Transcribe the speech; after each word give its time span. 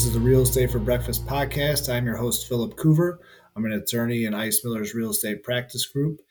This 0.00 0.06
is 0.06 0.14
the 0.14 0.20
Real 0.20 0.40
Estate 0.40 0.70
for 0.70 0.78
Breakfast 0.78 1.26
podcast. 1.26 1.92
I'm 1.92 2.06
your 2.06 2.16
host, 2.16 2.48
Philip 2.48 2.74
Coover. 2.76 3.18
I'm 3.54 3.66
an 3.66 3.72
attorney 3.72 4.24
in 4.24 4.32
Ice 4.32 4.64
Miller's 4.64 4.94
Real 4.94 5.10
Estate 5.10 5.42
Practice 5.42 5.84
Group. 5.84 6.22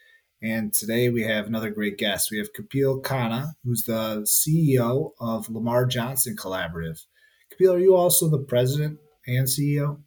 And 0.41 0.73
today 0.73 1.09
we 1.09 1.21
have 1.21 1.45
another 1.45 1.69
great 1.69 1.99
guest. 1.99 2.31
We 2.31 2.39
have 2.39 2.51
Kapil 2.51 3.03
Khanna, 3.03 3.51
who's 3.63 3.83
the 3.83 4.21
CEO 4.21 5.11
of 5.19 5.51
Lamar 5.51 5.85
Johnson 5.85 6.35
Collaborative. 6.35 7.05
Kapil, 7.53 7.75
are 7.75 7.79
you 7.79 7.95
also 7.95 8.27
the 8.27 8.39
president 8.39 8.97
and 9.27 9.45
CEO? 9.45 10.01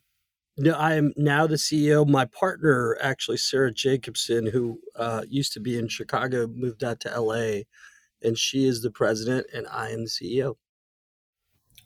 No, 0.59 0.73
I 0.73 0.95
am 0.95 1.13
now 1.17 1.47
the 1.47 1.55
CEO. 1.55 2.05
My 2.05 2.25
partner, 2.25 2.99
actually, 3.01 3.37
Sarah 3.37 3.73
Jacobson, 3.73 4.49
who 4.49 4.81
uh, 4.97 5.23
used 5.29 5.53
to 5.53 5.61
be 5.61 5.79
in 5.79 5.87
Chicago, 5.87 6.49
moved 6.49 6.83
out 6.83 6.99
to 7.03 7.21
LA, 7.21 7.61
and 8.23 8.37
she 8.37 8.67
is 8.67 8.83
the 8.83 8.91
president, 8.91 9.47
and 9.55 9.69
I 9.69 9.91
am 9.91 10.03
the 10.03 10.11
CEO. 10.11 10.57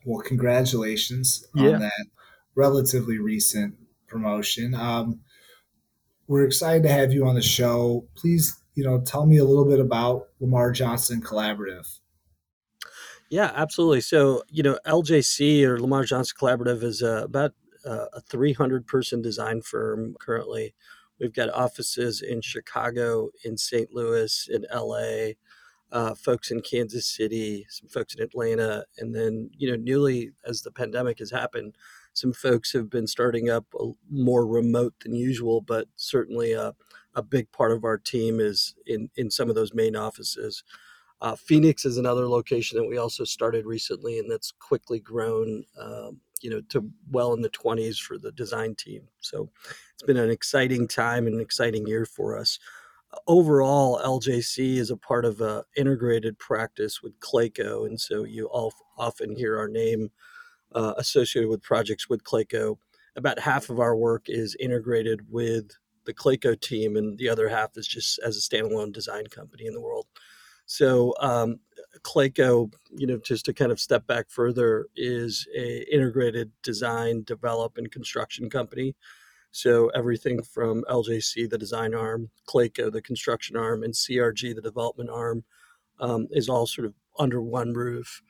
Well, 0.06 0.22
congratulations 0.22 1.44
on 1.56 1.80
that 1.80 2.06
relatively 2.54 3.18
recent 3.18 3.74
promotion. 4.06 4.72
Um, 4.72 5.20
we're 6.28 6.44
excited 6.44 6.84
to 6.84 6.88
have 6.88 7.12
you 7.12 7.26
on 7.26 7.34
the 7.34 7.42
show. 7.42 8.06
Please, 8.14 8.56
you 8.76 8.84
know, 8.84 9.00
tell 9.00 9.26
me 9.26 9.38
a 9.38 9.44
little 9.44 9.64
bit 9.64 9.80
about 9.80 10.28
Lamar 10.38 10.70
Johnson 10.70 11.20
Collaborative. 11.20 11.98
Yeah, 13.30 13.50
absolutely. 13.56 14.00
So, 14.00 14.44
you 14.48 14.62
know, 14.62 14.78
LJC 14.86 15.64
or 15.64 15.80
Lamar 15.80 16.04
Johnson 16.04 16.36
Collaborative 16.40 16.84
is 16.84 17.02
uh, 17.02 17.22
about 17.24 17.54
uh, 17.84 18.06
a 18.12 18.20
300 18.20 18.86
person 18.86 19.20
design 19.20 19.60
firm 19.60 20.14
currently. 20.20 20.72
We've 21.18 21.34
got 21.34 21.52
offices 21.52 22.22
in 22.22 22.42
Chicago, 22.42 23.30
in 23.44 23.58
St. 23.58 23.90
Louis, 23.92 24.48
in 24.52 24.66
LA, 24.72 25.32
uh, 25.92 26.14
folks 26.14 26.50
in 26.50 26.60
Kansas 26.60 27.06
City, 27.06 27.66
some 27.68 27.88
folks 27.88 28.14
in 28.14 28.22
Atlanta, 28.22 28.84
and 28.98 29.14
then 29.14 29.50
you 29.56 29.70
know 29.70 29.76
newly 29.76 30.32
as 30.44 30.62
the 30.62 30.70
pandemic 30.70 31.18
has 31.18 31.30
happened, 31.30 31.76
some 32.12 32.32
folks 32.32 32.72
have 32.72 32.90
been 32.90 33.06
starting 33.06 33.48
up 33.48 33.66
more 34.10 34.46
remote 34.46 34.94
than 35.00 35.14
usual, 35.14 35.60
but 35.60 35.86
certainly 35.96 36.52
a, 36.52 36.74
a 37.14 37.22
big 37.22 37.50
part 37.52 37.72
of 37.72 37.84
our 37.84 37.98
team 37.98 38.40
is 38.40 38.74
in 38.86 39.10
in 39.16 39.30
some 39.30 39.48
of 39.48 39.54
those 39.54 39.74
main 39.74 39.96
offices. 39.96 40.64
Uh, 41.20 41.34
Phoenix 41.34 41.84
is 41.84 41.96
another 41.96 42.28
location 42.28 42.78
that 42.78 42.86
we 42.86 42.98
also 42.98 43.24
started 43.24 43.64
recently, 43.64 44.18
and 44.18 44.30
that's 44.30 44.52
quickly 44.52 45.00
grown, 45.00 45.64
um, 45.80 46.20
you 46.42 46.50
know, 46.50 46.60
to 46.68 46.90
well 47.10 47.32
in 47.32 47.40
the 47.40 47.48
20s 47.48 47.98
for 47.98 48.18
the 48.18 48.32
design 48.32 48.74
team. 48.74 49.02
So 49.20 49.48
it's 49.94 50.02
been 50.02 50.18
an 50.18 50.30
exciting 50.30 50.86
time 50.86 51.26
and 51.26 51.36
an 51.36 51.40
exciting 51.40 51.86
year 51.86 52.04
for 52.04 52.36
us 52.38 52.58
overall, 53.26 54.00
LJC 54.04 54.76
is 54.76 54.90
a 54.90 54.96
part 54.96 55.24
of 55.24 55.40
a 55.40 55.64
integrated 55.76 56.38
practice 56.38 57.02
with 57.02 57.18
Clayco, 57.20 57.86
and 57.86 58.00
so 58.00 58.24
you 58.24 58.46
all 58.46 58.72
often 58.98 59.36
hear 59.36 59.58
our 59.58 59.68
name 59.68 60.10
uh, 60.72 60.94
associated 60.96 61.48
with 61.48 61.62
projects 61.62 62.08
with 62.08 62.24
Clayco. 62.24 62.76
About 63.16 63.38
half 63.38 63.70
of 63.70 63.80
our 63.80 63.96
work 63.96 64.24
is 64.28 64.56
integrated 64.60 65.20
with 65.30 65.70
the 66.04 66.14
Clayco 66.14 66.60
team, 66.60 66.96
and 66.96 67.18
the 67.18 67.28
other 67.28 67.48
half 67.48 67.76
is 67.76 67.86
just 67.86 68.18
as 68.20 68.36
a 68.36 68.40
standalone 68.40 68.92
design 68.92 69.26
company 69.26 69.66
in 69.66 69.74
the 69.74 69.80
world. 69.80 70.06
So 70.66 71.14
um, 71.20 71.60
Clayco, 72.02 72.72
you 72.90 73.06
know, 73.06 73.18
just 73.18 73.44
to 73.46 73.54
kind 73.54 73.72
of 73.72 73.80
step 73.80 74.06
back 74.06 74.30
further, 74.30 74.86
is 74.96 75.46
a 75.56 75.86
integrated 75.92 76.50
design, 76.62 77.22
develop, 77.24 77.78
and 77.78 77.90
construction 77.90 78.50
company 78.50 78.94
so 79.56 79.88
everything 79.94 80.42
from 80.42 80.84
LJC, 80.90 81.48
the 81.48 81.56
design 81.56 81.94
arm, 81.94 82.28
Clayco, 82.46 82.92
the 82.92 83.00
construction 83.00 83.56
arm, 83.56 83.82
and 83.82 83.94
CRG, 83.94 84.54
the 84.54 84.60
development 84.60 85.08
arm, 85.08 85.44
um, 85.98 86.26
is 86.30 86.50
all 86.50 86.66
sort 86.66 86.84
of 86.84 86.92
under 87.18 87.40
one 87.40 87.72
roof. 87.72 88.20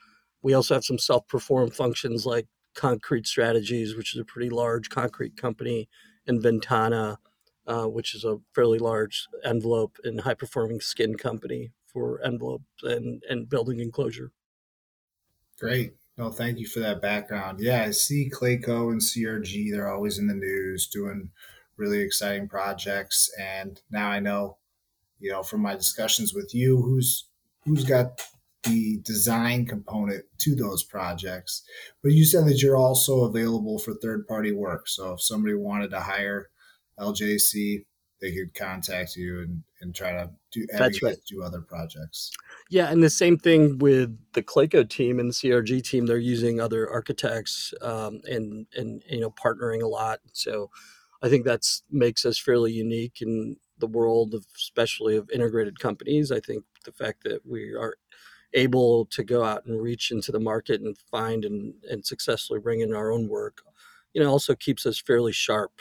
We 0.42 0.54
also 0.54 0.74
have 0.74 0.84
some 0.84 1.00
self-performed 1.00 1.74
functions 1.74 2.26
like 2.26 2.46
Concrete 2.76 3.26
Strategies, 3.26 3.96
which 3.96 4.14
is 4.14 4.20
a 4.20 4.24
pretty 4.24 4.50
large 4.50 4.88
concrete 4.88 5.36
company, 5.36 5.88
and 6.28 6.40
Ventana, 6.40 7.18
uh, 7.66 7.86
which 7.86 8.14
is 8.14 8.22
a 8.22 8.36
fairly 8.54 8.78
large 8.78 9.26
envelope 9.42 9.96
and 10.04 10.20
high-performing 10.20 10.80
skin 10.80 11.16
company 11.16 11.72
for 11.88 12.24
envelope 12.24 12.62
and, 12.84 13.24
and 13.28 13.48
building 13.48 13.80
enclosure. 13.80 14.30
Great. 15.58 15.94
No, 16.18 16.30
thank 16.30 16.58
you 16.58 16.66
for 16.66 16.80
that 16.80 17.02
background. 17.02 17.60
Yeah, 17.60 17.82
I 17.82 17.90
see 17.90 18.30
Clayco 18.30 18.90
and 18.90 19.00
CRG. 19.00 19.70
They're 19.70 19.92
always 19.92 20.18
in 20.18 20.28
the 20.28 20.34
news 20.34 20.86
doing 20.86 21.30
really 21.76 22.00
exciting 22.00 22.48
projects. 22.48 23.30
And 23.38 23.80
now 23.90 24.08
I 24.08 24.20
know, 24.20 24.56
you 25.20 25.30
know, 25.30 25.42
from 25.42 25.60
my 25.60 25.74
discussions 25.74 26.32
with 26.32 26.54
you, 26.54 26.80
who's 26.80 27.28
who's 27.64 27.84
got 27.84 28.22
the 28.62 28.98
design 29.04 29.66
component 29.66 30.24
to 30.38 30.54
those 30.54 30.82
projects. 30.82 31.62
But 32.02 32.12
you 32.12 32.24
said 32.24 32.46
that 32.46 32.62
you're 32.62 32.76
also 32.76 33.24
available 33.24 33.78
for 33.78 33.94
third 33.94 34.26
party 34.26 34.52
work. 34.52 34.88
So 34.88 35.12
if 35.12 35.22
somebody 35.22 35.54
wanted 35.54 35.90
to 35.90 36.00
hire 36.00 36.48
LJC, 36.98 37.84
they 38.20 38.32
could 38.32 38.54
contact 38.54 39.16
you 39.16 39.40
and, 39.40 39.62
and 39.80 39.94
try 39.94 40.12
to 40.12 40.30
do 40.50 40.66
That's 40.72 41.02
right. 41.02 41.16
do 41.28 41.42
other 41.42 41.60
projects. 41.60 42.30
Yeah, 42.70 42.90
and 42.90 43.02
the 43.02 43.10
same 43.10 43.36
thing 43.36 43.78
with 43.78 44.16
the 44.32 44.42
Clayco 44.42 44.88
team 44.88 45.20
and 45.20 45.30
the 45.30 45.34
CRG 45.34 45.82
team. 45.82 46.06
They're 46.06 46.18
using 46.18 46.60
other 46.60 46.90
architects 46.90 47.74
um, 47.82 48.20
and 48.24 48.66
and 48.74 49.02
you 49.08 49.20
know 49.20 49.30
partnering 49.30 49.82
a 49.82 49.88
lot. 49.88 50.20
So 50.32 50.70
I 51.22 51.28
think 51.28 51.44
that's 51.44 51.82
makes 51.90 52.24
us 52.24 52.38
fairly 52.38 52.72
unique 52.72 53.20
in 53.20 53.56
the 53.78 53.86
world 53.86 54.34
of 54.34 54.46
especially 54.56 55.16
of 55.16 55.30
integrated 55.30 55.78
companies. 55.78 56.32
I 56.32 56.40
think 56.40 56.64
the 56.84 56.92
fact 56.92 57.24
that 57.24 57.40
we 57.44 57.74
are 57.74 57.96
able 58.54 59.04
to 59.06 59.22
go 59.22 59.44
out 59.44 59.66
and 59.66 59.82
reach 59.82 60.10
into 60.10 60.32
the 60.32 60.40
market 60.40 60.80
and 60.80 60.96
find 61.10 61.44
and, 61.44 61.74
and 61.90 62.06
successfully 62.06 62.58
bring 62.58 62.80
in 62.80 62.94
our 62.94 63.12
own 63.12 63.28
work, 63.28 63.60
you 64.14 64.22
know, 64.22 64.30
also 64.30 64.54
keeps 64.54 64.86
us 64.86 64.98
fairly 64.98 65.32
sharp 65.32 65.72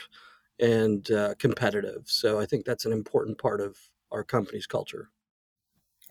and 0.59 1.09
uh, 1.11 1.35
competitive. 1.37 2.03
So 2.05 2.39
I 2.39 2.45
think 2.45 2.65
that's 2.65 2.85
an 2.85 2.91
important 2.91 3.37
part 3.37 3.61
of 3.61 3.77
our 4.11 4.23
company's 4.23 4.67
culture. 4.67 5.09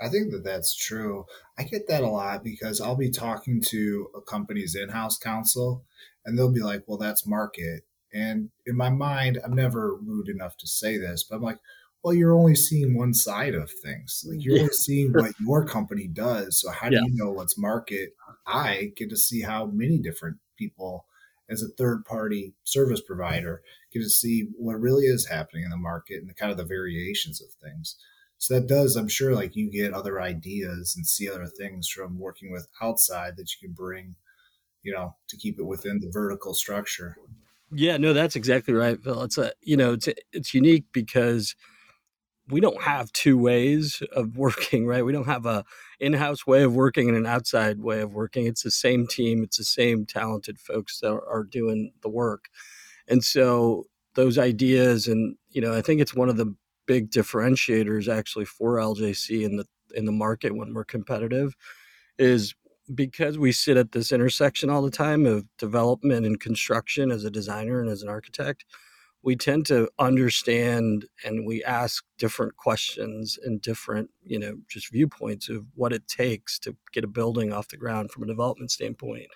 I 0.00 0.08
think 0.08 0.32
that 0.32 0.44
that's 0.44 0.74
true. 0.74 1.24
I 1.56 1.62
get 1.62 1.88
that 1.88 2.02
a 2.02 2.08
lot 2.08 2.42
because 2.42 2.80
I'll 2.80 2.96
be 2.96 3.10
talking 3.10 3.62
to 3.68 4.08
a 4.16 4.20
company's 4.20 4.74
in 4.74 4.88
house 4.88 5.16
counsel 5.16 5.84
and 6.24 6.36
they'll 6.36 6.52
be 6.52 6.62
like, 6.62 6.82
well, 6.86 6.98
that's 6.98 7.26
market. 7.26 7.84
And 8.12 8.50
in 8.66 8.76
my 8.76 8.90
mind, 8.90 9.38
I'm 9.44 9.54
never 9.54 9.96
rude 9.96 10.28
enough 10.28 10.56
to 10.58 10.66
say 10.66 10.96
this, 10.96 11.24
but 11.24 11.36
I'm 11.36 11.42
like, 11.42 11.58
well, 12.02 12.14
you're 12.14 12.34
only 12.34 12.54
seeing 12.54 12.96
one 12.96 13.14
side 13.14 13.54
of 13.54 13.70
things. 13.82 14.24
Like 14.28 14.44
you're 14.44 14.56
yeah. 14.56 14.62
only 14.62 14.72
seeing 14.74 15.12
what 15.12 15.32
your 15.40 15.64
company 15.64 16.08
does. 16.08 16.60
So 16.60 16.70
how 16.70 16.90
do 16.90 16.96
yeah. 16.96 17.02
you 17.02 17.14
know 17.14 17.30
what's 17.30 17.56
market? 17.56 18.10
I 18.46 18.92
get 18.96 19.10
to 19.10 19.16
see 19.16 19.42
how 19.42 19.66
many 19.66 19.98
different 19.98 20.38
people 20.56 21.06
as 21.50 21.62
a 21.62 21.68
third 21.68 22.04
party 22.04 22.54
service 22.64 23.00
provider 23.00 23.62
get 23.92 24.00
to 24.00 24.10
see 24.10 24.48
what 24.56 24.80
really 24.80 25.04
is 25.04 25.28
happening 25.28 25.64
in 25.64 25.70
the 25.70 25.76
market 25.76 26.20
and 26.20 26.28
the 26.28 26.34
kind 26.34 26.50
of 26.50 26.58
the 26.58 26.64
variations 26.64 27.40
of 27.40 27.48
things. 27.62 27.96
So 28.38 28.54
that 28.54 28.66
does, 28.66 28.96
I'm 28.96 29.08
sure, 29.08 29.34
like 29.34 29.56
you 29.56 29.70
get 29.70 29.94
other 29.94 30.20
ideas 30.20 30.94
and 30.96 31.06
see 31.06 31.30
other 31.30 31.46
things 31.46 31.88
from 31.88 32.18
working 32.18 32.52
with 32.52 32.66
outside 32.82 33.36
that 33.36 33.50
you 33.52 33.68
can 33.68 33.74
bring, 33.74 34.16
you 34.82 34.92
know, 34.92 35.16
to 35.28 35.36
keep 35.36 35.58
it 35.58 35.64
within 35.64 36.00
the 36.00 36.10
vertical 36.10 36.52
structure. 36.52 37.16
Yeah, 37.70 37.96
no, 37.96 38.12
that's 38.12 38.36
exactly 38.36 38.74
right, 38.74 39.00
Phil. 39.02 39.22
It's 39.22 39.38
a, 39.38 39.52
you 39.62 39.76
know, 39.76 39.94
it's 39.94 40.08
it's 40.32 40.52
unique 40.52 40.84
because 40.92 41.54
we 42.48 42.60
don't 42.60 42.82
have 42.82 43.12
two 43.12 43.38
ways 43.38 44.02
of 44.12 44.36
working, 44.36 44.86
right? 44.86 45.04
We 45.04 45.12
don't 45.12 45.26
have 45.26 45.46
a 45.46 45.64
in-house 46.00 46.46
way 46.46 46.62
of 46.62 46.74
working 46.74 47.08
and 47.08 47.16
an 47.16 47.26
outside 47.26 47.80
way 47.80 48.00
of 48.00 48.12
working. 48.12 48.46
It's 48.46 48.62
the 48.62 48.70
same 48.70 49.06
team, 49.06 49.42
it's 49.42 49.58
the 49.58 49.64
same 49.64 50.06
talented 50.06 50.58
folks 50.58 51.00
that 51.00 51.12
are 51.12 51.44
doing 51.44 51.92
the 52.02 52.08
work. 52.08 52.46
And 53.08 53.22
so 53.24 53.84
those 54.14 54.38
ideas 54.38 55.06
and 55.06 55.36
you 55.50 55.60
know, 55.60 55.74
I 55.74 55.82
think 55.82 56.00
it's 56.00 56.14
one 56.14 56.28
of 56.28 56.36
the 56.36 56.54
big 56.86 57.10
differentiators 57.10 58.08
actually 58.08 58.44
for 58.44 58.76
LJC 58.76 59.44
in 59.44 59.56
the 59.56 59.66
in 59.94 60.04
the 60.04 60.12
market 60.12 60.56
when 60.56 60.74
we're 60.74 60.84
competitive 60.84 61.54
is 62.18 62.54
because 62.94 63.38
we 63.38 63.52
sit 63.52 63.76
at 63.76 63.92
this 63.92 64.12
intersection 64.12 64.68
all 64.68 64.82
the 64.82 64.90
time 64.90 65.24
of 65.24 65.44
development 65.56 66.26
and 66.26 66.40
construction 66.40 67.10
as 67.10 67.24
a 67.24 67.30
designer 67.30 67.80
and 67.80 67.88
as 67.88 68.02
an 68.02 68.08
architect 68.08 68.64
we 69.24 69.34
tend 69.34 69.64
to 69.64 69.88
understand 69.98 71.06
and 71.24 71.46
we 71.46 71.64
ask 71.64 72.04
different 72.18 72.56
questions 72.56 73.38
and 73.42 73.60
different 73.62 74.10
you 74.22 74.38
know 74.38 74.56
just 74.68 74.92
viewpoints 74.92 75.48
of 75.48 75.66
what 75.74 75.92
it 75.92 76.06
takes 76.06 76.58
to 76.58 76.76
get 76.92 77.04
a 77.04 77.08
building 77.08 77.52
off 77.52 77.68
the 77.68 77.76
ground 77.76 78.10
from 78.10 78.22
a 78.22 78.26
development 78.26 78.70
standpoint. 78.70 79.26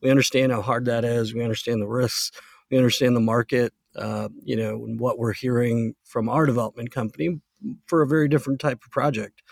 We 0.00 0.10
understand 0.10 0.52
how 0.52 0.62
hard 0.62 0.84
that 0.86 1.04
is 1.04 1.34
we 1.34 1.42
understand 1.42 1.82
the 1.82 1.88
risks 1.88 2.30
we 2.70 2.78
understand 2.78 3.16
the 3.16 3.20
market 3.20 3.74
uh, 3.96 4.28
you 4.42 4.56
know 4.56 4.84
and 4.84 5.00
what 5.00 5.18
we're 5.18 5.34
hearing 5.34 5.94
from 6.04 6.28
our 6.28 6.46
development 6.46 6.92
company 6.92 7.40
for 7.86 8.02
a 8.02 8.06
very 8.06 8.28
different 8.28 8.60
type 8.60 8.82
of 8.84 8.90
project. 8.90 9.42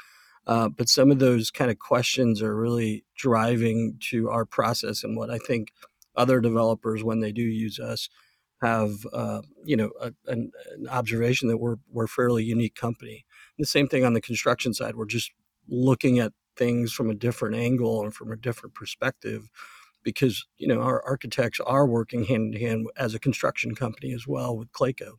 Uh, 0.47 0.69
but 0.69 0.89
some 0.89 1.11
of 1.11 1.19
those 1.19 1.51
kind 1.51 1.71
of 1.71 1.79
questions 1.79 2.41
are 2.43 2.57
really 2.57 3.05
driving 3.17 3.97
to 4.01 4.31
our 4.31 4.47
process 4.47 5.05
and 5.05 5.17
what 5.17 5.31
i 5.31 5.37
think 5.37 5.73
other 6.17 6.41
developers 6.41 7.05
when 7.05 7.21
they 7.21 7.31
do 7.31 7.43
use 7.43 7.79
us 7.79 8.09
have 8.61 9.07
uh, 9.13 9.43
you 9.65 9.77
know 9.77 9.91
a, 10.01 10.13
an, 10.27 10.53
an, 10.73 10.89
observation 10.89 11.49
that 11.49 11.59
we're 11.59 11.77
we're 11.91 12.05
a 12.05 12.09
fairly 12.09 12.45
unique 12.45 12.75
company. 12.75 13.25
And 13.57 13.65
the 13.65 13.69
same 13.69 13.89
thing 13.89 14.05
on 14.05 14.15
the 14.15 14.21
construction 14.21 14.75
side. 14.75 14.97
We're 14.97 15.07
just 15.07 15.33
looking 15.69 16.19
at 16.19 16.33
things 16.57 16.93
from 16.93 17.11
a 17.11 17.15
different 17.15 17.57
angle 17.57 18.03
and 18.03 18.15
from 18.15 18.33
a 18.33 18.37
different 18.37 18.75
perspective 18.75 19.49
because 20.03 20.47
you 20.59 20.69
know 20.69 20.81
our 20.81 21.03
architects 21.07 21.61
are 21.61 21.87
working 21.87 22.25
hand 22.25 22.55
in 22.55 22.61
hand 22.61 22.87
as 22.97 23.15
a 23.15 23.19
construction 23.19 23.75
company 23.75 24.13
as 24.13 24.27
well 24.27 24.57
with 24.57 24.73
Clayco. 24.73 25.13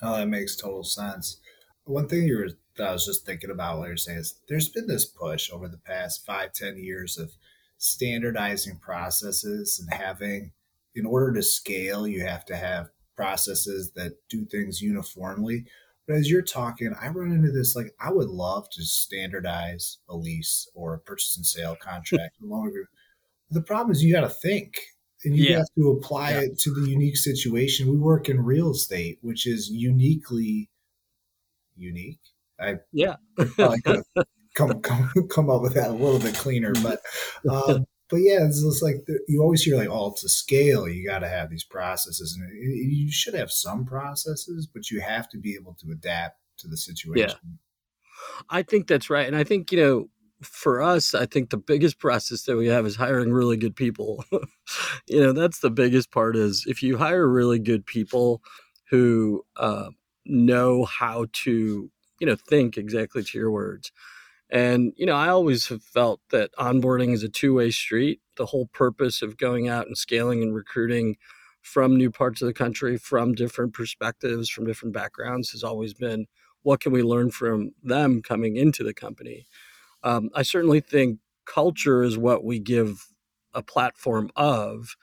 Oh, 0.00 0.16
that 0.16 0.26
makes 0.26 0.56
total 0.56 0.84
sense. 0.84 1.40
One 1.84 2.08
thing 2.08 2.24
you 2.24 2.36
were 2.36 2.48
that 2.76 2.88
I 2.88 2.92
was 2.92 3.06
just 3.06 3.26
thinking 3.26 3.50
about 3.50 3.78
what 3.78 3.88
you're 3.88 3.96
saying 3.96 4.18
is 4.18 4.40
there's 4.48 4.68
been 4.68 4.86
this 4.86 5.04
push 5.04 5.50
over 5.52 5.68
the 5.68 5.78
past 5.78 6.24
five, 6.24 6.52
ten 6.52 6.76
years 6.78 7.18
of 7.18 7.32
standardizing 7.78 8.78
processes 8.78 9.78
and 9.80 10.00
having 10.00 10.52
in 10.94 11.06
order 11.06 11.32
to 11.32 11.42
scale, 11.42 12.06
you 12.06 12.24
have 12.24 12.44
to 12.46 12.56
have 12.56 12.90
processes 13.16 13.92
that 13.94 14.12
do 14.28 14.44
things 14.44 14.82
uniformly. 14.82 15.64
But 16.06 16.16
as 16.16 16.30
you're 16.30 16.42
talking, 16.42 16.94
I 17.00 17.08
run 17.08 17.32
into 17.32 17.52
this 17.52 17.76
like 17.76 17.94
I 18.00 18.10
would 18.10 18.28
love 18.28 18.68
to 18.70 18.82
standardize 18.82 19.98
a 20.08 20.16
lease 20.16 20.68
or 20.74 20.94
a 20.94 20.98
purchase 20.98 21.36
and 21.36 21.46
sale 21.46 21.76
contract. 21.80 22.36
the 23.50 23.62
problem 23.62 23.92
is 23.92 24.02
you 24.02 24.12
got 24.12 24.22
to 24.22 24.28
think 24.28 24.80
and 25.24 25.36
you 25.36 25.44
yeah. 25.44 25.58
have 25.58 25.68
to 25.76 25.90
apply 25.90 26.32
yeah. 26.32 26.40
it 26.40 26.58
to 26.60 26.74
the 26.74 26.88
unique 26.88 27.16
situation. 27.16 27.88
We 27.88 27.98
work 27.98 28.28
in 28.28 28.44
real 28.44 28.72
estate, 28.72 29.18
which 29.22 29.46
is 29.46 29.70
uniquely 29.70 30.68
unique. 31.76 32.20
I 32.60 32.76
yeah, 32.92 33.16
come 34.54 34.80
come 34.80 35.10
come 35.30 35.50
up 35.50 35.62
with 35.62 35.74
that 35.74 35.90
a 35.90 35.92
little 35.92 36.18
bit 36.18 36.34
cleaner, 36.34 36.72
but 36.82 37.00
um, 37.50 37.86
but 38.12 38.20
yeah, 38.20 38.44
it's 38.44 38.62
just 38.62 38.82
like 38.82 39.06
the, 39.06 39.18
you 39.26 39.40
always 39.40 39.62
hear 39.62 39.78
like, 39.78 39.88
oh, 39.90 40.14
to 40.18 40.28
scale, 40.28 40.86
you 40.86 41.08
got 41.08 41.20
to 41.20 41.28
have 41.28 41.48
these 41.48 41.64
processes, 41.64 42.36
and 42.36 42.46
it, 42.52 42.54
it, 42.54 42.92
you 42.92 43.10
should 43.10 43.32
have 43.32 43.50
some 43.50 43.86
processes, 43.86 44.66
but 44.66 44.90
you 44.90 45.00
have 45.00 45.30
to 45.30 45.38
be 45.38 45.54
able 45.54 45.74
to 45.80 45.90
adapt 45.92 46.38
to 46.58 46.68
the 46.68 46.76
situation. 46.76 47.38
Yeah. 47.42 48.44
I 48.50 48.62
think 48.62 48.86
that's 48.86 49.08
right, 49.08 49.26
and 49.26 49.34
I 49.34 49.44
think 49.44 49.72
you 49.72 49.78
know 49.78 50.10
for 50.42 50.82
us, 50.82 51.14
I 51.14 51.24
think 51.24 51.48
the 51.48 51.56
biggest 51.56 51.98
process 51.98 52.42
that 52.42 52.56
we 52.56 52.66
have 52.66 52.84
is 52.84 52.96
hiring 52.96 53.32
really 53.32 53.56
good 53.56 53.76
people. 53.76 54.24
you 55.08 55.20
know, 55.20 55.32
that's 55.32 55.60
the 55.60 55.70
biggest 55.70 56.10
part 56.10 56.36
is 56.36 56.64
if 56.68 56.82
you 56.82 56.98
hire 56.98 57.26
really 57.26 57.58
good 57.58 57.86
people 57.86 58.42
who 58.90 59.42
uh, 59.56 59.88
know 60.26 60.84
how 60.84 61.26
to, 61.32 61.90
you 62.20 62.26
know, 62.26 62.36
think 62.36 62.76
exactly 62.76 63.22
to 63.22 63.38
your 63.38 63.50
words. 63.50 63.90
And, 64.52 64.94
you 64.96 65.06
know, 65.06 65.16
I 65.16 65.30
always 65.30 65.68
have 65.68 65.84
felt 65.84 66.20
that 66.32 66.52
onboarding 66.58 67.14
is 67.14 67.24
a 67.24 67.30
two 67.30 67.54
way 67.54 67.72
street. 67.72 68.20
The 68.36 68.46
whole 68.48 68.68
purpose 68.68 69.22
of 69.22 69.38
going 69.38 69.68
out 69.68 69.88
and 69.88 69.98
scaling 69.98 70.42
and 70.42 70.54
recruiting 70.54 71.16
from 71.62 71.96
new 71.96 72.12
parts 72.12 72.42
of 72.42 72.48
the 72.48 72.54
country, 72.54 72.98
from 72.98 73.34
different 73.34 73.74
perspectives, 73.74 74.50
from 74.50 74.66
different 74.66 74.94
backgrounds, 74.94 75.52
has 75.52 75.64
always 75.64 75.94
been 75.94 76.26
what 76.64 76.80
can 76.80 76.92
we 76.92 77.04
learn 77.04 77.32
from 77.32 77.72
them 77.84 78.22
coming 78.22 78.56
into 78.56 78.84
the 78.84 78.94
company? 78.94 79.46
Um, 80.04 80.30
I 80.34 80.42
certainly 80.42 80.80
think 80.80 81.20
culture 81.46 82.04
is 82.04 82.18
what 82.18 82.44
we 82.44 82.60
give 82.60 83.06
a 83.54 83.62
platform 83.62 84.30
of 84.36 84.96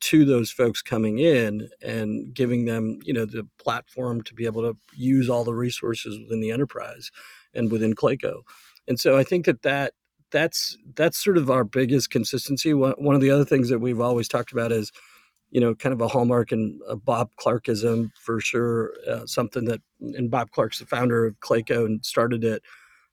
to 0.00 0.24
those 0.26 0.50
folks 0.50 0.82
coming 0.82 1.20
in 1.20 1.70
and 1.82 2.34
giving 2.34 2.66
them 2.66 2.98
you 3.04 3.12
know 3.14 3.26
the 3.26 3.46
platform 3.58 4.22
to 4.22 4.34
be 4.34 4.46
able 4.46 4.62
to 4.62 4.76
use 4.96 5.30
all 5.30 5.44
the 5.44 5.54
resources 5.54 6.18
within 6.20 6.40
the 6.40 6.52
enterprise 6.52 7.10
and 7.54 7.72
within 7.72 7.94
Clayco. 7.94 8.42
And 8.88 8.98
so 8.98 9.16
I 9.16 9.24
think 9.24 9.46
that 9.46 9.62
that 9.62 9.92
that's 10.30 10.76
that's 10.94 11.22
sort 11.22 11.38
of 11.38 11.50
our 11.50 11.64
biggest 11.64 12.10
consistency. 12.10 12.74
One 12.74 13.14
of 13.14 13.20
the 13.20 13.30
other 13.30 13.44
things 13.44 13.68
that 13.68 13.78
we've 13.78 14.00
always 14.00 14.28
talked 14.28 14.52
about 14.52 14.72
is, 14.72 14.92
you 15.50 15.60
know, 15.60 15.74
kind 15.74 15.92
of 15.92 16.00
a 16.00 16.08
hallmark 16.08 16.52
and 16.52 16.80
a 16.88 16.96
Bob 16.96 17.30
Clarkism 17.40 18.10
for 18.20 18.40
sure. 18.40 18.92
Uh, 19.08 19.26
something 19.26 19.64
that 19.66 19.80
and 20.00 20.30
Bob 20.30 20.50
Clark's 20.50 20.78
the 20.78 20.86
founder 20.86 21.26
of 21.26 21.38
Clayco 21.40 21.86
and 21.86 22.04
started 22.04 22.44
it. 22.44 22.62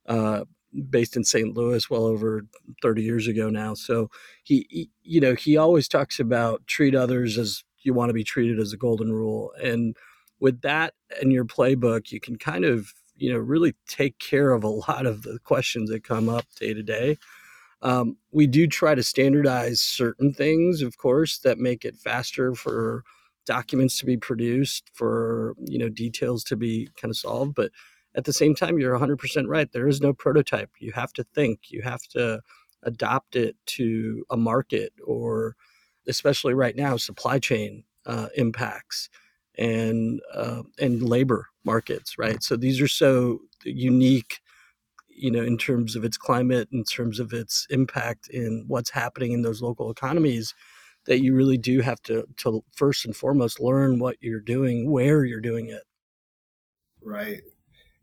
Uh, 0.08 0.44
based 0.90 1.16
in 1.16 1.24
St. 1.24 1.56
Louis 1.56 1.90
well 1.90 2.06
over 2.06 2.46
30 2.82 3.04
years 3.04 3.28
ago 3.28 3.50
now. 3.50 3.74
So 3.74 4.10
he, 4.44 4.66
he, 4.70 4.90
you 5.04 5.22
know, 5.22 5.36
he 5.36 5.58
always 5.58 5.88
talks 5.88 6.20
about 6.20 6.66
treat 6.68 6.96
others 6.96 7.38
as 7.38 7.64
you 7.84 7.94
want 7.94 8.10
to 8.10 8.14
be 8.14 8.24
treated 8.24 8.60
as 8.60 8.74
a 8.74 8.78
golden 8.78 9.12
rule. 9.12 9.52
And 9.62 9.96
with 10.40 10.62
that 10.62 10.94
in 11.22 11.32
your 11.32 11.46
playbook, 11.46 12.12
you 12.12 12.20
can 12.20 12.38
kind 12.38 12.66
of, 12.66 12.94
you 13.16 13.32
know, 13.32 13.40
really 13.40 13.76
take 13.88 14.20
care 14.20 14.52
of 14.52 14.64
a 14.64 14.68
lot 14.90 15.06
of 15.06 15.24
the 15.24 15.40
questions 15.44 15.90
that 15.90 16.04
come 16.04 16.30
up 16.30 16.46
day 16.60 16.74
to 16.74 16.84
day. 16.84 17.18
Um, 17.82 18.18
we 18.32 18.48
do 18.48 18.66
try 18.66 18.96
to 18.96 19.04
standardize 19.04 19.82
certain 19.82 20.34
things, 20.34 20.82
of 20.82 20.98
course, 20.98 21.40
that 21.40 21.60
make 21.60 21.84
it 21.84 21.98
faster 21.98 22.56
for 22.56 23.04
documents 23.46 24.00
to 24.00 24.06
be 24.06 24.16
produced, 24.16 24.90
for 24.94 25.54
you 25.66 25.78
know 25.78 25.90
details 25.90 26.44
to 26.46 26.56
be 26.56 26.90
kind 26.96 27.12
of 27.12 27.18
solved. 27.18 27.56
But 27.56 27.72
at 28.16 28.26
the 28.26 28.34
same 28.34 28.56
time, 28.56 28.78
you're 28.78 28.98
100% 28.98 29.48
right. 29.48 29.72
There 29.72 29.88
is 29.88 30.00
no 30.00 30.14
prototype. 30.14 30.70
You 30.80 30.92
have 30.94 31.14
to 31.14 31.24
think, 31.36 31.72
you 31.72 31.82
have 31.82 32.04
to 32.12 32.42
adopt 32.84 33.36
it 33.36 33.56
to 33.66 34.24
a 34.30 34.38
market 34.38 34.94
or, 35.04 35.56
especially 36.08 36.54
right 36.54 36.76
now, 36.76 36.98
supply 36.98 37.40
chain 37.40 37.84
uh, 38.06 38.28
impacts 38.36 39.10
and 39.58 40.22
uh, 40.34 40.64
and 40.80 41.02
labor 41.02 41.48
markets, 41.64 42.18
right? 42.18 42.42
So 42.44 42.56
these 42.56 42.82
are 42.82 42.88
so 42.88 43.40
unique, 43.64 44.40
you 45.08 45.32
know, 45.32 45.44
in 45.44 45.58
terms 45.58 45.96
of 45.96 46.04
its 46.04 46.18
climate, 46.18 46.70
in 46.72 46.84
terms 46.84 47.20
of 47.20 47.34
its 47.34 47.68
impact 47.70 48.30
in 48.30 48.66
what's 48.68 48.90
happening 48.90 49.32
in 49.32 49.42
those 49.42 49.62
local 49.62 49.92
economies, 49.92 50.54
that 51.06 51.22
you 51.22 51.36
really 51.36 51.58
do 51.58 51.82
have 51.82 52.02
to 52.04 52.26
to 52.38 52.64
first 52.76 53.06
and 53.06 53.16
foremost 53.16 53.60
learn 53.60 54.00
what 54.00 54.18
you're 54.22 54.40
doing, 54.40 54.92
where 54.92 55.26
you're 55.26 55.42
doing 55.42 55.70
it. 55.70 55.84
Right. 57.02 57.42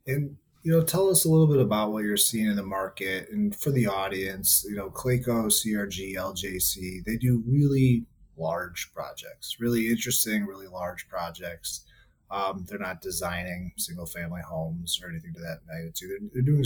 And 0.07 0.37
you 0.63 0.73
know, 0.73 0.83
tell 0.83 1.09
us 1.09 1.25
a 1.25 1.31
little 1.31 1.47
bit 1.47 1.61
about 1.61 1.93
what 1.93 2.05
you're 2.05 2.19
seeing 2.19 2.47
in 2.47 2.57
the 2.57 2.63
market, 2.63 3.31
and 3.31 3.57
for 3.57 3.71
the 3.71 3.87
audience, 3.87 4.65
you 4.69 4.77
know, 4.77 4.91
Clayco, 4.91 5.47
CRG, 5.47 6.15
LJC, 6.17 7.03
they 7.05 7.17
do 7.17 7.43
really 7.47 8.05
large 8.41 8.91
projects, 8.95 9.57
really 9.61 9.89
interesting, 9.91 10.47
really 10.47 10.67
large 10.67 11.09
projects. 11.09 11.85
Um, 12.31 12.65
they're 12.69 12.79
not 12.79 13.01
designing 13.01 13.73
single 13.77 14.07
family 14.07 14.43
homes 14.49 15.01
or 15.03 15.11
anything 15.11 15.35
to 15.35 15.41
that 15.41 15.61
magnitude. 15.69 16.11
They're, 16.11 16.29
they're 16.33 16.43
doing 16.43 16.65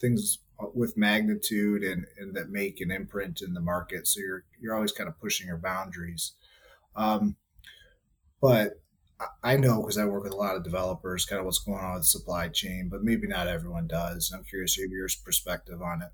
things 0.00 0.38
with 0.74 0.96
magnitude 0.96 1.82
and, 1.82 2.06
and 2.18 2.34
that 2.34 2.50
make 2.50 2.80
an 2.80 2.90
imprint 2.90 3.42
in 3.42 3.54
the 3.54 3.60
market. 3.60 4.06
So 4.06 4.20
you're 4.20 4.44
you're 4.60 4.74
always 4.74 4.92
kind 4.92 5.08
of 5.08 5.20
pushing 5.20 5.46
your 5.46 5.58
boundaries. 5.58 6.32
Um, 6.96 7.36
but 8.40 8.80
I 9.42 9.56
know 9.56 9.82
because 9.82 9.98
I 9.98 10.04
work 10.04 10.24
with 10.24 10.32
a 10.32 10.36
lot 10.36 10.56
of 10.56 10.64
developers, 10.64 11.24
kind 11.24 11.40
of 11.40 11.44
what's 11.44 11.58
going 11.58 11.78
on 11.78 11.94
with 11.94 12.02
the 12.02 12.08
supply 12.08 12.48
chain, 12.48 12.88
but 12.90 13.02
maybe 13.02 13.26
not 13.26 13.48
everyone 13.48 13.86
does. 13.86 14.32
I'm 14.34 14.44
curious 14.44 14.74
to 14.76 14.88
your 14.88 15.08
perspective 15.24 15.82
on 15.82 16.02
it. 16.02 16.10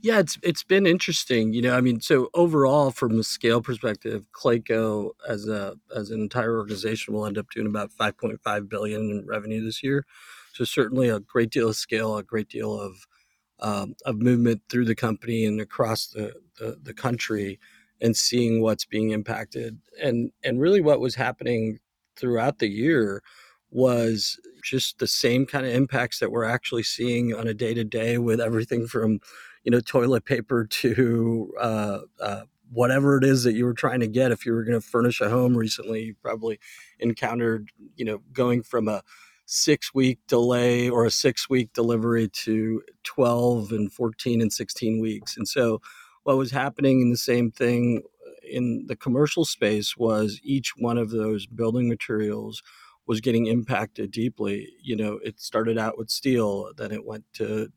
Yeah, 0.00 0.18
it's 0.18 0.38
it's 0.42 0.64
been 0.64 0.86
interesting. 0.86 1.52
You 1.52 1.62
know, 1.62 1.76
I 1.76 1.80
mean, 1.80 2.00
so 2.00 2.28
overall, 2.34 2.90
from 2.90 3.18
a 3.18 3.22
scale 3.22 3.60
perspective, 3.62 4.26
Clayco 4.32 5.10
as 5.28 5.48
a 5.48 5.76
as 5.94 6.10
an 6.10 6.20
entire 6.20 6.56
organization 6.58 7.14
will 7.14 7.26
end 7.26 7.38
up 7.38 7.50
doing 7.50 7.66
about 7.66 7.90
5.5 7.90 8.68
billion 8.68 9.00
in 9.10 9.26
revenue 9.26 9.64
this 9.64 9.82
year. 9.82 10.04
So 10.54 10.64
certainly 10.64 11.08
a 11.08 11.20
great 11.20 11.50
deal 11.50 11.68
of 11.68 11.76
scale, 11.76 12.16
a 12.16 12.22
great 12.22 12.48
deal 12.48 12.78
of 12.78 13.06
um, 13.60 13.94
of 14.06 14.16
movement 14.18 14.62
through 14.70 14.86
the 14.86 14.94
company 14.94 15.44
and 15.44 15.60
across 15.60 16.08
the, 16.08 16.34
the, 16.58 16.78
the 16.82 16.94
country, 16.94 17.60
and 18.00 18.16
seeing 18.16 18.62
what's 18.62 18.84
being 18.84 19.10
impacted, 19.10 19.78
and 20.02 20.32
and 20.44 20.60
really 20.60 20.80
what 20.80 21.00
was 21.00 21.14
happening 21.14 21.78
throughout 22.16 22.58
the 22.58 22.68
year 22.68 23.22
was 23.70 24.38
just 24.62 24.98
the 24.98 25.06
same 25.06 25.46
kind 25.46 25.66
of 25.66 25.72
impacts 25.72 26.18
that 26.18 26.30
we're 26.30 26.44
actually 26.44 26.82
seeing 26.82 27.34
on 27.34 27.46
a 27.48 27.54
day 27.54 27.74
to 27.74 27.84
day 27.84 28.18
with 28.18 28.40
everything 28.40 28.86
from, 28.86 29.18
you 29.64 29.70
know, 29.70 29.80
toilet 29.80 30.24
paper 30.24 30.64
to 30.66 31.52
uh, 31.60 31.98
uh, 32.20 32.42
whatever 32.70 33.18
it 33.18 33.24
is 33.24 33.44
that 33.44 33.54
you 33.54 33.64
were 33.64 33.74
trying 33.74 34.00
to 34.00 34.06
get. 34.06 34.32
If 34.32 34.46
you 34.46 34.52
were 34.52 34.64
going 34.64 34.80
to 34.80 34.86
furnish 34.86 35.20
a 35.20 35.28
home 35.28 35.56
recently, 35.56 36.04
you 36.04 36.14
probably 36.22 36.58
encountered, 36.98 37.70
you 37.96 38.04
know, 38.04 38.22
going 38.32 38.62
from 38.62 38.88
a 38.88 39.02
six 39.44 39.92
week 39.92 40.18
delay 40.26 40.88
or 40.88 41.04
a 41.04 41.10
six 41.10 41.50
week 41.50 41.72
delivery 41.72 42.28
to 42.28 42.82
12 43.04 43.72
and 43.72 43.92
14 43.92 44.40
and 44.40 44.52
16 44.52 45.00
weeks. 45.00 45.36
And 45.36 45.46
so, 45.46 45.80
what 46.24 46.36
was 46.36 46.52
happening 46.52 47.00
in 47.00 47.10
the 47.10 47.16
same 47.16 47.50
thing 47.50 48.02
in 48.48 48.86
the 48.86 48.96
commercial 48.96 49.44
space 49.44 49.96
was 49.96 50.40
each 50.42 50.72
one 50.76 50.98
of 50.98 51.10
those 51.10 51.46
building 51.46 51.88
materials 51.88 52.62
was 53.06 53.20
getting 53.20 53.46
impacted 53.46 54.10
deeply. 54.10 54.68
You 54.80 54.96
know, 54.96 55.18
it 55.24 55.40
started 55.40 55.78
out 55.78 55.98
with 55.98 56.10
steel, 56.10 56.70
then 56.76 56.92
it 56.92 57.04
went 57.04 57.24
to 57.34 57.68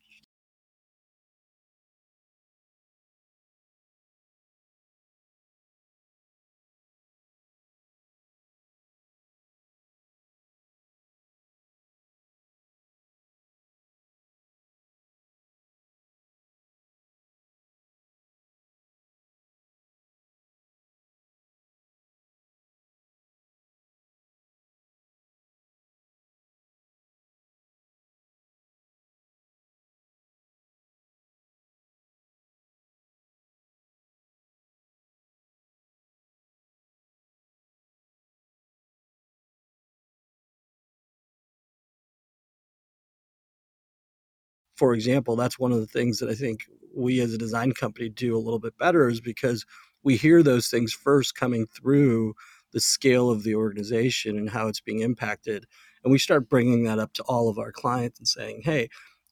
for 44.75 44.93
example, 44.93 45.35
that's 45.35 45.59
one 45.59 45.71
of 45.71 45.79
the 45.79 45.87
things 45.87 46.19
that 46.19 46.29
I 46.29 46.35
think 46.35 46.61
we 46.93 47.19
as 47.21 47.33
a 47.33 47.37
design 47.37 47.71
company 47.73 48.09
do 48.09 48.35
a 48.35 48.39
little 48.39 48.59
bit 48.59 48.77
better 48.77 49.07
is 49.09 49.21
because 49.21 49.65
we 50.03 50.15
hear 50.15 50.43
those 50.43 50.67
things 50.67 50.93
first 50.93 51.35
coming 51.35 51.65
through 51.67 52.35
the 52.73 52.79
scale 52.79 53.29
of 53.29 53.43
the 53.43 53.55
organization 53.55 54.37
and 54.37 54.49
how 54.49 54.67
it's 54.67 54.81
being 54.81 54.99
impacted. 54.99 55.65
And 56.03 56.11
we 56.11 56.19
start 56.19 56.49
bringing 56.49 56.83
that 56.83 56.99
up 56.99 57.13
to 57.13 57.23
all 57.23 57.49
of 57.49 57.57
our 57.57 57.71
clients 57.71 58.19
and 58.19 58.27
saying, 58.27 58.61
hey, 58.63 58.89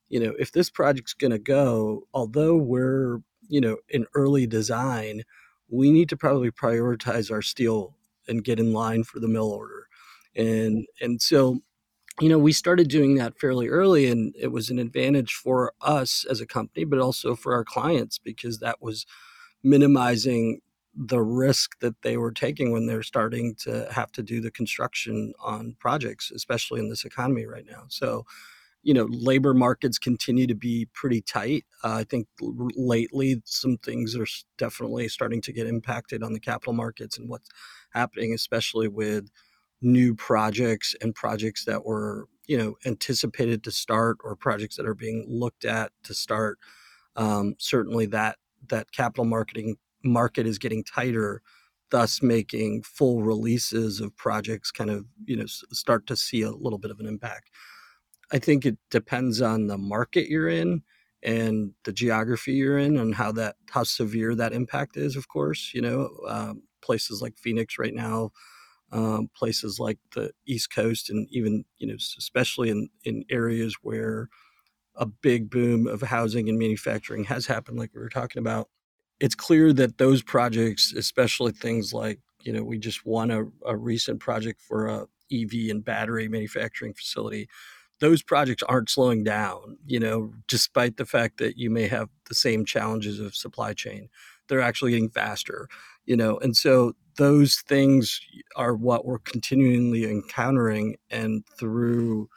you 0.09 0.19
know, 0.19 0.33
if 0.39 0.51
this 0.51 0.69
project's 0.69 1.13
going 1.13 1.31
to 1.31 1.39
go, 1.39 2.03
although 2.13 2.55
we're, 2.55 3.19
you 3.47 3.62
know, 3.62 3.77
in 3.89 4.05
early 4.15 4.47
design, 4.47 5.23
we 5.69 5.91
need 5.91 6.09
to 6.09 6.17
probably 6.17 6.51
prioritize 6.51 7.31
our 7.31 7.41
steel 7.41 7.95
and 8.27 8.43
get 8.43 8.59
in 8.59 8.73
line 8.73 9.03
for 9.03 9.19
the 9.19 9.27
mill 9.27 9.51
order. 9.51 9.88
And 10.35 10.85
and 11.01 11.21
so 11.21 11.59
you 12.20 12.29
know, 12.29 12.38
we 12.38 12.53
started 12.53 12.89
doing 12.89 13.15
that 13.15 13.39
fairly 13.39 13.67
early, 13.67 14.08
and 14.08 14.36
it 14.39 14.51
was 14.51 14.70
an 14.70 14.79
advantage 14.79 15.34
for 15.34 15.74
us 15.82 16.25
as 16.29 16.41
a 16.41 16.46
company, 16.46 16.86
but 16.86 17.00
also 17.00 17.36
for 17.36 17.53
our 17.53 17.63
clients 17.63 18.20
because 18.20 18.60
that 18.60 18.82
was 18.82 19.05
minimizing 19.63 20.60
the 20.96 21.22
risk 21.22 21.79
that 21.79 22.00
they 22.03 22.17
were 22.17 22.32
taking 22.32 22.72
when 22.72 22.86
they're 22.86 23.01
starting 23.01 23.55
to 23.55 23.88
have 23.91 24.12
to 24.12 24.22
do 24.22 24.39
the 24.41 24.51
construction 24.51 25.34
on 25.39 25.75
projects, 25.79 26.29
especially 26.29 26.79
in 26.79 26.89
this 26.89 27.03
economy 27.03 27.48
right 27.48 27.65
now. 27.67 27.86
So, 27.88 28.25
you 28.84 28.93
know, 28.93 29.08
labor 29.10 29.55
markets 29.55 29.98
continue 29.98 30.46
to 30.46 30.53
be 30.53 30.88
pretty 30.93 31.22
tight. 31.22 31.65
Uh, 31.84 31.96
I 31.96 32.03
think 32.03 32.27
lately 32.39 33.41
some 33.46 33.77
things 33.77 34.15
are 34.15 34.27
definitely 34.58 35.08
starting 35.08 35.41
to 35.41 35.53
get 35.53 35.65
impacted 35.65 36.22
on 36.22 36.34
the 36.34 36.39
capital 36.39 36.74
markets 36.74 37.17
and 37.17 37.27
what's 37.27 37.50
happening, 37.91 38.34
especially 38.34 38.88
with 38.88 39.32
new 39.84 40.16
projects 40.16 40.96
and 41.02 41.13
projects 41.16 41.66
that 41.66 41.86
were 41.86 42.28
you 42.48 42.58
know 42.58 42.75
anticipated 42.86 43.63
to 43.63 43.72
start 43.72 44.18
or 44.24 44.36
projects 44.36 44.75
that 44.78 44.88
are 44.88 44.96
being 44.96 45.25
looked 45.28 45.66
at 45.66 45.92
to 46.04 46.13
start 46.13 46.58
um, 47.16 47.56
certainly 47.60 48.06
that 48.06 48.38
that 48.70 48.92
capital 48.92 49.25
marketing 49.25 49.75
market 50.04 50.48
is 50.48 50.58
getting 50.58 50.84
tighter 50.84 51.42
thus 51.94 52.24
making 52.24 52.82
full 52.82 53.22
releases 53.22 54.00
of 54.02 54.18
projects 54.18 54.72
kind 54.72 54.90
of 54.90 55.06
you 55.25 55.36
know 55.36 55.46
start 55.46 56.08
to 56.08 56.16
see 56.16 56.42
a 56.42 56.50
little 56.50 56.80
bit 56.80 56.90
of 56.90 57.00
an 57.00 57.06
impact. 57.06 57.52
I 58.32 58.40
think 58.40 58.66
it 58.66 58.80
depends 58.90 59.42
on 59.44 59.68
the 59.68 59.78
market 59.78 60.28
you're 60.28 60.50
in 60.50 60.82
and 61.22 61.74
the 61.84 61.94
geography 61.94 62.54
you're 62.54 62.80
in 62.80 62.98
and 62.98 63.13
how 63.13 63.32
that 63.34 63.58
how 63.70 63.84
severe 63.84 64.34
that 64.34 64.54
impact 64.54 64.98
is 64.98 65.16
of 65.16 65.28
course 65.28 65.72
you 65.74 65.82
know 65.82 66.10
um, 66.28 66.63
places 66.82 67.22
like 67.22 67.38
phoenix 67.38 67.78
right 67.78 67.94
now 67.94 68.32
um, 68.93 69.29
places 69.35 69.79
like 69.79 69.97
the 70.13 70.31
East 70.45 70.73
Coast, 70.73 71.09
and 71.09 71.27
even 71.31 71.65
you 71.77 71.88
know, 71.88 71.95
especially 72.17 72.69
in 72.69 72.89
in 73.03 73.25
areas 73.29 73.75
where 73.81 74.29
a 74.95 75.05
big 75.05 75.50
boom 75.50 75.88
of 75.88 76.01
housing 76.01 76.47
and 76.47 76.59
manufacturing 76.59 77.23
has 77.25 77.47
happened, 77.47 77.79
like 77.79 77.91
we 77.93 78.00
were 78.01 78.09
talking 78.09 78.39
about. 78.39 78.69
It's 79.19 79.35
clear 79.35 79.73
that 79.73 79.97
those 79.97 80.21
projects, 80.21 80.93
especially 80.93 81.51
things 81.51 81.93
like 81.93 82.19
you 82.43 82.53
know, 82.53 82.63
we 82.63 82.77
just 82.77 83.05
won 83.05 83.31
a, 83.31 83.45
a 83.65 83.75
recent 83.75 84.19
project 84.19 84.62
for 84.62 84.88
a 84.88 85.07
EV 85.31 85.69
and 85.69 85.83
battery 85.83 86.27
manufacturing 86.27 86.93
facility. 86.93 87.50
Those 88.00 88.21
projects 88.21 88.63
aren't 88.63 88.89
slowing 88.89 89.23
down, 89.23 89.77
you 89.85 90.00
know, 90.00 90.33
despite 90.47 90.97
the 90.97 91.05
fact 91.05 91.38
that 91.38 91.57
you 91.57 91.69
may 91.69 91.88
have 91.88 92.09
the 92.27 92.35
same 92.35 92.65
challenges 92.65 93.19
of 93.19 93.35
supply 93.35 93.73
chain. 93.73 94.09
They're 94.50 94.62
actually 94.62 94.91
getting 94.91 95.09
faster, 95.09 95.69
you 96.05 96.15
know, 96.17 96.38
and 96.39 96.55
so 96.55 96.93
those 97.17 97.57
things 97.67 98.19
are 98.55 98.74
what 98.74 99.05
we're 99.05 99.19
continually 99.19 100.05
encountering 100.05 100.95
and 101.10 101.45
through 101.60 102.29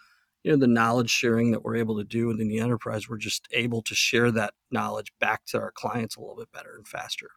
you 0.42 0.52
know 0.52 0.56
the 0.56 0.66
knowledge 0.66 1.10
sharing 1.10 1.50
that 1.50 1.64
we're 1.64 1.76
able 1.76 1.96
to 1.96 2.04
do 2.04 2.26
within 2.26 2.48
the 2.48 2.60
enterprise 2.60 3.08
we're 3.08 3.16
just 3.16 3.48
able 3.52 3.82
to 3.82 3.94
share 3.94 4.30
that 4.30 4.54
knowledge 4.70 5.12
back 5.18 5.44
to 5.46 5.58
our 5.58 5.72
clients 5.72 6.14
a 6.14 6.20
little 6.20 6.36
bit 6.36 6.52
better 6.52 6.74
and 6.76 6.86
faster. 6.86 7.30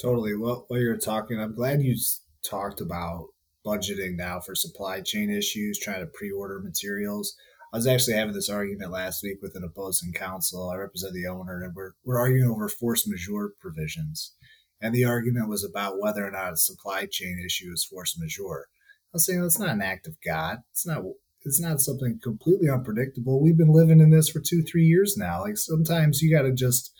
Totally 0.00 0.36
well 0.36 0.64
while 0.68 0.80
you're 0.80 0.96
talking 0.96 1.40
i'm 1.40 1.54
glad 1.54 1.82
you 1.82 1.96
talked 2.44 2.80
about 2.80 3.28
budgeting 3.64 4.16
now 4.16 4.40
for 4.40 4.54
supply 4.54 5.00
chain 5.00 5.30
issues 5.30 5.78
trying 5.78 6.00
to 6.00 6.06
pre-order 6.06 6.60
materials. 6.60 7.34
I 7.72 7.78
was 7.78 7.86
actually 7.86 8.14
having 8.14 8.34
this 8.34 8.50
argument 8.50 8.92
last 8.92 9.22
week 9.22 9.38
with 9.42 9.56
an 9.56 9.64
opposing 9.64 10.12
counsel. 10.12 10.70
I 10.70 10.76
represent 10.76 11.14
the 11.14 11.26
owner 11.26 11.62
and 11.62 11.74
we're, 11.74 11.92
we're 12.04 12.20
arguing 12.20 12.48
over 12.48 12.68
force 12.68 13.08
majeure 13.08 13.52
provisions 13.60 14.34
and 14.84 14.94
the 14.94 15.06
argument 15.06 15.48
was 15.48 15.64
about 15.64 15.98
whether 15.98 16.26
or 16.26 16.30
not 16.30 16.52
a 16.52 16.56
supply 16.58 17.06
chain 17.06 17.42
issue 17.44 17.70
is 17.72 17.84
force 17.84 18.18
majeure. 18.18 18.68
I 18.68 19.14
was 19.14 19.24
saying 19.24 19.40
that's 19.40 19.58
not 19.58 19.70
an 19.70 19.80
act 19.80 20.06
of 20.06 20.16
God. 20.24 20.58
It's 20.72 20.86
not. 20.86 21.02
It's 21.46 21.60
not 21.60 21.80
something 21.80 22.20
completely 22.22 22.68
unpredictable. 22.70 23.42
We've 23.42 23.56
been 23.56 23.72
living 23.72 24.00
in 24.00 24.10
this 24.10 24.28
for 24.28 24.40
two, 24.40 24.62
three 24.62 24.84
years 24.84 25.16
now. 25.16 25.40
Like 25.40 25.56
sometimes 25.56 26.20
you 26.20 26.34
got 26.34 26.42
to 26.42 26.52
just 26.52 26.92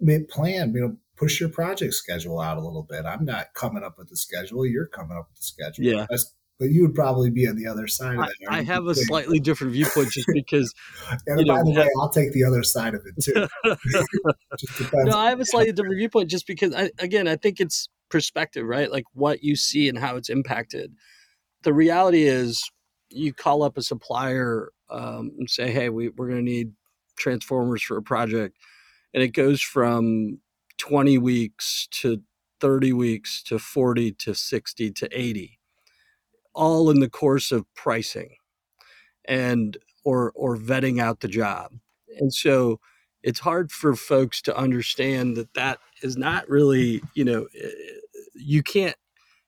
make 0.00 0.30
plan. 0.30 0.72
You 0.74 0.80
know, 0.80 0.96
push 1.16 1.40
your 1.40 1.50
project 1.50 1.92
schedule 1.92 2.40
out 2.40 2.56
a 2.56 2.64
little 2.64 2.86
bit. 2.88 3.04
I'm 3.04 3.26
not 3.26 3.52
coming 3.54 3.82
up 3.82 3.98
with 3.98 4.08
the 4.08 4.16
schedule. 4.16 4.64
You're 4.64 4.86
coming 4.86 5.16
up 5.18 5.28
with 5.28 5.40
the 5.40 5.44
schedule. 5.44 5.84
Yeah. 5.84 6.06
That's, 6.08 6.34
but 6.60 6.68
you 6.68 6.82
would 6.82 6.94
probably 6.94 7.30
be 7.30 7.48
on 7.48 7.56
the 7.56 7.66
other 7.66 7.88
side 7.88 8.18
of 8.18 8.26
that. 8.26 8.34
I, 8.50 8.58
I 8.58 8.62
have 8.62 8.86
a 8.86 8.94
slightly 9.06 9.40
different 9.40 9.72
viewpoint 9.72 10.10
just 10.10 10.28
because. 10.32 10.72
and 11.26 11.44
by 11.46 11.56
know, 11.56 11.64
the 11.64 11.80
way, 11.80 11.88
I'll 11.98 12.10
take 12.10 12.32
the 12.32 12.44
other 12.44 12.62
side 12.62 12.94
of 12.94 13.02
it 13.06 13.24
too. 13.24 13.48
no, 15.06 15.16
I 15.16 15.30
have 15.30 15.40
a 15.40 15.46
slightly 15.46 15.72
different 15.72 15.96
viewpoint 15.96 16.28
just 16.28 16.46
because, 16.46 16.74
I, 16.74 16.90
again, 16.98 17.26
I 17.26 17.36
think 17.36 17.60
it's 17.60 17.88
perspective, 18.10 18.66
right? 18.66 18.92
Like 18.92 19.04
what 19.14 19.42
you 19.42 19.56
see 19.56 19.88
and 19.88 19.98
how 19.98 20.16
it's 20.16 20.28
impacted. 20.28 20.92
The 21.62 21.72
reality 21.72 22.24
is, 22.24 22.70
you 23.08 23.32
call 23.32 23.62
up 23.62 23.78
a 23.78 23.82
supplier 23.82 24.68
um, 24.90 25.32
and 25.38 25.48
say, 25.48 25.72
"Hey, 25.72 25.88
we, 25.88 26.10
we're 26.10 26.28
going 26.28 26.44
to 26.44 26.50
need 26.50 26.72
transformers 27.16 27.82
for 27.82 27.96
a 27.96 28.02
project," 28.02 28.56
and 29.14 29.22
it 29.22 29.28
goes 29.28 29.62
from 29.62 30.40
20 30.76 31.18
weeks 31.18 31.88
to 31.90 32.22
30 32.60 32.92
weeks 32.92 33.42
to 33.44 33.58
40 33.58 34.12
to 34.12 34.34
60 34.34 34.90
to 34.92 35.08
80 35.18 35.59
all 36.54 36.90
in 36.90 37.00
the 37.00 37.10
course 37.10 37.52
of 37.52 37.64
pricing 37.74 38.36
and 39.26 39.76
or 40.04 40.32
or 40.34 40.56
vetting 40.56 41.00
out 41.00 41.20
the 41.20 41.28
job. 41.28 41.72
And 42.18 42.32
so 42.32 42.80
it's 43.22 43.40
hard 43.40 43.70
for 43.70 43.94
folks 43.94 44.40
to 44.42 44.56
understand 44.56 45.36
that 45.36 45.54
that 45.54 45.78
is 46.02 46.16
not 46.16 46.48
really, 46.48 47.02
you 47.14 47.24
know, 47.24 47.46
eh, 47.60 47.68
you 48.34 48.62
can't 48.62 48.96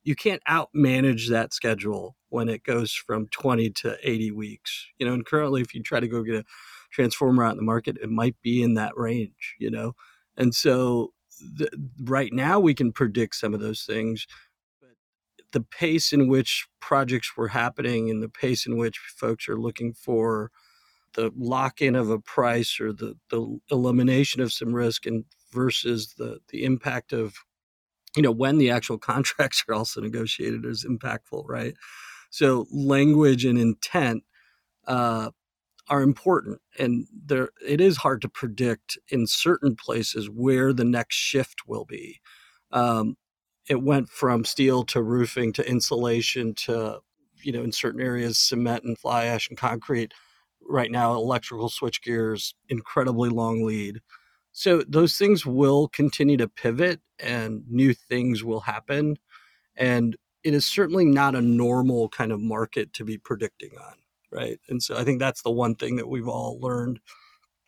you 0.04 0.14
can't 0.14 0.42
out 0.47 0.71
manage 0.75 1.28
that 1.28 1.52
schedule 1.52 2.16
when 2.28 2.49
it 2.49 2.64
goes 2.64 2.92
from 2.92 3.28
20 3.28 3.71
to 3.71 3.97
80 4.02 4.30
weeks. 4.32 4.87
You 4.99 5.06
know, 5.06 5.14
and 5.14 5.25
currently 5.25 5.62
if 5.62 5.75
you 5.75 5.82
try 5.82 6.00
to 6.00 6.09
go 6.09 6.23
get 6.23 6.35
a 6.35 6.44
transformer 6.90 7.44
out 7.44 7.52
in 7.52 7.56
the 7.56 7.62
market, 7.62 7.99
it 8.02 8.11
might 8.11 8.37
be 8.42 8.62
in 8.62 8.75
that 8.75 8.97
range, 8.97 9.56
you 9.59 9.71
know. 9.71 9.94
And 10.37 10.54
so 10.54 11.12
the, 11.40 11.68
right 12.02 12.32
now 12.32 12.61
we 12.61 12.75
can 12.75 12.92
predict 12.92 13.37
some 13.37 13.54
of 13.54 13.61
those 13.61 13.85
things 13.85 14.26
the 15.52 15.61
pace 15.61 16.12
in 16.12 16.28
which 16.28 16.66
projects 16.80 17.37
were 17.37 17.49
happening 17.49 18.11
and 18.11 18.23
the 18.23 18.28
pace 18.28 18.66
in 18.66 18.76
which 18.76 18.99
folks 18.99 19.49
are 19.49 19.59
looking 19.59 19.92
for 19.92 20.50
the 21.14 21.30
lock-in 21.37 21.94
of 21.94 22.11
a 22.11 22.18
price 22.18 22.80
or 22.80 22.92
the, 22.92 23.14
the 23.30 23.59
elimination 23.71 24.40
of 24.40 24.52
some 24.52 24.73
risk 24.75 25.06
and 25.06 25.25
versus 25.52 26.14
the 26.16 26.38
the 26.49 26.64
impact 26.64 27.12
of 27.12 27.35
you 28.16 28.23
know 28.23 28.30
when 28.30 28.59
the 28.59 28.71
actual 28.71 28.99
contracts 29.12 29.64
are 29.68 29.75
also 29.75 30.00
negotiated 30.00 30.64
is 30.64 30.85
impactful 30.85 31.44
right? 31.47 31.75
So 32.30 32.66
language 32.73 33.44
and 33.44 33.59
intent 33.59 34.25
uh, 34.87 35.30
are 35.88 36.02
important 36.02 36.61
and 36.78 37.06
there 37.12 37.50
it 37.66 37.80
is 37.80 37.99
hard 37.99 38.23
to 38.23 38.28
predict 38.28 38.99
in 39.09 39.26
certain 39.26 39.76
places 39.76 40.30
where 40.30 40.73
the 40.73 40.85
next 40.85 41.16
shift 41.16 41.62
will 41.66 41.85
be. 41.85 42.21
Um, 42.73 43.16
it 43.69 43.83
went 43.83 44.09
from 44.09 44.45
steel 44.45 44.85
to 44.85 45.02
roofing 45.02 45.52
to 45.54 45.69
insulation 45.69 46.54
to 46.54 46.99
you 47.42 47.52
know 47.52 47.62
in 47.62 47.73
certain 47.73 48.00
areas 48.00 48.38
cement 48.38 48.85
and 48.85 48.99
fly 48.99 49.25
ash 49.26 49.49
and 49.49 49.59
concrete. 49.59 50.12
Right 50.69 50.90
now 50.90 51.14
electrical 51.14 51.69
switch 51.69 52.02
gears 52.02 52.54
incredibly 52.69 53.28
long 53.31 53.64
lead. 53.64 54.00
So 54.52 54.83
those 54.87 55.16
things 55.16 55.47
will 55.47 55.88
continue 55.88 56.37
to 56.37 56.49
pivot 56.49 57.00
and 57.19 57.64
new 57.69 57.95
things 57.95 58.45
will 58.45 58.61
happen 58.61 59.16
and 59.76 60.16
it 60.45 60.54
is 60.54 60.66
certainly 60.66 61.04
not 61.04 61.35
a 61.35 61.40
normal 61.42 62.09
kind 62.09 62.33
of 62.33 62.40
market 62.40 62.92
to 62.95 63.04
be 63.04 63.19
predicting 63.19 63.71
on 63.78 63.95
right? 64.31 64.59
And 64.69 64.83
so 64.83 64.97
i 64.97 65.04
think 65.04 65.21
that's 65.21 65.42
the 65.42 65.50
one 65.50 65.75
thing 65.75 65.97
that 65.97 66.09
we've 66.09 66.28
all 66.28 66.59
learned 66.61 67.00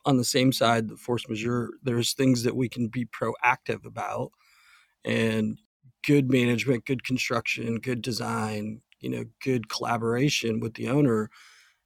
on 0.05 0.17
the 0.17 0.25
same 0.25 0.53
side 0.53 0.89
the 0.89 0.97
force 0.97 1.29
majeure 1.29 1.71
there's 1.83 2.13
things 2.13 2.43
that 2.43 2.57
we 2.57 2.69
can 2.69 2.89
be 2.89 3.07
proactive 3.07 3.85
about 3.87 4.31
and 5.05 5.59
good 6.05 6.31
management, 6.31 6.85
good 6.85 7.05
construction, 7.05 7.77
good 7.77 8.03
design, 8.03 8.83
you 9.01 9.11
know, 9.11 9.25
good 9.43 9.69
collaboration 9.69 10.61
with 10.61 10.75
the 10.75 10.89
owner, 10.89 11.31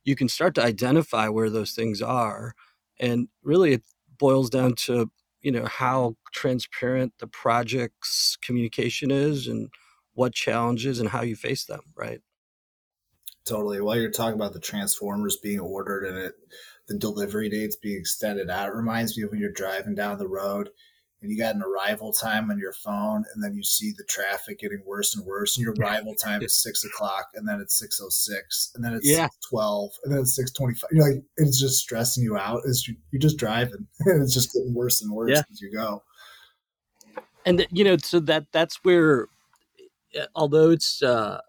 you 0.05 0.17
can 0.17 0.29
start 0.29 0.55
to 0.55 0.63
identify 0.63 1.29
where 1.29 1.51
those 1.51 1.73
things 1.73 2.03
are. 2.03 2.55
And 2.99 3.29
really 3.43 3.75
it 3.75 3.83
boils 4.19 4.51
down 4.51 4.75
to, 4.87 5.11
you 5.41 5.53
know, 5.53 5.67
how 5.67 6.17
transparent 6.33 7.15
the 7.19 7.27
project's 7.27 8.37
communication 8.43 9.11
is 9.11 9.47
and 9.47 9.71
what 10.15 10.35
challenges 10.35 10.99
and 10.99 11.09
how 11.09 11.23
you 11.23 11.37
face 11.37 11.65
them, 11.65 11.81
right? 11.97 12.21
Totally. 13.45 13.81
While 13.81 13.97
you're 13.97 14.11
talking 14.11 14.35
about 14.35 14.53
the 14.53 14.61
Transformers 14.61 15.37
being 15.37 15.61
ordered 15.61 16.05
and 16.05 16.19
it, 16.19 16.35
the 16.87 16.99
delivery 16.99 17.49
dates 17.49 17.77
being 17.77 17.99
extended 17.99 18.51
out, 18.51 18.69
it 18.69 18.75
reminds 18.75 19.17
me 19.17 19.25
of 19.25 19.31
when 19.31 19.41
you're 19.41 19.53
driving 19.53 19.95
down 19.95 20.19
the 20.19 20.29
road 20.29 20.71
and 21.21 21.31
you 21.31 21.39
got 21.39 21.55
an 21.55 21.63
arrival 21.63 22.13
time 22.13 22.51
on 22.51 22.59
your 22.59 22.73
phone, 22.73 23.25
and 23.35 23.43
then 23.43 23.55
you 23.55 23.63
see 23.63 23.93
the 23.97 24.05
traffic 24.05 24.61
getting 24.61 24.83
worse 24.87 25.17
and 25.17 25.27
worse, 25.27 25.57
and 25.57 25.65
your 25.65 25.75
arrival 25.75 26.15
time 26.15 26.43
is 26.43 26.55
six 26.55 26.85
o'clock, 26.85 27.29
and 27.35 27.47
then 27.49 27.61
it's 27.61 27.77
six 27.77 28.01
oh 28.03 28.09
six, 28.09 28.71
and 28.75 28.85
then 28.85 28.95
it's 28.95 29.09
yeah. 29.09 29.29
twelve, 29.49 29.91
and 30.05 30.13
then 30.13 30.21
it's 30.21 30.37
six 30.37 30.53
twenty 30.53 30.75
five. 30.75 30.91
You're 30.93 31.11
like, 31.11 31.23
it's 31.37 31.59
just 31.59 31.81
stressing 31.81 32.23
you 32.23 32.37
out. 32.37 32.63
You, 32.65 32.95
you're 33.11 33.21
just 33.21 33.37
driving, 33.37 33.87
and 34.01 34.23
it's 34.23 34.35
just 34.35 34.53
getting 34.53 34.75
worse 34.75 35.03
and 35.03 35.11
worse 35.11 35.31
yeah. 35.33 35.43
as 35.51 35.61
you 35.61 35.73
go. 35.73 36.03
And 37.45 37.67
you 37.71 37.83
know, 37.83 37.97
so 37.97 38.21
that 38.21 38.47
that's 38.53 38.79
where, 38.85 39.27
eh, 40.15 40.27
although 40.37 40.71
it's 40.71 41.03
uh, 41.03 41.41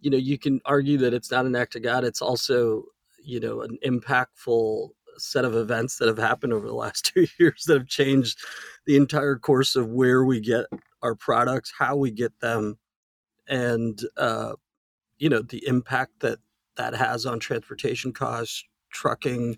you 0.00 0.10
know, 0.10 0.16
you 0.16 0.38
can 0.38 0.60
argue 0.64 0.98
that 0.98 1.14
it's 1.14 1.30
not 1.30 1.46
an 1.46 1.54
act 1.54 1.76
of 1.76 1.82
God. 1.82 2.02
It's 2.02 2.22
also 2.22 2.84
you 3.22 3.38
know 3.38 3.60
an 3.60 3.78
impactful 3.86 4.88
set 5.18 5.44
of 5.44 5.54
events 5.54 5.98
that 5.98 6.08
have 6.08 6.18
happened 6.18 6.52
over 6.52 6.66
the 6.66 6.74
last 6.74 7.04
two 7.14 7.26
years 7.38 7.64
that 7.66 7.78
have 7.78 7.88
changed 7.88 8.38
the 8.86 8.96
entire 8.96 9.36
course 9.36 9.76
of 9.76 9.88
where 9.88 10.24
we 10.24 10.40
get 10.40 10.66
our 11.02 11.14
products, 11.14 11.72
how 11.78 11.96
we 11.96 12.10
get 12.10 12.38
them, 12.40 12.78
and 13.48 14.02
uh, 14.16 14.54
you 15.18 15.28
know 15.28 15.42
the 15.42 15.66
impact 15.66 16.20
that 16.20 16.38
that 16.76 16.94
has 16.94 17.26
on 17.26 17.38
transportation 17.40 18.12
costs, 18.12 18.64
trucking. 18.92 19.56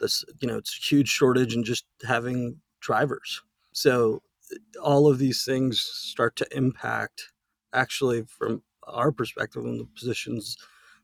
This 0.00 0.24
you 0.40 0.48
know 0.48 0.58
it's 0.58 0.78
a 0.78 0.86
huge 0.94 1.08
shortage 1.08 1.54
in 1.54 1.64
just 1.64 1.84
having 2.06 2.60
drivers. 2.80 3.42
So 3.72 4.22
all 4.82 5.08
of 5.08 5.18
these 5.18 5.44
things 5.44 5.80
start 5.80 6.36
to 6.36 6.56
impact 6.56 7.32
actually 7.72 8.24
from 8.24 8.62
our 8.86 9.10
perspective 9.10 9.64
and 9.64 9.80
the 9.80 9.88
positions 9.98 10.56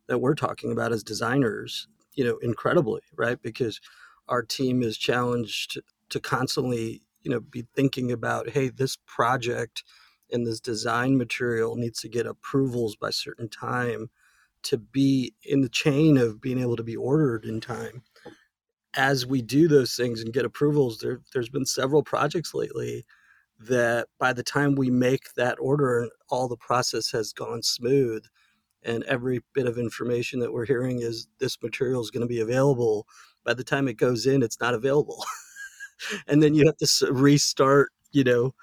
that 0.09 0.18
we're 0.18 0.35
talking 0.35 0.73
about 0.73 0.92
as 0.92 1.02
designers 1.02 1.88
you 2.14 2.25
know 2.25 2.38
incredibly 2.38 3.00
right? 3.17 3.40
Because 3.43 3.81
our 4.29 4.43
team 4.43 4.83
is 4.83 4.97
challenged 4.97 5.81
to 6.11 6.21
constantly 6.21 7.02
you 7.23 7.31
know 7.31 7.40
be 7.40 7.67
thinking 7.75 8.12
about 8.12 8.50
hey 8.50 8.69
this 8.69 8.97
project 9.07 9.85
and 10.33 10.47
this 10.47 10.61
design 10.61 11.19
material 11.19 11.76
needs 11.76 12.00
to 12.00 12.09
get 12.09 12.26
approvals 12.26 12.97
by 12.97 13.11
certain 13.11 13.49
time 13.49 14.09
to 14.62 14.79
be 14.79 15.35
in 15.45 15.62
the 15.62 15.69
chain 15.69 16.17
of 16.17 16.40
being 16.40 16.61
able 16.61 16.76
to 16.76 16.85
be 16.85 16.97
ordered 16.97 17.45
in 17.45 17.61
time. 17.61 18.02
As 18.95 19.26
we 19.26 19.43
do 19.43 19.69
those 19.69 19.95
things 19.95 20.21
and 20.23 20.33
get 20.33 20.45
approvals 20.45 20.99
there 20.99 21.21
there's 21.33 21.49
been 21.50 21.67
several 21.67 22.02
projects 22.02 22.55
lately 22.55 23.05
that 23.61 24.09
by 24.19 24.33
the 24.33 24.43
time 24.43 24.75
we 24.75 24.90
make 24.90 25.35
that 25.37 25.59
order 25.61 26.09
all 26.31 26.49
the 26.49 26.57
process 26.57 27.11
has 27.11 27.33
gone 27.33 27.62
smooth 27.62 28.25
and 28.82 29.02
every 29.04 29.40
bit 29.54 29.66
of 29.66 29.78
information 29.78 30.40
that 30.40 30.52
we're 30.52 30.66
hearing 30.66 31.00
is 31.00 31.28
this 31.38 31.60
material 31.62 32.00
is 32.00 32.10
going 32.10 32.22
to 32.22 32.26
be 32.26 32.40
available. 32.40 33.06
By 33.44 33.54
the 33.54 33.64
time 33.64 33.88
it 33.88 33.96
goes 33.96 34.26
in 34.26 34.42
it's 34.42 34.60
not 34.60 34.75
available. 34.75 35.25
And 36.26 36.42
then 36.42 36.54
you 36.54 36.64
have 36.64 36.78
to 36.78 37.12
restart 37.12 37.90
you 38.12 38.25
know 38.25 38.54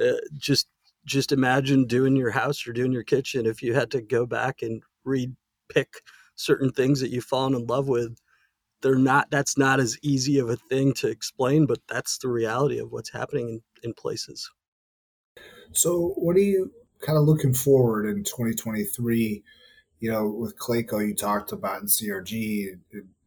uh, 0.00 0.20
just 0.36 0.68
just 1.06 1.32
imagine 1.32 1.86
doing 1.86 2.16
your 2.16 2.30
house 2.30 2.66
or 2.66 2.74
doing 2.74 2.92
your 2.92 3.02
kitchen 3.02 3.46
if 3.46 3.62
you 3.62 3.72
had 3.72 3.90
to 3.92 4.02
go 4.02 4.26
back 4.26 4.60
and 4.60 4.82
re-pick 5.04 5.88
certain 6.36 6.70
things 6.70 7.00
that 7.00 7.10
you've 7.10 7.24
fallen 7.24 7.54
in 7.54 7.66
love 7.66 7.88
with. 7.88 8.18
They're 8.82 8.94
not 8.94 9.30
that's 9.30 9.56
not 9.56 9.80
as 9.80 9.96
easy 10.02 10.38
of 10.38 10.50
a 10.50 10.56
thing 10.56 10.92
to 10.94 11.08
explain 11.08 11.64
but 11.64 11.78
that's 11.88 12.18
the 12.18 12.28
reality 12.28 12.78
of 12.78 12.92
what's 12.92 13.10
happening 13.10 13.48
in, 13.48 13.62
in 13.82 13.94
places. 13.94 14.50
So 15.72 16.12
what 16.16 16.36
are 16.36 16.40
you 16.40 16.70
kind 17.00 17.18
of 17.18 17.24
looking 17.24 17.54
forward 17.54 18.06
in 18.06 18.22
2023 18.24 19.42
you 20.02 20.10
know, 20.10 20.26
with 20.26 20.58
Clayco, 20.58 21.06
you 21.06 21.14
talked 21.14 21.52
about 21.52 21.80
in 21.80 21.86
CRG, 21.86 22.76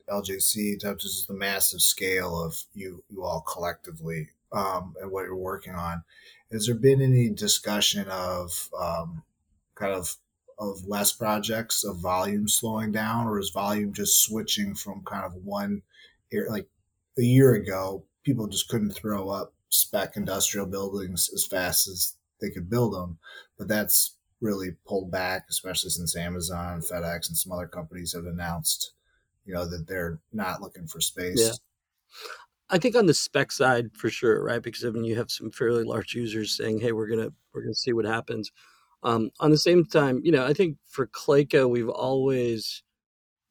LJC, 0.09 0.97
just 0.99 1.25
the 1.25 1.33
massive 1.33 1.81
scale 1.81 2.37
of 2.37 2.61
you, 2.73 3.01
you 3.09 3.23
all 3.23 3.39
collectively 3.39 4.27
um, 4.51 4.93
and 5.01 5.09
what 5.09 5.23
you're 5.23 5.37
working 5.37 5.73
on. 5.73 6.03
Has 6.51 6.65
there 6.65 6.75
been 6.75 7.01
any 7.01 7.29
discussion 7.29 8.09
of 8.09 8.69
um, 8.77 9.23
kind 9.75 9.93
of 9.93 10.17
of 10.59 10.85
less 10.85 11.13
projects, 11.13 11.85
of 11.85 11.99
volume 11.99 12.49
slowing 12.49 12.91
down, 12.91 13.25
or 13.25 13.39
is 13.39 13.51
volume 13.51 13.93
just 13.93 14.21
switching 14.21 14.75
from 14.75 15.01
kind 15.05 15.23
of 15.23 15.33
one, 15.45 15.81
like 16.49 16.67
a 17.17 17.21
year 17.21 17.53
ago, 17.53 18.03
people 18.25 18.47
just 18.47 18.67
couldn't 18.67 18.91
throw 18.91 19.29
up 19.29 19.53
spec 19.69 20.17
industrial 20.17 20.65
buildings 20.65 21.29
as 21.33 21.45
fast 21.45 21.87
as 21.87 22.15
they 22.41 22.49
could 22.49 22.69
build 22.69 22.93
them, 22.93 23.17
but 23.57 23.69
that's 23.69 24.14
really 24.41 24.75
pulled 24.85 25.11
back, 25.11 25.45
especially 25.49 25.89
since 25.89 26.15
Amazon, 26.15 26.81
FedEx, 26.81 27.27
and 27.27 27.37
some 27.37 27.51
other 27.51 27.67
companies 27.67 28.13
have 28.13 28.25
announced, 28.25 28.93
you 29.45 29.53
know, 29.53 29.65
that 29.65 29.87
they're 29.87 30.19
not 30.33 30.61
looking 30.61 30.87
for 30.87 31.01
space. 31.01 31.39
Yeah. 31.39 31.53
I 32.69 32.79
think 32.79 32.95
on 32.95 33.05
the 33.05 33.13
spec 33.13 33.51
side 33.51 33.91
for 33.93 34.09
sure, 34.09 34.43
right? 34.43 34.61
Because 34.61 34.83
I 34.85 34.89
mean, 34.89 35.03
you 35.03 35.15
have 35.15 35.29
some 35.29 35.51
fairly 35.51 35.83
large 35.83 36.13
users 36.15 36.57
saying, 36.57 36.79
"Hey, 36.79 36.91
we're 36.91 37.07
gonna 37.07 37.29
we're 37.53 37.61
gonna 37.61 37.75
see 37.75 37.93
what 37.93 38.05
happens." 38.05 38.51
Um, 39.03 39.29
on 39.39 39.51
the 39.51 39.57
same 39.57 39.85
time, 39.85 40.21
you 40.23 40.31
know, 40.31 40.45
I 40.45 40.53
think 40.53 40.77
for 40.87 41.05
Clayco, 41.07 41.69
we've 41.69 41.89
always 41.89 42.81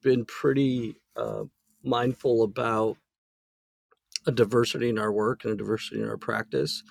been 0.03 0.25
pretty 0.25 0.97
uh, 1.17 1.45
mindful 1.85 2.43
about 2.43 2.97
a 4.27 4.33
diversity 4.33 4.89
in 4.89 4.99
our 4.99 5.13
work 5.13 5.45
and 5.45 5.53
a 5.53 5.57
diversity 5.57 6.03
in 6.03 6.09
our 6.09 6.17
practice, 6.17 6.83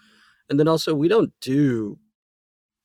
and 0.50 0.58
then 0.58 0.70
also 0.70 0.96
we 0.96 1.10
don't 1.10 1.34
do 1.42 2.00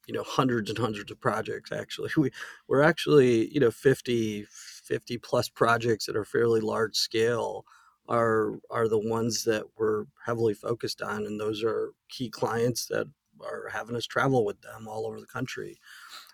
you 0.09 0.15
know 0.15 0.25
hundreds 0.25 0.71
and 0.71 0.79
hundreds 0.79 1.13
of 1.13 1.21
projects 1.21 1.71
actually. 1.71 2.11
We 2.17 2.31
we're 2.67 2.83
actually 2.83 3.53
you 3.55 3.61
know 3.61 3.71
50 3.71 4.47
50 4.51 5.19
plus 5.19 5.49
projects 5.49 6.07
that 6.07 6.17
are 6.17 6.25
fairly 6.25 6.61
large 6.61 6.97
scale 6.97 7.65
are 8.09 8.55
are 8.71 8.89
the 8.89 8.99
ones 8.99 9.45
that 9.45 9.65
we're 9.77 10.07
heavily 10.25 10.55
focused 10.55 11.03
on 11.03 11.27
and 11.27 11.39
those 11.39 11.63
are 11.63 11.93
key 12.09 12.31
clients 12.31 12.87
that 12.87 13.07
are 13.43 13.69
having 13.71 13.95
us 13.95 14.07
travel 14.07 14.45
with 14.45 14.61
them 14.63 14.89
all 14.89 15.07
over 15.07 15.21
the 15.21 15.27
country. 15.27 15.79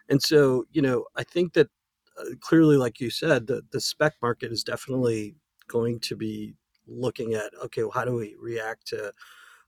And 0.09 0.23
so 0.23 0.65
you 0.71 0.83
know 0.83 1.07
i 1.17 1.25
think 1.25 1.55
that 1.55 1.69
uh, 2.21 2.37
clearly 2.41 2.77
like 2.77 3.01
you 3.01 3.11
said 3.11 3.47
the, 3.47 3.63
the 3.73 3.81
spec 3.81 4.15
market 4.23 4.53
is 4.53 4.63
definitely 4.63 5.35
going 5.67 5.99
to 6.01 6.15
be 6.15 6.55
looking 6.87 7.35
at 7.35 7.51
okay 7.65 7.83
well, 7.83 7.91
how 7.91 8.05
do 8.05 8.15
we 8.15 8.37
react 8.39 8.87
to 8.87 9.13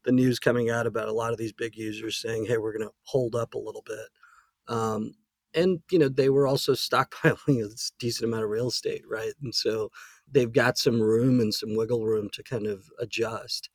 the 0.06 0.12
news 0.12 0.40
coming 0.40 0.70
out 0.70 0.88
about 0.88 1.08
a 1.08 1.14
lot 1.14 1.32
of 1.32 1.38
these 1.38 1.52
big 1.54 1.76
users 1.76 2.18
saying, 2.22 2.46
"Hey, 2.46 2.58
we're 2.58 2.72
going 2.78 2.88
to 2.88 2.94
hold 3.04 3.36
up 3.36 3.54
a 3.54 3.58
little 3.60 3.84
bit," 3.86 4.08
um, 4.68 5.14
and 5.54 5.80
you 5.90 5.98
know 5.98 6.08
they 6.08 6.30
were 6.30 6.46
also 6.46 6.72
stockpiling 6.74 7.64
a 7.64 7.70
decent 7.98 8.28
amount 8.28 8.44
of 8.44 8.50
real 8.50 8.68
estate, 8.68 9.02
right? 9.08 9.32
And 9.42 9.54
so 9.54 9.90
they've 10.30 10.52
got 10.52 10.78
some 10.78 11.00
room 11.00 11.40
and 11.40 11.54
some 11.54 11.76
wiggle 11.76 12.04
room 12.06 12.30
to 12.34 12.42
kind 12.42 12.66
of 12.66 12.84
adjust. 13.00 13.70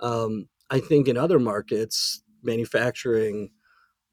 Um, 0.00 0.48
I 0.70 0.80
think 0.80 1.08
in 1.08 1.16
other 1.16 1.38
markets, 1.38 2.22
manufacturing, 2.42 3.50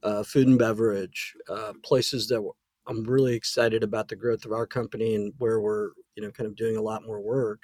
uh, 0.03 0.23
food 0.23 0.47
and 0.47 0.59
beverage, 0.59 1.35
uh, 1.49 1.73
places 1.83 2.27
that 2.27 2.47
I'm 2.87 3.03
really 3.03 3.35
excited 3.35 3.83
about 3.83 4.07
the 4.07 4.15
growth 4.15 4.45
of 4.45 4.51
our 4.51 4.65
company 4.67 5.15
and 5.15 5.33
where 5.37 5.59
we're 5.59 5.91
you 6.15 6.23
know 6.23 6.31
kind 6.31 6.47
of 6.47 6.55
doing 6.55 6.77
a 6.77 6.81
lot 6.81 7.05
more 7.05 7.21
work 7.21 7.63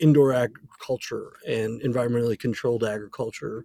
indoor 0.00 0.32
agriculture 0.32 1.32
and 1.46 1.80
environmentally 1.82 2.38
controlled 2.38 2.84
agriculture, 2.84 3.64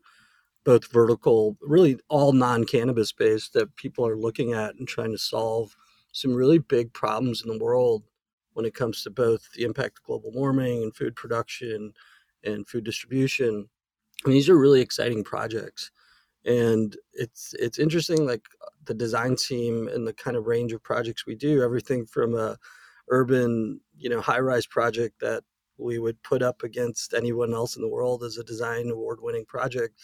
both 0.64 0.92
vertical, 0.92 1.58
really 1.62 1.98
all 2.10 2.34
non 2.34 2.64
cannabis 2.64 3.12
based, 3.12 3.54
that 3.54 3.76
people 3.76 4.06
are 4.06 4.18
looking 4.18 4.54
at 4.54 4.76
and 4.76 4.88
trying 4.88 5.12
to 5.12 5.18
solve 5.18 5.76
some 6.12 6.34
really 6.34 6.60
big 6.60 6.92
problems 6.94 7.44
in 7.44 7.50
the 7.50 7.64
world 7.64 8.04
when 8.54 8.66
it 8.66 8.74
comes 8.74 9.04
to 9.04 9.10
both 9.10 9.48
the 9.54 9.64
impact 9.64 10.00
of 10.00 10.04
global 10.04 10.32
warming 10.32 10.84
and 10.84 10.96
food 10.96 11.16
production 11.16 11.94
and 12.44 12.68
food 12.68 12.84
distribution. 12.84 13.70
And 14.26 14.34
these 14.34 14.50
are 14.50 14.58
really 14.58 14.82
exciting 14.82 15.24
projects. 15.24 15.92
And 16.46 16.96
it's 17.14 17.54
it's 17.60 17.80
interesting, 17.80 18.26
like 18.26 18.44
the 18.86 18.94
design 18.94 19.36
team 19.36 19.88
and 19.88 20.08
the 20.08 20.14
kind 20.14 20.36
of 20.36 20.48
range 20.48 20.74
of 20.74 20.84
projects 20.84 21.26
we 21.26 21.36
do, 21.36 21.62
everything 21.62 22.06
from 22.06 22.36
a 22.36 22.58
urban, 23.10 23.80
you 23.98 24.10
know, 24.10 24.22
high 24.22 24.40
rise 24.40 24.66
project 24.66 25.20
that 25.20 25.44
we 25.80 26.00
would 26.00 26.22
put 26.24 26.42
up 26.42 26.64
against 26.64 27.14
anyone 27.14 27.54
else 27.54 27.76
in 27.76 27.82
the 27.82 27.88
world 27.88 28.24
as 28.24 28.38
a 28.38 28.44
design 28.44 28.90
award 28.90 29.20
winning 29.22 29.46
project 29.46 30.00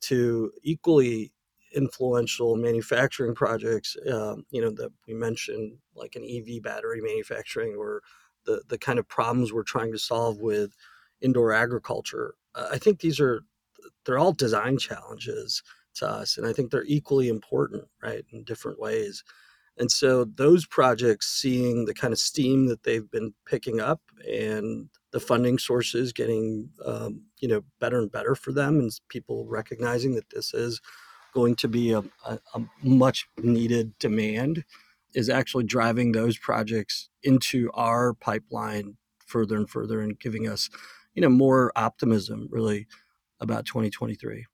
to 0.00 0.50
equally 0.62 1.32
influential 1.74 2.56
manufacturing 2.56 3.34
projects 3.34 3.96
um, 4.12 4.44
you 4.50 4.60
know 4.60 4.70
that 4.70 4.90
we 5.06 5.14
mentioned 5.14 5.72
like 5.94 6.16
an 6.16 6.24
ev 6.28 6.62
battery 6.62 7.00
manufacturing 7.00 7.74
or 7.76 8.02
the 8.44 8.62
the 8.68 8.78
kind 8.78 8.98
of 8.98 9.08
problems 9.08 9.52
we're 9.52 9.62
trying 9.62 9.92
to 9.92 9.98
solve 9.98 10.38
with 10.38 10.74
indoor 11.20 11.52
agriculture. 11.52 12.34
I 12.54 12.78
think 12.78 13.00
these 13.00 13.20
are 13.20 13.42
they're 14.04 14.18
all 14.18 14.32
design 14.32 14.78
challenges 14.78 15.62
to 15.92 16.08
us 16.08 16.38
and 16.38 16.46
i 16.46 16.52
think 16.52 16.70
they're 16.70 16.84
equally 16.84 17.28
important 17.28 17.84
right 18.02 18.24
in 18.32 18.44
different 18.44 18.78
ways. 18.78 19.24
And 19.78 19.90
so 19.90 20.24
those 20.24 20.66
projects 20.66 21.28
seeing 21.40 21.86
the 21.86 21.94
kind 21.94 22.12
of 22.12 22.18
steam 22.18 22.66
that 22.66 22.82
they've 22.82 23.10
been 23.10 23.32
picking 23.46 23.80
up 23.80 24.00
and 24.30 24.88
the 25.12 25.20
funding 25.20 25.58
sources 25.58 26.12
getting 26.12 26.70
um, 26.84 27.22
you 27.40 27.48
know 27.48 27.62
better 27.80 27.98
and 27.98 28.12
better 28.12 28.34
for 28.34 28.52
them 28.52 28.78
and 28.78 28.90
people 29.08 29.46
recognizing 29.46 30.14
that 30.14 30.30
this 30.30 30.54
is 30.54 30.80
going 31.32 31.54
to 31.56 31.68
be 31.68 31.92
a, 31.92 32.02
a, 32.26 32.38
a 32.54 32.60
much 32.82 33.28
needed 33.38 33.98
demand 33.98 34.64
is 35.14 35.28
actually 35.28 35.64
driving 35.64 36.12
those 36.12 36.38
projects 36.38 37.08
into 37.22 37.70
our 37.74 38.14
pipeline 38.14 38.96
further 39.26 39.56
and 39.56 39.68
further 39.68 40.00
and 40.00 40.18
giving 40.18 40.48
us, 40.48 40.70
you 41.14 41.22
know, 41.22 41.28
more 41.28 41.72
optimism 41.76 42.48
really 42.50 42.86
about 43.40 43.64
2023. 43.64 44.46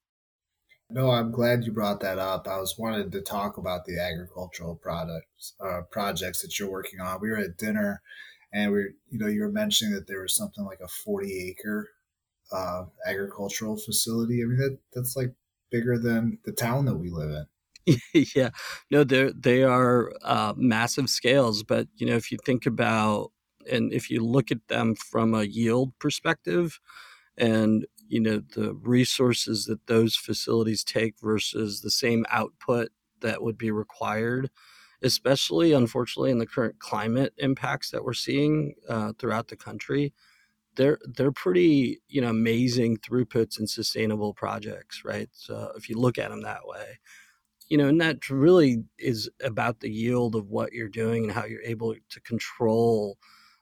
No, 0.88 1.10
I'm 1.10 1.32
glad 1.32 1.64
you 1.64 1.72
brought 1.72 2.00
that 2.00 2.18
up. 2.18 2.46
I 2.46 2.58
was 2.58 2.78
wanted 2.78 3.10
to 3.12 3.20
talk 3.20 3.58
about 3.58 3.86
the 3.86 3.98
agricultural 3.98 4.76
products 4.76 5.54
uh, 5.60 5.80
projects 5.90 6.42
that 6.42 6.58
you're 6.58 6.70
working 6.70 7.00
on. 7.00 7.20
We 7.20 7.30
were 7.30 7.38
at 7.38 7.56
dinner, 7.56 8.02
and 8.56 8.72
we, 8.72 8.80
you 9.10 9.18
know, 9.18 9.26
you 9.26 9.42
were 9.42 9.52
mentioning 9.52 9.94
that 9.94 10.06
there 10.06 10.22
was 10.22 10.34
something 10.34 10.64
like 10.64 10.80
a 10.82 10.88
40 10.88 11.50
acre 11.50 11.90
uh, 12.50 12.84
agricultural 13.06 13.76
facility. 13.76 14.42
I 14.42 14.46
mean, 14.46 14.58
that 14.58 14.78
that's 14.94 15.14
like 15.14 15.34
bigger 15.70 15.98
than 15.98 16.38
the 16.44 16.52
town 16.52 16.86
that 16.86 16.96
we 16.96 17.10
live 17.10 17.30
in. 17.30 17.98
yeah, 18.34 18.50
no, 18.90 19.04
they 19.04 19.30
they 19.38 19.62
are 19.62 20.10
uh, 20.22 20.54
massive 20.56 21.10
scales. 21.10 21.62
But 21.62 21.88
you 21.96 22.06
know, 22.06 22.16
if 22.16 22.32
you 22.32 22.38
think 22.44 22.64
about 22.64 23.32
and 23.70 23.92
if 23.92 24.10
you 24.10 24.24
look 24.24 24.50
at 24.50 24.66
them 24.68 24.94
from 24.94 25.34
a 25.34 25.44
yield 25.44 25.92
perspective, 25.98 26.80
and 27.36 27.86
you 28.08 28.20
know 28.20 28.40
the 28.54 28.72
resources 28.74 29.66
that 29.66 29.86
those 29.86 30.16
facilities 30.16 30.82
take 30.82 31.14
versus 31.20 31.82
the 31.82 31.90
same 31.90 32.24
output 32.30 32.88
that 33.20 33.42
would 33.42 33.58
be 33.58 33.70
required 33.70 34.50
especially 35.02 35.72
unfortunately 35.72 36.30
in 36.30 36.38
the 36.38 36.46
current 36.46 36.78
climate 36.78 37.32
impacts 37.38 37.90
that 37.90 38.04
we're 38.04 38.14
seeing 38.14 38.74
uh, 38.88 39.12
throughout 39.18 39.48
the 39.48 39.56
country 39.56 40.12
they're 40.76 40.98
they're 41.16 41.32
pretty 41.32 42.00
you 42.08 42.20
know 42.20 42.28
amazing 42.30 42.98
throughputs 42.98 43.58
and 43.58 43.68
sustainable 43.68 44.32
projects 44.34 45.02
right? 45.04 45.28
So 45.32 45.72
if 45.76 45.88
you 45.88 45.98
look 45.98 46.18
at 46.18 46.30
them 46.30 46.42
that 46.42 46.66
way. 46.66 46.98
You 47.68 47.78
know 47.78 47.88
and 47.88 48.00
that 48.00 48.30
really 48.30 48.84
is 48.98 49.30
about 49.42 49.80
the 49.80 49.90
yield 49.90 50.36
of 50.36 50.48
what 50.50 50.72
you're 50.72 50.88
doing 50.88 51.24
and 51.24 51.32
how 51.32 51.46
you're 51.46 51.62
able 51.62 51.94
to 52.10 52.20
control 52.20 53.18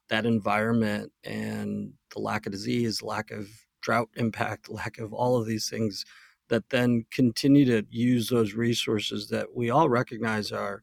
that 0.08 0.26
environment 0.26 1.12
and 1.24 1.92
the 2.14 2.20
lack 2.20 2.46
of 2.46 2.52
disease 2.52 3.02
lack 3.02 3.30
of 3.30 3.48
drought 3.80 4.10
impact, 4.16 4.68
lack 4.70 4.98
of 4.98 5.12
all 5.12 5.36
of 5.38 5.46
these 5.46 5.68
things 5.68 6.04
that 6.48 6.70
then 6.70 7.04
continue 7.10 7.64
to 7.64 7.86
use 7.90 8.28
those 8.28 8.54
resources 8.54 9.28
that 9.30 9.54
we 9.54 9.70
all 9.70 9.88
recognize 9.88 10.52
are 10.52 10.82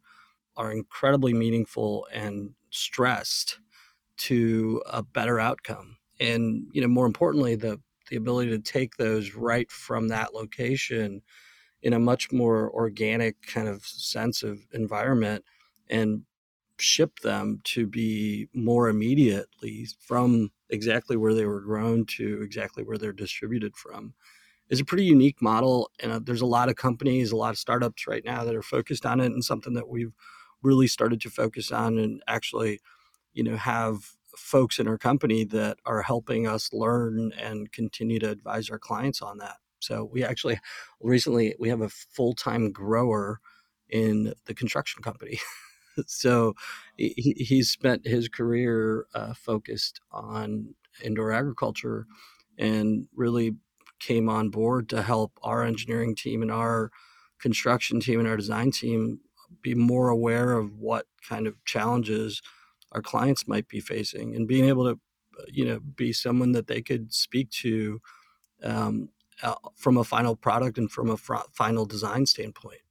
are 0.58 0.72
incredibly 0.72 1.34
meaningful 1.34 2.08
and 2.12 2.54
stressed 2.70 3.60
to 4.18 4.82
a 4.88 5.04
better 5.04 5.40
outcome. 5.40 5.98
And 6.20 6.68
you 6.74 6.82
know, 6.82 6.88
more 6.88 7.06
importantly, 7.08 7.56
the 7.56 7.82
the 8.10 8.18
ability 8.18 8.52
to 8.52 8.60
take 8.60 8.98
those 8.98 9.36
right 9.36 9.72
from 9.72 10.10
that 10.10 10.34
location 10.34 11.22
in 11.82 11.94
a 11.94 12.00
much 12.00 12.32
more 12.32 12.72
organic 12.72 13.42
kind 13.44 13.68
of 13.68 13.84
sense 13.86 14.44
of 14.44 14.60
environment 14.74 15.46
and 15.90 16.24
ship 16.80 17.20
them 17.20 17.62
to 17.64 17.86
be 17.88 18.50
more 18.54 18.90
immediately 18.90 19.88
from 20.00 20.52
exactly 20.70 21.16
where 21.16 21.34
they 21.34 21.46
were 21.46 21.62
grown 21.62 22.06
to 22.06 22.42
exactly 22.42 22.84
where 22.84 22.98
they're 22.98 23.14
distributed 23.14 23.76
from 23.76 24.14
is 24.70 24.80
a 24.80 24.86
pretty 24.86 25.06
unique 25.06 25.42
model 25.42 25.92
and 26.02 26.12
uh, 26.12 26.20
there's 26.24 26.42
a 26.42 26.46
lot 26.46 26.70
of 26.70 26.76
companies 26.76 27.32
a 27.32 27.36
lot 27.36 27.52
of 27.52 27.60
startups 27.60 28.08
right 28.08 28.26
now 28.26 28.44
that 28.44 28.56
are 28.56 28.64
focused 28.64 29.06
on 29.06 29.20
it 29.20 29.28
and 29.28 29.44
something 29.46 29.74
that 29.74 29.90
we've 29.90 30.14
really 30.64 30.88
started 30.88 31.22
to 31.22 31.30
focus 31.30 31.72
on 31.72 31.98
and 31.98 32.22
actually 32.28 32.80
you 33.34 33.44
know 33.44 33.56
have 33.56 34.12
folks 34.36 34.80
in 34.80 34.88
our 34.88 34.98
company 34.98 35.44
that 35.44 35.78
are 35.86 36.02
helping 36.02 36.48
us 36.48 36.72
learn 36.74 37.32
and 37.38 37.72
continue 37.72 38.20
to 38.20 38.30
advise 38.30 38.70
our 38.70 38.80
clients 38.80 39.22
on 39.22 39.38
that. 39.40 39.58
So 39.80 40.10
we 40.12 40.24
actually 40.24 40.60
recently 41.02 41.56
we 41.60 41.70
have 41.70 41.82
a 41.82 41.90
full-time 41.90 42.72
grower 42.72 43.40
in 43.90 44.34
the 44.46 44.54
construction 44.54 45.02
company. 45.04 45.40
So 46.08 46.54
he, 46.96 47.36
he's 47.38 47.70
spent 47.70 48.08
his 48.08 48.30
career 48.30 49.08
uh, 49.14 49.34
focused 49.34 50.00
on 50.10 50.74
indoor 51.04 51.34
agriculture 51.34 52.06
and 52.58 53.08
really 53.16 53.56
came 54.00 54.30
on 54.30 54.50
board 54.50 54.90
to 54.90 55.02
help 55.02 55.34
our 55.44 55.64
engineering 55.64 56.16
team 56.16 56.42
and 56.42 56.52
our 56.52 56.92
construction 57.40 58.00
team 58.00 58.20
and 58.20 58.28
our 58.28 58.38
design 58.38 58.72
team 58.72 59.20
be 59.62 59.76
more 59.76 60.10
aware 60.10 60.54
of 60.54 60.78
what 60.78 61.08
kind 61.28 61.48
of 61.48 61.64
challenges 61.66 62.42
our 62.92 63.02
clients 63.02 63.48
might 63.48 63.68
be 63.68 63.80
facing 63.80 64.36
and 64.36 64.48
being 64.48 64.66
able 64.66 64.86
to 64.86 65.00
you 65.48 65.66
know 65.66 65.80
be 65.80 66.14
someone 66.14 66.52
that 66.52 66.68
they 66.68 66.82
could 66.82 67.14
speak 67.14 67.50
to 67.50 68.00
um, 68.64 69.10
uh, 69.44 69.56
from 69.76 69.98
a 69.98 70.04
final 70.04 70.36
product 70.36 70.78
and 70.78 70.92
from 70.92 71.10
a 71.10 71.18
fr- 71.18 71.36
final 71.54 71.86
design 71.86 72.26
standpoint 72.26 72.82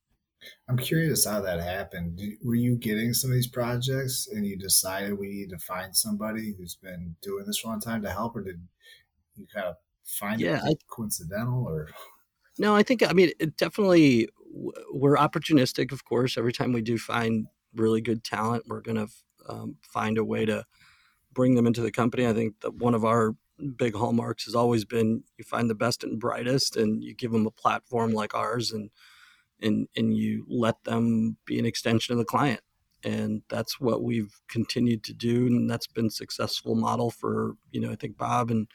I'm 0.69 0.79
curious 0.79 1.27
how 1.27 1.41
that 1.43 1.61
happened. 1.61 2.21
Were 2.43 2.55
you 2.55 2.77
getting 2.77 3.13
some 3.13 3.31
of 3.31 3.35
these 3.35 3.47
projects 3.47 4.27
and 4.29 4.47
you 4.47 4.57
decided 4.57 5.19
we 5.19 5.29
need 5.29 5.51
to 5.51 5.59
find 5.59 5.95
somebody 5.95 6.55
who's 6.55 6.77
been 6.77 7.17
doing 7.21 7.45
this 7.47 7.59
for 7.59 7.69
a 7.69 7.71
long 7.73 7.81
time 7.81 8.03
to 8.03 8.11
help, 8.11 8.37
or 8.37 8.43
did 8.43 8.67
you 9.37 9.47
kind 9.47 9.67
of 9.67 9.77
find 10.05 10.41
yeah, 10.41 10.57
it 10.57 10.63
I, 10.65 10.75
coincidental 10.89 11.67
or? 11.67 11.91
No, 12.59 12.75
I 12.75 12.83
think, 12.83 13.03
I 13.03 13.13
mean, 13.13 13.33
it 13.39 13.57
definitely, 13.57 14.29
we're 14.53 15.17
opportunistic, 15.17 15.93
of 15.93 16.05
course. 16.05 16.37
Every 16.37 16.53
time 16.53 16.73
we 16.73 16.83
do 16.83 16.99
find 16.99 17.47
really 17.75 18.01
good 18.01 18.25
talent, 18.25 18.65
we're 18.67 18.81
going 18.81 18.97
to 18.97 19.09
um, 19.49 19.77
find 19.83 20.19
a 20.19 20.25
way 20.25 20.45
to 20.45 20.65
bring 21.33 21.55
them 21.55 21.67
into 21.67 21.81
the 21.81 21.93
company. 21.93 22.27
I 22.27 22.33
think 22.33 22.61
that 22.61 22.75
one 22.75 22.95
of 22.95 23.05
our 23.05 23.35
big 23.77 23.95
hallmarks 23.95 24.45
has 24.45 24.55
always 24.55 24.85
been 24.85 25.23
you 25.37 25.45
find 25.45 25.69
the 25.69 25.75
best 25.75 26.03
and 26.03 26.19
brightest 26.19 26.77
and 26.77 27.05
you 27.05 27.15
give 27.15 27.33
them 27.33 27.47
a 27.47 27.51
platform 27.51 28.13
like 28.13 28.35
ours 28.35 28.73
and 28.73 28.91
and 29.61 29.87
and 29.97 30.17
you 30.17 30.47
let 30.49 30.83
them 30.85 31.37
be 31.45 31.59
an 31.59 31.67
extension 31.67 32.13
of 32.13 32.19
the 32.19 32.25
client 32.25 32.61
and 33.05 33.43
that's 33.49 33.81
what 33.81 34.03
we've 34.03 34.41
continued 34.49 35.03
to 35.05 35.13
do 35.13 35.47
and 35.47 35.69
that's 35.69 35.87
been 35.87 36.11
successful 36.11 36.75
model 36.75 37.11
for 37.11 37.55
you 37.71 37.81
know 37.81 37.91
i 37.91 37.95
think 37.95 38.17
bob 38.17 38.51
and 38.51 38.67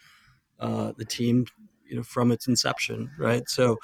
uh, 0.59 0.93
the 0.97 1.05
team 1.05 1.45
you 1.87 1.95
know 1.95 2.03
from 2.03 2.31
its 2.31 2.47
inception 2.47 3.11
right 3.17 3.49
so 3.49 3.77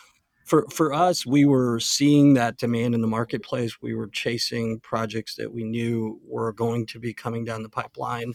for 0.51 0.65
for 0.69 0.91
us 0.91 1.25
we 1.25 1.45
were 1.45 1.79
seeing 1.79 2.33
that 2.33 2.57
demand 2.57 2.93
in 2.93 2.99
the 2.99 3.07
marketplace. 3.07 3.81
We 3.81 3.95
were 3.95 4.09
chasing 4.09 4.81
projects 4.81 5.35
that 5.35 5.53
we 5.53 5.63
knew 5.63 6.19
were 6.27 6.51
going 6.51 6.87
to 6.87 6.99
be 6.99 7.13
coming 7.13 7.45
down 7.45 7.63
the 7.63 7.69
pipeline. 7.69 8.33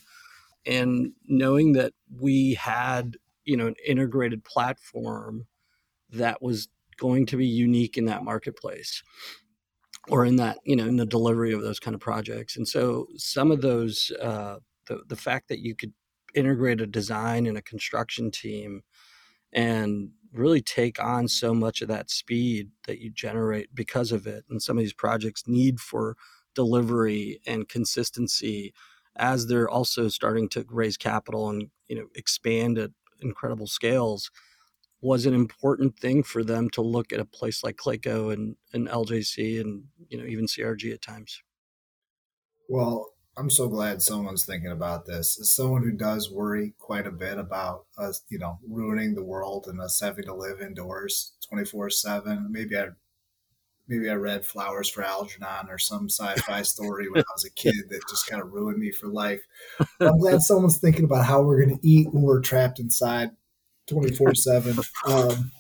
And 0.65 1.13
knowing 1.27 1.75
that 1.75 1.93
we 2.11 2.55
had 2.55 3.19
you 3.45 3.55
know 3.55 3.67
an 3.67 3.75
integrated 3.87 4.45
platform 4.45 5.47
that 6.09 6.41
was 6.41 6.69
going 6.97 7.27
to 7.27 7.37
be 7.37 7.47
unique 7.47 7.99
in 7.99 8.07
that 8.07 8.25
marketplace 8.25 9.03
or 10.09 10.25
in 10.25 10.37
that 10.37 10.57
you 10.65 10.75
know 10.75 10.87
in 10.87 10.97
the 10.97 11.05
delivery 11.05 11.53
of 11.53 11.61
those 11.61 11.79
kind 11.79 11.95
of 11.95 12.01
projects. 12.01 12.57
And 12.57 12.67
so 12.67 13.09
some 13.19 13.51
of 13.51 13.61
those 13.61 14.11
uh, 14.23 14.57
the, 14.87 15.03
the 15.07 15.17
fact 15.17 15.49
that 15.49 15.59
you 15.59 15.77
could 15.77 15.93
integrate 16.35 16.81
a 16.81 16.87
design 16.87 17.45
and 17.45 17.59
a 17.59 17.63
construction 17.63 18.31
team 18.31 18.81
and 19.53 20.11
really 20.39 20.61
take 20.61 21.03
on 21.03 21.29
so 21.29 21.55
much 21.55 21.83
of 21.83 21.89
that 21.89 22.11
speed 22.11 22.71
that 22.87 23.01
you 23.01 23.11
generate 23.11 23.75
because 23.75 24.13
of 24.13 24.27
it 24.27 24.45
and 24.49 24.63
some 24.63 24.77
of 24.79 24.83
these 24.83 24.93
projects 24.93 25.45
need 25.47 25.81
for 25.81 26.17
delivery 26.55 27.41
and 27.47 27.69
consistency 27.69 28.73
as 29.17 29.47
they're 29.47 29.69
also 29.69 30.09
starting 30.09 30.49
to 30.49 30.65
raise 30.69 30.97
capital 30.97 31.49
and 31.49 31.71
you 31.89 31.97
know 31.97 32.07
expand 32.15 32.79
at 32.79 32.91
incredible 33.21 33.67
scales 33.67 34.31
was 35.01 35.27
an 35.27 35.35
important 35.35 35.99
thing 35.99 36.23
for 36.23 36.43
them 36.43 36.71
to 36.71 36.81
look 36.81 37.13
at 37.13 37.21
a 37.21 37.25
place 37.25 37.63
like 37.63 37.77
Clayco 37.77 38.33
and, 38.33 38.57
and 38.73 38.89
LJC 38.89 39.61
and 39.61 39.85
you 40.09 40.19
know 40.19 40.25
even 40.25 40.47
CRG 40.47 40.93
at 40.93 41.03
times. 41.03 41.43
Well, 42.69 43.07
I'm 43.39 43.51
so 43.51 43.69
glad 43.69 44.01
someone's 44.01 44.47
thinking 44.47 44.71
about 44.71 45.05
this. 45.05 45.39
As 45.39 45.55
someone 45.55 45.83
who 45.83 45.93
does 45.93 46.31
worry 46.31 46.73
quite 46.79 47.07
a 47.07 47.11
bit 47.11 47.39
about 47.39 47.85
us, 47.99 48.23
you 48.31 48.39
know, 48.39 48.59
ruining 48.67 49.15
the 49.15 49.23
world 49.23 49.67
and 49.69 49.81
us 49.81 50.01
having 50.01 50.25
to 50.25 50.35
live 50.35 50.63
indoors 50.63 51.33
24 51.49 51.91
seven. 51.91 52.49
Maybe 52.51 52.79
I, 52.79 52.89
maybe 53.89 54.09
I 54.09 54.15
read 54.15 54.47
Flowers 54.47 54.89
for 54.89 55.03
Algernon 55.03 55.69
or 55.69 55.79
some 55.79 56.09
sci-fi 56.09 56.63
story 56.63 57.11
when 57.11 57.21
I 57.21 57.33
was 57.35 57.45
a 57.45 57.51
kid 57.51 57.91
that 57.91 58.09
just 58.09 58.27
kind 58.27 58.41
of 58.41 58.53
ruined 58.53 58.79
me 58.79 58.91
for 58.91 59.09
life. 59.09 59.43
I'm 60.01 60.19
glad 60.19 60.41
someone's 60.41 60.79
thinking 60.79 61.05
about 61.05 61.27
how 61.27 61.43
we're 61.43 61.63
going 61.63 61.79
to 61.79 61.87
eat 61.87 62.13
when 62.13 62.23
we're 62.23 62.41
trapped 62.41 62.81
inside 62.81 63.33
24 63.87 64.35
7. 64.35 64.79
Um, 65.07 65.53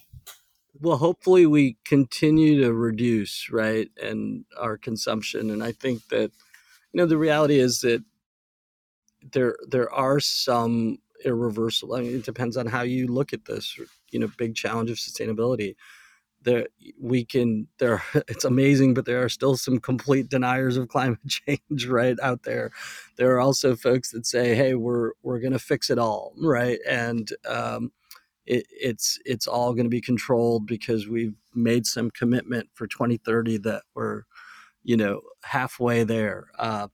well, 0.81 0.97
hopefully 0.97 1.47
we 1.47 1.77
continue 1.85 2.62
to 2.62 2.73
reduce, 2.73 3.51
right, 3.51 3.91
and 4.03 4.45
our 4.59 4.77
consumption. 4.77 5.51
And 5.51 5.62
I 5.62 5.73
think 5.73 6.09
that, 6.09 6.33
you 6.97 7.03
know, 7.03 7.07
the 7.07 7.19
reality 7.19 7.59
is 7.59 7.81
that 7.81 8.03
there 9.33 9.55
there 9.69 9.93
are 9.93 10.19
some 10.19 10.97
irreversible. 11.27 11.95
I 11.95 12.01
mean, 12.01 12.17
it 12.17 12.25
depends 12.25 12.57
on 12.57 12.67
how 12.67 12.85
you 12.85 13.07
look 13.07 13.35
at 13.35 13.45
this. 13.45 13.79
You 14.13 14.21
know, 14.21 14.31
big 14.39 14.55
challenge 14.55 14.91
of 14.91 14.97
sustainability. 14.97 15.77
There, 16.41 16.69
we 16.99 17.27
can. 17.27 17.69
There, 17.77 18.03
it's 18.29 18.47
amazing, 18.47 18.95
but 18.95 19.05
there 19.05 19.23
are 19.23 19.29
still 19.29 19.59
some 19.59 19.79
complete 19.79 20.31
deniers 20.31 20.79
of 20.79 20.89
climate 20.89 21.19
change 21.29 21.87
right 21.87 22.17
out 22.23 22.45
there. 22.45 22.71
There 23.17 23.35
are 23.35 23.41
also 23.41 23.77
folks 23.77 24.13
that 24.13 24.25
say, 24.25 24.55
"Hey, 24.55 24.75
we're 24.75 25.11
we're 25.23 25.41
going 25.41 25.53
to 25.53 25.59
fix 25.59 25.91
it 25.91 25.99
all 25.99 26.33
right 26.41 26.79
and 26.89 27.31
um, 27.47 27.93
it, 28.47 28.67
it's 28.71 29.19
it's 29.27 29.47
all 29.47 29.75
going 29.75 29.85
to 29.85 29.91
be 29.91 30.01
controlled 30.01 30.67
because 30.67 31.07
we've 31.07 31.35
made 31.55 31.85
some 31.85 32.11
commitment 32.11 32.71
for 32.73 32.87
2030 32.87 33.59
that 33.59 33.83
we're 33.95 34.23
you 34.87 34.96
know, 34.96 35.20
halfway 35.42 36.05
there. 36.05 36.46
Uh, 36.61 36.87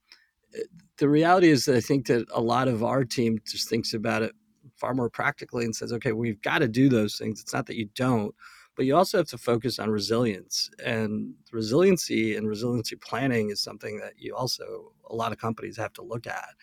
the 0.96 1.08
reality 1.08 1.50
is 1.50 1.68
I 1.68 1.80
think 1.80 2.06
that 2.06 2.26
a 2.32 2.40
lot 2.40 2.66
of 2.66 2.82
our 2.82 3.04
team 3.04 3.38
just 3.46 3.68
thinks 3.68 3.92
about 3.92 4.22
it 4.22 4.32
far 4.76 4.94
more 4.94 5.10
practically 5.10 5.64
and 5.66 5.76
says, 5.76 5.92
okay, 5.92 6.12
we've 6.12 6.40
got 6.40 6.60
to 6.60 6.68
do 6.68 6.88
those 6.88 7.18
things. 7.18 7.40
It's 7.40 7.52
not 7.52 7.66
that 7.66 7.76
you 7.76 7.90
don't, 7.94 8.34
but 8.76 8.86
you 8.86 8.96
also 8.96 9.18
have 9.18 9.28
to 9.28 9.38
focus 9.38 9.78
on 9.78 9.90
resilience. 9.90 10.70
And 10.82 11.34
resiliency 11.52 12.34
and 12.34 12.48
resiliency 12.48 12.96
planning 12.96 13.50
is 13.50 13.60
something 13.60 13.98
that 13.98 14.14
you 14.16 14.34
also, 14.34 14.92
a 15.10 15.14
lot 15.14 15.32
of 15.32 15.38
companies 15.38 15.76
have 15.76 15.92
to 15.94 16.02
look 16.02 16.26
at. 16.26 16.54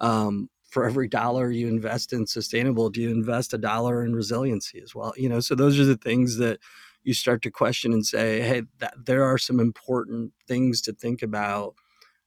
Um, 0.00 0.50
for 0.68 0.84
every 0.84 1.06
dollar 1.06 1.48
you 1.52 1.68
invest 1.68 2.12
in 2.12 2.26
sustainable, 2.26 2.90
do 2.90 3.00
you 3.00 3.10
invest 3.10 3.54
a 3.54 3.58
dollar 3.58 4.04
in 4.04 4.16
resiliency 4.16 4.80
as 4.82 4.96
well? 4.96 5.14
You 5.16 5.28
know, 5.28 5.38
so 5.38 5.54
those 5.54 5.78
are 5.78 5.84
the 5.84 5.96
things 5.96 6.38
that 6.38 6.58
you 7.06 7.14
start 7.14 7.40
to 7.40 7.50
question 7.52 7.92
and 7.92 8.04
say, 8.04 8.40
hey, 8.40 8.62
that, 8.80 8.92
there 9.06 9.22
are 9.24 9.38
some 9.38 9.60
important 9.60 10.32
things 10.48 10.80
to 10.82 10.92
think 10.92 11.22
about 11.22 11.76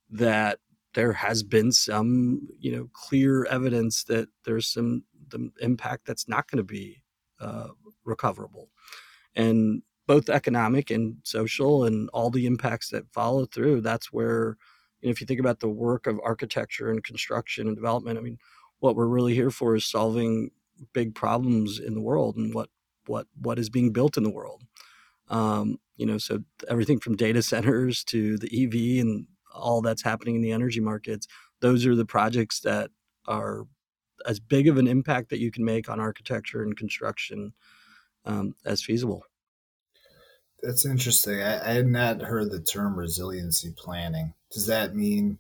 that 0.10 0.60
there 0.94 1.12
has 1.12 1.44
been 1.44 1.74
some, 1.74 2.48
you 2.58 2.72
know, 2.72 2.90
clear 2.94 3.44
evidence 3.46 4.06
that 4.06 4.30
there's 4.46 4.68
some 4.68 5.04
the 5.28 5.52
impact 5.60 6.08
that's 6.08 6.30
not 6.30 6.50
going 6.50 6.58
to 6.58 6.64
be 6.64 7.04
uh, 7.42 7.68
recoverable, 8.06 8.70
and 9.36 9.84
both 10.08 10.30
economic 10.30 10.90
and 10.90 11.18
social 11.24 11.84
and 11.84 12.10
all 12.14 12.30
the 12.30 12.48
impacts 12.48 12.90
that 12.90 13.12
follow 13.14 13.46
through. 13.46 13.82
That's 13.82 14.14
where, 14.14 14.56
you 15.02 15.10
know, 15.10 15.12
if 15.12 15.20
you 15.20 15.28
think 15.28 15.42
about 15.42 15.60
the 15.60 15.70
work 15.70 16.08
of 16.08 16.22
architecture 16.24 16.90
and 16.90 17.04
construction 17.04 17.68
and 17.68 17.76
development, 17.76 18.18
I 18.18 18.22
mean, 18.22 18.38
what 18.80 18.96
we're 18.96 19.08
really 19.08 19.36
here 19.36 19.52
for 19.52 19.76
is 19.76 19.86
solving 19.86 20.52
big 20.94 21.14
problems 21.14 21.80
in 21.80 21.94
the 21.96 22.02
world 22.02 22.38
and 22.38 22.54
what 22.54 22.70
what 23.10 23.28
what 23.42 23.60
is 23.60 23.70
being 23.70 23.92
built 23.92 24.18
in 24.18 24.24
the 24.24 24.30
world. 24.30 24.64
Um, 25.30 25.78
you 25.96 26.06
know, 26.06 26.18
so 26.18 26.40
everything 26.68 27.00
from 27.00 27.16
data 27.16 27.42
centers 27.42 28.04
to 28.06 28.38
the 28.38 28.48
EV 28.48 29.06
and 29.06 29.28
all 29.54 29.82
that's 29.82 30.04
happening 30.04 30.36
in 30.36 30.42
the 30.42 30.52
energy 30.52 30.80
markets, 30.80 31.28
those 31.62 31.86
are 31.86 31.96
the 31.96 32.06
projects 32.06 32.62
that 32.62 32.92
are 33.28 33.66
as 34.26 34.40
big 34.40 34.68
of 34.68 34.78
an 34.78 34.88
impact 34.88 35.30
that 35.30 35.40
you 35.40 35.52
can 35.52 35.64
make 35.64 35.90
on 35.90 36.00
architecture 36.00 36.64
and 36.64 36.78
construction 36.78 37.54
um, 38.26 38.56
as 38.66 38.84
feasible. 38.84 39.24
That's 40.62 40.86
interesting. 40.86 41.42
I, 41.42 41.70
I, 41.70 41.74
had 41.74 41.88
not 41.88 42.22
heard 42.22 42.52
the 42.52 42.60
term 42.60 42.98
resiliency 42.98 43.74
planning. 43.78 44.34
Does 44.52 44.68
that 44.68 44.94
mean 44.94 45.40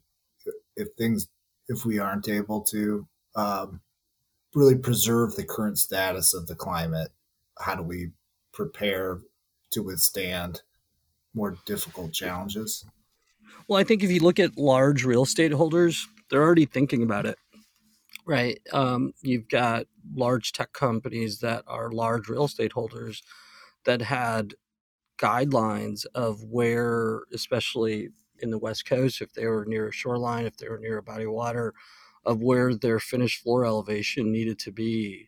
if 0.78 0.88
things, 0.98 1.28
if 1.68 1.86
we 1.86 2.00
aren't 2.00 2.30
able 2.30 2.62
to 2.62 3.06
um, 3.36 3.82
really 4.56 4.78
preserve 4.78 5.36
the 5.36 5.44
current 5.44 5.78
status 5.78 6.34
of 6.34 6.48
the 6.48 6.56
climate, 6.56 7.10
how 7.60 7.76
do 7.76 7.84
we 7.84 8.12
prepare 8.54 9.20
to 9.72 9.84
withstand 9.84 10.62
more 11.34 11.58
difficult 11.66 12.14
challenges? 12.14 12.86
Well, 13.68 13.80
I 13.80 13.84
think 13.84 14.04
if 14.04 14.12
you 14.12 14.20
look 14.20 14.40
at 14.40 14.58
large 14.58 15.04
real 15.04 15.24
estate 15.24 15.52
holders, 15.52 16.08
they're 16.30 16.42
already 16.42 16.66
thinking 16.66 17.04
about 17.04 17.26
it, 17.26 17.38
right? 18.26 18.60
Um, 18.74 19.14
you've 19.22 19.48
got 19.48 19.86
large 20.16 20.54
tech 20.54 20.74
companies 20.74 21.40
that 21.40 21.64
are 21.68 21.92
large 21.92 22.30
real 22.30 22.46
estate 22.46 22.74
holders 22.74 23.22
that 23.86 24.02
had 24.02 24.56
guidelines 25.18 26.06
of 26.16 26.44
where, 26.44 27.22
especially 27.34 28.10
in 28.40 28.52
the 28.52 28.58
West 28.58 28.86
Coast, 28.86 29.22
if 29.22 29.34
they 29.34 29.46
were 29.46 29.66
near 29.66 29.90
a 29.90 29.92
shoreline, 29.92 30.46
if 30.46 30.58
they 30.58 30.70
were 30.70 30.80
near 30.80 30.98
a 30.98 31.04
body 31.04 31.26
of 31.26 31.32
water, 31.32 31.74
of 32.26 32.42
where 32.42 32.74
their 32.74 33.00
finished 33.00 33.42
floor 33.42 33.66
elevation 33.66 34.32
needed 34.32 34.60
to 34.60 34.72
be 34.72 35.28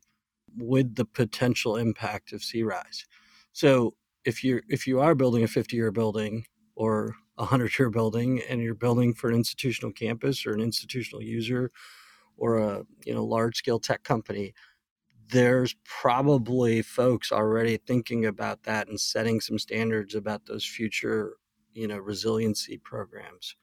with 0.57 0.95
the 0.95 1.05
potential 1.05 1.75
impact 1.75 2.33
of 2.33 2.43
sea 2.43 2.63
rise. 2.63 3.05
So 3.53 3.95
if 4.25 4.43
you 4.43 4.61
if 4.69 4.87
you 4.87 4.99
are 4.99 5.15
building 5.15 5.43
a 5.43 5.47
50 5.47 5.75
year 5.75 5.91
building 5.91 6.45
or 6.75 7.15
a 7.37 7.43
100 7.43 7.77
year 7.79 7.89
building 7.89 8.41
and 8.49 8.61
you're 8.61 8.75
building 8.75 9.13
for 9.13 9.29
an 9.29 9.35
institutional 9.35 9.91
campus 9.91 10.45
or 10.45 10.53
an 10.53 10.61
institutional 10.61 11.21
user 11.21 11.71
or 12.37 12.59
a 12.59 12.83
you 13.05 13.13
know 13.13 13.23
large 13.23 13.57
scale 13.57 13.79
tech 13.79 14.03
company 14.03 14.53
there's 15.31 15.75
probably 15.85 16.81
folks 16.81 17.31
already 17.31 17.77
thinking 17.77 18.25
about 18.25 18.63
that 18.63 18.87
and 18.87 18.99
setting 18.99 19.39
some 19.39 19.57
standards 19.57 20.13
about 20.13 20.45
those 20.45 20.65
future 20.65 21.37
you 21.73 21.87
know 21.87 21.97
resiliency 21.97 22.77
programs. 22.77 23.55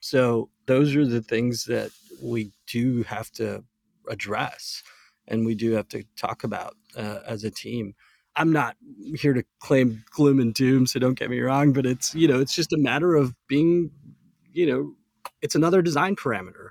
So 0.00 0.50
those 0.66 0.94
are 0.94 1.06
the 1.06 1.22
things 1.22 1.64
that 1.64 1.90
we 2.22 2.52
do 2.66 3.02
have 3.02 3.30
to 3.32 3.64
address 4.08 4.82
and 5.26 5.44
we 5.44 5.54
do 5.54 5.72
have 5.72 5.88
to 5.88 6.04
talk 6.16 6.44
about 6.44 6.76
uh, 6.96 7.20
as 7.26 7.44
a 7.44 7.50
team 7.50 7.94
I'm 8.38 8.52
not 8.52 8.76
here 9.16 9.34
to 9.34 9.44
claim 9.60 10.04
gloom 10.12 10.40
and 10.40 10.54
doom, 10.54 10.86
so 10.86 11.00
don't 11.00 11.18
get 11.18 11.30
me 11.30 11.40
wrong, 11.40 11.74
but 11.74 11.86
it's 11.86 12.14
you 12.16 12.28
know 12.28 12.40
it's 12.40 12.56
just 12.56 12.74
a 12.74 12.78
matter 12.78 13.16
of 13.16 13.34
being, 13.48 13.92
you 14.52 14.66
know, 14.66 14.94
it's 15.42 15.56
another 15.56 15.82
design 15.82 16.16
parameter, 16.16 16.70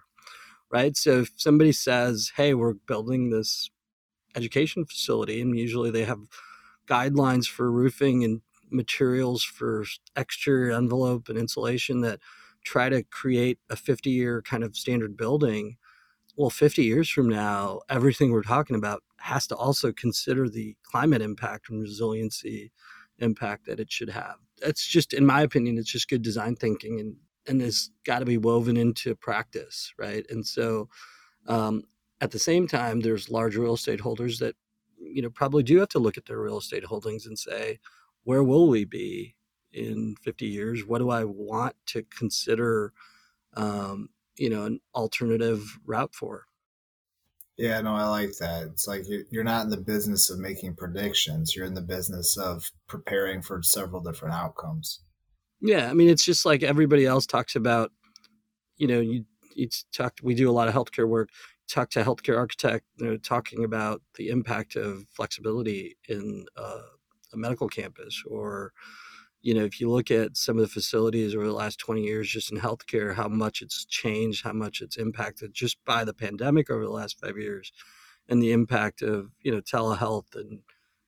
right? 0.71 0.97
So 0.97 1.21
if 1.21 1.31
somebody 1.37 1.73
says, 1.73 2.33
"Hey, 2.37 2.53
we're 2.55 2.73
building 2.75 3.31
this 3.31 3.69
education 4.35 4.85
facility," 4.85 5.41
and 5.41 5.57
usually 5.57 5.91
they 5.91 6.05
have 6.05 6.19
guidelines 6.87 7.47
for 7.47 7.71
roofing 7.71 8.23
and 8.23 8.41
materials 8.71 9.43
for 9.43 9.85
exterior 10.15 10.71
envelope 10.71 11.29
and 11.29 11.37
insulation 11.37 12.01
that 12.01 12.19
try 12.65 12.89
to 12.89 13.03
create 13.03 13.59
a 13.69 13.75
50 13.75 14.09
year 14.09 14.41
kind 14.41 14.63
of 14.63 14.75
standard 14.75 15.15
building 15.17 15.77
well 16.37 16.49
50 16.49 16.83
years 16.83 17.09
from 17.09 17.29
now 17.29 17.81
everything 17.89 18.31
we're 18.31 18.43
talking 18.43 18.75
about 18.75 19.03
has 19.19 19.47
to 19.47 19.55
also 19.55 19.91
consider 19.91 20.49
the 20.49 20.75
climate 20.83 21.21
impact 21.21 21.69
and 21.69 21.81
resiliency 21.81 22.71
impact 23.19 23.65
that 23.65 23.79
it 23.79 23.91
should 23.91 24.09
have. 24.09 24.35
That's 24.61 24.85
just, 24.85 25.13
in 25.13 25.25
my 25.25 25.41
opinion, 25.41 25.77
it's 25.77 25.91
just 25.91 26.09
good 26.09 26.21
design 26.21 26.55
thinking 26.55 26.99
and 26.99 27.15
and 27.47 27.61
has 27.61 27.91
got 28.03 28.19
to 28.19 28.25
be 28.25 28.37
woven 28.37 28.75
into 28.75 29.15
practice, 29.15 29.93
right? 29.97 30.25
And 30.29 30.45
so, 30.45 30.89
um, 31.47 31.83
at 32.19 32.31
the 32.31 32.39
same 32.39 32.67
time, 32.67 32.99
there's 32.99 33.29
large 33.29 33.55
real 33.55 33.75
estate 33.75 34.01
holders 34.01 34.39
that 34.39 34.55
you 34.99 35.21
know 35.21 35.29
probably 35.29 35.63
do 35.63 35.79
have 35.79 35.89
to 35.89 35.99
look 35.99 36.17
at 36.17 36.25
their 36.25 36.41
real 36.41 36.57
estate 36.57 36.83
holdings 36.83 37.25
and 37.25 37.37
say, 37.39 37.79
where 38.23 38.43
will 38.43 38.67
we 38.67 38.83
be 38.85 39.35
in 39.71 40.15
50 40.23 40.45
years? 40.45 40.85
What 40.85 40.99
do 40.99 41.09
I 41.09 41.23
want 41.23 41.75
to 41.87 42.03
consider, 42.03 42.91
um, 43.55 44.09
you 44.37 44.49
know, 44.49 44.65
an 44.65 44.81
alternative 44.93 45.79
route 45.85 46.13
for? 46.13 46.45
Yeah, 47.57 47.81
no, 47.81 47.95
I 47.95 48.05
like 48.05 48.37
that. 48.37 48.67
It's 48.67 48.87
like 48.87 49.05
you're 49.31 49.43
not 49.43 49.63
in 49.63 49.71
the 49.71 49.77
business 49.77 50.29
of 50.29 50.37
making 50.37 50.75
predictions. 50.75 51.55
You're 51.55 51.65
in 51.65 51.73
the 51.73 51.81
business 51.81 52.37
of 52.37 52.69
preparing 52.87 53.41
for 53.41 53.63
several 53.63 53.99
different 53.99 54.35
outcomes. 54.35 55.01
Yeah, 55.59 55.89
I 55.89 55.93
mean, 55.93 56.07
it's 56.07 56.23
just 56.23 56.45
like 56.45 56.61
everybody 56.61 57.05
else 57.07 57.25
talks 57.25 57.55
about. 57.55 57.91
You 58.77 58.87
know, 58.87 58.99
you 58.99 59.25
you 59.55 59.69
talk. 59.91 60.13
We 60.21 60.35
do 60.35 60.49
a 60.49 60.53
lot 60.53 60.67
of 60.67 60.75
healthcare 60.75 61.07
work. 61.07 61.29
Talk 61.67 61.89
to 61.91 62.03
healthcare 62.03 62.37
architect. 62.37 62.85
You 62.97 63.07
know, 63.07 63.17
talking 63.17 63.63
about 63.63 64.03
the 64.15 64.29
impact 64.29 64.75
of 64.75 65.05
flexibility 65.09 65.97
in 66.07 66.45
uh, 66.55 66.81
a 67.33 67.37
medical 67.37 67.69
campus 67.69 68.21
or 68.29 68.71
you 69.41 69.53
know, 69.53 69.63
if 69.63 69.79
you 69.79 69.89
look 69.89 70.11
at 70.11 70.35
some 70.35 70.57
of 70.57 70.61
the 70.61 70.67
facilities 70.67 71.35
over 71.35 71.45
the 71.45 71.53
last 71.53 71.79
20 71.79 72.03
years 72.03 72.29
just 72.29 72.51
in 72.51 72.59
healthcare, 72.59 73.13
how 73.13 73.27
much 73.27 73.61
it's 73.61 73.85
changed, 73.85 74.43
how 74.43 74.53
much 74.53 74.81
it's 74.81 74.97
impacted 74.97 75.53
just 75.53 75.77
by 75.85 76.03
the 76.03 76.13
pandemic 76.13 76.69
over 76.69 76.83
the 76.83 76.91
last 76.91 77.19
five 77.19 77.37
years 77.37 77.71
and 78.29 78.41
the 78.41 78.51
impact 78.51 79.01
of, 79.01 79.29
you 79.41 79.51
know, 79.51 79.61
telehealth. 79.61 80.35
And, 80.35 80.59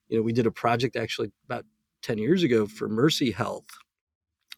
you 0.08 0.18
know, 0.18 0.22
we 0.22 0.32
did 0.32 0.46
a 0.46 0.50
project 0.50 0.96
actually 0.96 1.32
about 1.44 1.66
10 2.02 2.18
years 2.18 2.42
ago 2.42 2.66
for 2.66 2.88
Mercy 2.88 3.30
Health 3.30 3.66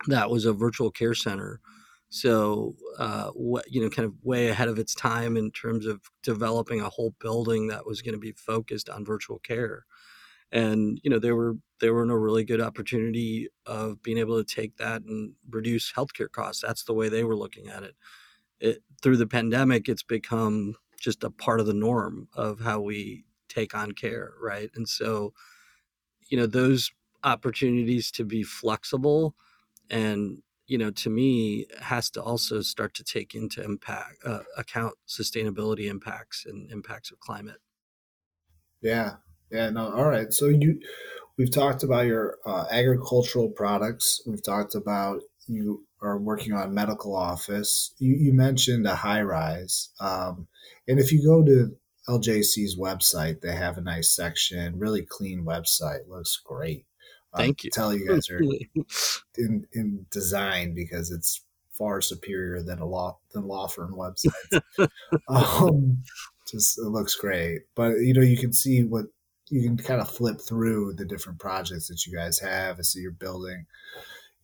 that 0.08 0.30
was 0.30 0.44
a 0.44 0.52
virtual 0.52 0.90
care 0.90 1.14
center. 1.14 1.60
So, 2.08 2.74
uh, 2.98 3.28
what, 3.30 3.64
you 3.70 3.80
know, 3.80 3.88
kind 3.88 4.06
of 4.06 4.14
way 4.22 4.48
ahead 4.48 4.68
of 4.68 4.78
its 4.78 4.94
time 4.94 5.36
in 5.36 5.50
terms 5.50 5.86
of 5.86 6.00
developing 6.22 6.80
a 6.80 6.90
whole 6.90 7.14
building 7.20 7.68
that 7.68 7.86
was 7.86 8.02
going 8.02 8.14
to 8.14 8.18
be 8.20 8.32
focused 8.32 8.90
on 8.90 9.04
virtual 9.04 9.38
care 9.38 9.84
and 10.52 11.00
you 11.02 11.10
know 11.10 11.18
there 11.18 11.34
were 11.34 11.56
they 11.82 11.90
were 11.90 12.04
in 12.04 12.10
a 12.10 12.18
really 12.18 12.44
good 12.44 12.60
opportunity 12.60 13.48
of 13.66 14.00
being 14.02 14.16
able 14.16 14.42
to 14.42 14.54
take 14.54 14.76
that 14.76 15.02
and 15.02 15.34
reduce 15.50 15.92
healthcare 15.92 16.30
costs. 16.30 16.62
That's 16.62 16.84
the 16.84 16.94
way 16.94 17.08
they 17.08 17.24
were 17.24 17.36
looking 17.36 17.68
at 17.68 17.82
it. 17.82 17.96
it. 18.60 18.84
Through 19.02 19.16
the 19.16 19.26
pandemic, 19.26 19.88
it's 19.88 20.04
become 20.04 20.76
just 21.00 21.24
a 21.24 21.30
part 21.30 21.58
of 21.58 21.66
the 21.66 21.74
norm 21.74 22.28
of 22.34 22.60
how 22.60 22.80
we 22.80 23.24
take 23.48 23.74
on 23.74 23.92
care, 23.92 24.34
right? 24.40 24.70
And 24.76 24.88
so, 24.88 25.34
you 26.28 26.38
know, 26.38 26.46
those 26.46 26.92
opportunities 27.24 28.12
to 28.12 28.24
be 28.24 28.44
flexible 28.44 29.36
and 29.90 30.42
you 30.66 30.78
know 30.78 30.90
to 30.90 31.10
me 31.10 31.66
has 31.80 32.10
to 32.10 32.22
also 32.22 32.62
start 32.62 32.94
to 32.94 33.04
take 33.04 33.34
into 33.34 33.62
impact 33.62 34.16
uh, 34.24 34.42
account 34.56 34.94
sustainability 35.08 35.86
impacts 35.88 36.46
and 36.46 36.70
impacts 36.72 37.12
of 37.12 37.20
climate 37.20 37.58
yeah 38.80 39.16
yeah, 39.52 39.68
no, 39.68 39.92
all 39.92 40.06
right. 40.06 40.32
So 40.32 40.46
you, 40.46 40.80
we've 41.38 41.50
talked 41.50 41.82
about 41.82 42.06
your 42.06 42.38
uh, 42.44 42.66
agricultural 42.70 43.50
products. 43.50 44.20
We've 44.26 44.42
talked 44.42 44.74
about 44.74 45.22
you 45.46 45.84
are 46.00 46.18
working 46.18 46.52
on 46.52 46.74
medical 46.74 47.16
office. 47.16 47.94
You, 47.98 48.14
you 48.14 48.32
mentioned 48.32 48.86
a 48.86 48.96
high 48.96 49.22
rise, 49.22 49.90
um, 50.00 50.48
and 50.88 50.98
if 50.98 51.12
you 51.12 51.24
go 51.24 51.44
to 51.44 51.76
LJC's 52.08 52.76
website, 52.76 53.40
they 53.40 53.54
have 53.54 53.78
a 53.78 53.82
nice 53.82 54.10
section, 54.10 54.78
really 54.78 55.02
clean 55.02 55.44
website, 55.44 56.08
looks 56.08 56.40
great. 56.44 56.86
Thank 57.36 57.64
you. 57.64 57.70
Tell 57.70 57.94
you 57.94 58.08
guys 58.08 58.28
are 58.30 58.42
in 59.36 59.66
in 59.72 60.06
design 60.10 60.74
because 60.74 61.10
it's 61.10 61.42
far 61.70 62.00
superior 62.00 62.62
than 62.62 62.78
a 62.80 62.86
law 62.86 63.18
than 63.32 63.46
law 63.46 63.66
firm 63.66 63.94
websites. 63.94 64.60
um, 65.28 66.02
just 66.46 66.78
it 66.78 66.88
looks 66.88 67.14
great, 67.14 67.62
but 67.74 67.92
you 68.00 68.12
know 68.12 68.20
you 68.20 68.36
can 68.36 68.52
see 68.52 68.84
what 68.84 69.06
you 69.52 69.62
can 69.62 69.76
kind 69.76 70.00
of 70.00 70.10
flip 70.10 70.40
through 70.40 70.94
the 70.94 71.04
different 71.04 71.38
projects 71.38 71.86
that 71.88 72.06
you 72.06 72.16
guys 72.16 72.38
have. 72.38 72.78
I 72.78 72.82
see 72.82 73.00
you're 73.00 73.10
building, 73.10 73.66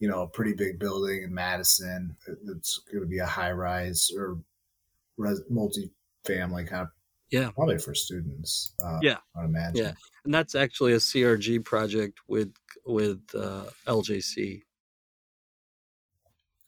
you 0.00 0.06
know, 0.06 0.20
a 0.20 0.28
pretty 0.28 0.52
big 0.52 0.78
building 0.78 1.22
in 1.22 1.32
Madison. 1.32 2.14
It's 2.54 2.78
going 2.92 3.04
to 3.04 3.08
be 3.08 3.18
a 3.18 3.26
high 3.26 3.52
rise 3.52 4.10
or 4.14 4.36
res- 5.16 5.40
multi-family 5.48 6.66
kind 6.66 6.82
of 6.82 6.88
yeah. 7.30 7.50
probably 7.54 7.78
for 7.78 7.94
students 7.94 8.74
uh, 8.84 8.98
yeah. 9.00 9.16
I 9.34 9.46
imagine. 9.46 9.86
Yeah. 9.86 9.92
And 10.26 10.34
that's 10.34 10.54
actually 10.54 10.92
a 10.92 10.96
crg 10.96 11.64
project 11.64 12.18
with 12.28 12.52
with 12.84 13.22
uh, 13.34 13.64
ljc 13.86 14.62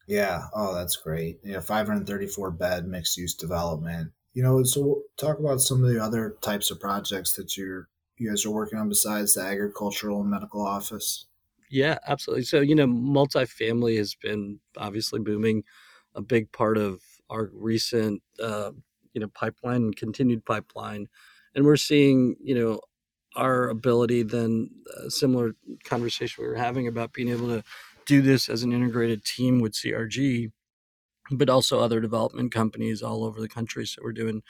yeah. 0.07 0.46
Oh 0.55 0.74
that's 0.74 0.96
great. 0.96 1.38
Yeah 1.44 1.61
534 1.61 2.50
bed 2.50 2.88
mixed 2.88 3.16
use 3.16 3.35
development. 3.35 4.12
You 4.33 4.42
know 4.42 4.62
so 4.64 5.03
talk 5.18 5.38
about 5.38 5.61
some 5.61 5.85
of 5.85 5.90
the 5.90 6.03
other 6.03 6.37
types 6.40 6.70
of 6.70 6.81
projects 6.81 7.35
that 7.35 7.57
you're 7.57 7.88
you 8.20 8.28
guys 8.28 8.44
are 8.44 8.50
working 8.50 8.78
on 8.78 8.88
besides 8.88 9.35
the 9.35 9.42
agricultural 9.42 10.20
and 10.20 10.30
medical 10.30 10.64
office? 10.64 11.26
Yeah 11.70 11.98
absolutely. 12.06 12.44
So 12.44 12.61
you 12.61 12.74
know 12.74 12.87
multifamily 12.87 13.96
has 13.98 14.14
been 14.14 14.61
obviously 14.76 15.20
booming. 15.20 15.64
A 16.14 16.20
big 16.20 16.50
part 16.50 16.76
of 16.76 17.00
our 17.30 17.50
recent 17.52 18.22
uh, 18.42 18.72
you 19.12 19.20
know 19.20 19.28
pipeline 19.28 19.83
and 19.83 19.96
continued 19.96 20.44
pipeline. 20.44 21.09
And 21.54 21.64
we're 21.64 21.76
seeing 21.76 22.37
you 22.42 22.54
know 22.54 22.80
our 23.37 23.68
ability 23.68 24.24
then 24.24 24.70
uh, 24.96 25.09
similar 25.09 25.52
conversation 25.85 26.42
we 26.42 26.48
were 26.48 26.56
having 26.56 26.88
about 26.88 27.12
being 27.12 27.28
able 27.28 27.46
to 27.46 27.62
do 28.04 28.20
this 28.20 28.48
as 28.48 28.64
an 28.64 28.72
integrated 28.72 29.24
team 29.24 29.61
with 29.61 29.72
crg 29.72 30.50
but 31.30 31.48
also 31.48 31.80
other 31.80 32.00
development 32.00 32.52
companies 32.52 33.02
all 33.02 33.24
over 33.24 33.40
the 33.40 33.48
country. 33.48 33.87
So 33.87 34.02
we're 34.02 34.12
doing 34.12 34.42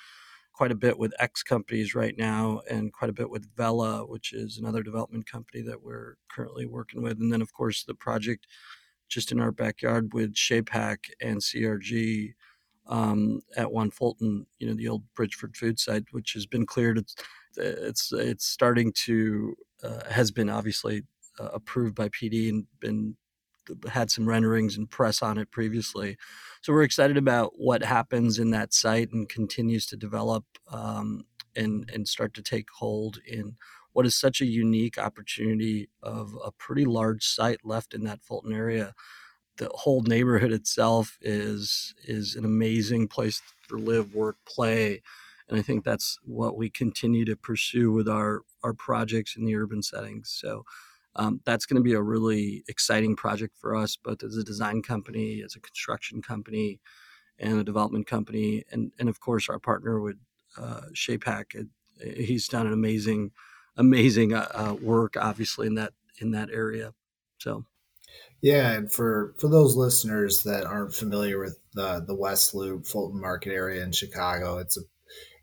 quite 0.60 0.70
a 0.70 0.74
bit 0.74 0.98
with 0.98 1.14
X 1.18 1.42
companies 1.42 1.94
right 1.94 2.18
now 2.18 2.60
and 2.70 2.92
quite 2.92 3.08
a 3.08 3.14
bit 3.14 3.30
with 3.30 3.48
Vela, 3.56 4.04
which 4.04 4.34
is 4.34 4.58
another 4.58 4.82
development 4.82 5.24
company 5.24 5.62
that 5.62 5.82
we're 5.82 6.16
currently 6.28 6.66
working 6.66 7.00
with. 7.00 7.18
And 7.18 7.32
then, 7.32 7.40
of 7.40 7.50
course, 7.54 7.82
the 7.82 7.94
project 7.94 8.46
just 9.08 9.32
in 9.32 9.40
our 9.40 9.52
backyard 9.52 10.12
with 10.12 10.34
Shapack 10.34 10.98
and 11.22 11.38
CRG 11.38 12.34
um, 12.88 13.40
at 13.56 13.72
One 13.72 13.90
Fulton, 13.90 14.44
you 14.58 14.66
know, 14.68 14.74
the 14.74 14.88
old 14.88 15.02
Bridgford 15.14 15.56
food 15.56 15.80
site, 15.80 16.04
which 16.10 16.34
has 16.34 16.44
been 16.44 16.66
cleared. 16.66 16.98
It's 16.98 17.16
it's 17.56 18.12
it's 18.12 18.44
starting 18.44 18.92
to 19.06 19.54
uh, 19.82 20.10
has 20.10 20.30
been 20.30 20.50
obviously 20.50 21.04
uh, 21.38 21.48
approved 21.54 21.94
by 21.94 22.10
PD 22.10 22.50
and 22.50 22.66
been 22.80 23.16
had 23.90 24.10
some 24.10 24.28
renderings 24.28 24.76
and 24.76 24.90
press 24.90 25.22
on 25.22 25.38
it 25.38 25.50
previously. 25.50 26.16
So 26.62 26.72
we're 26.72 26.82
excited 26.82 27.16
about 27.16 27.52
what 27.56 27.82
happens 27.84 28.38
in 28.38 28.50
that 28.50 28.74
site 28.74 29.12
and 29.12 29.28
continues 29.28 29.86
to 29.86 29.96
develop 29.96 30.44
um, 30.70 31.24
and 31.56 31.90
and 31.92 32.08
start 32.08 32.34
to 32.34 32.42
take 32.42 32.68
hold 32.78 33.18
in 33.26 33.56
what 33.92 34.06
is 34.06 34.16
such 34.16 34.40
a 34.40 34.46
unique 34.46 34.98
opportunity 34.98 35.88
of 36.02 36.32
a 36.44 36.52
pretty 36.52 36.84
large 36.84 37.24
site 37.24 37.60
left 37.64 37.94
in 37.94 38.04
that 38.04 38.22
Fulton 38.22 38.52
area 38.52 38.94
the 39.58 39.70
whole 39.74 40.02
neighborhood 40.02 40.52
itself 40.52 41.18
is 41.20 41.94
is 42.04 42.34
an 42.36 42.44
amazing 42.44 43.08
place 43.08 43.42
to 43.68 43.76
live, 43.76 44.14
work, 44.14 44.36
play, 44.46 45.02
and 45.48 45.58
I 45.58 45.62
think 45.62 45.84
that's 45.84 46.18
what 46.24 46.56
we 46.56 46.70
continue 46.70 47.24
to 47.26 47.36
pursue 47.36 47.92
with 47.92 48.08
our 48.08 48.42
our 48.64 48.74
projects 48.74 49.36
in 49.36 49.44
the 49.46 49.56
urban 49.56 49.82
settings. 49.82 50.30
So. 50.30 50.64
Um, 51.16 51.40
that's 51.44 51.66
going 51.66 51.76
to 51.76 51.82
be 51.82 51.94
a 51.94 52.02
really 52.02 52.64
exciting 52.68 53.16
project 53.16 53.56
for 53.58 53.74
us, 53.74 53.96
both 53.96 54.22
as 54.22 54.36
a 54.36 54.44
design 54.44 54.82
company, 54.82 55.42
as 55.44 55.56
a 55.56 55.60
construction 55.60 56.22
company, 56.22 56.80
and 57.38 57.58
a 57.58 57.64
development 57.64 58.06
company, 58.06 58.64
and 58.70 58.92
and 58.98 59.08
of 59.08 59.20
course 59.20 59.48
our 59.48 59.58
partner 59.58 60.00
with 60.00 60.16
uh, 60.58 60.82
Shapack. 60.94 61.66
He's 62.02 62.48
done 62.48 62.66
an 62.66 62.72
amazing, 62.72 63.32
amazing 63.76 64.32
uh, 64.34 64.48
uh, 64.54 64.74
work, 64.80 65.16
obviously 65.16 65.66
in 65.66 65.74
that 65.74 65.92
in 66.18 66.30
that 66.32 66.50
area. 66.50 66.94
So 67.38 67.64
yeah, 68.40 68.72
and 68.72 68.90
for 68.90 69.34
for 69.38 69.48
those 69.48 69.76
listeners 69.76 70.42
that 70.44 70.64
aren't 70.64 70.94
familiar 70.94 71.38
with 71.38 71.58
the 71.74 72.04
the 72.06 72.14
West 72.14 72.54
Loop 72.54 72.86
Fulton 72.86 73.20
Market 73.20 73.52
area 73.52 73.82
in 73.82 73.92
Chicago, 73.92 74.58
it's 74.58 74.76
a 74.76 74.82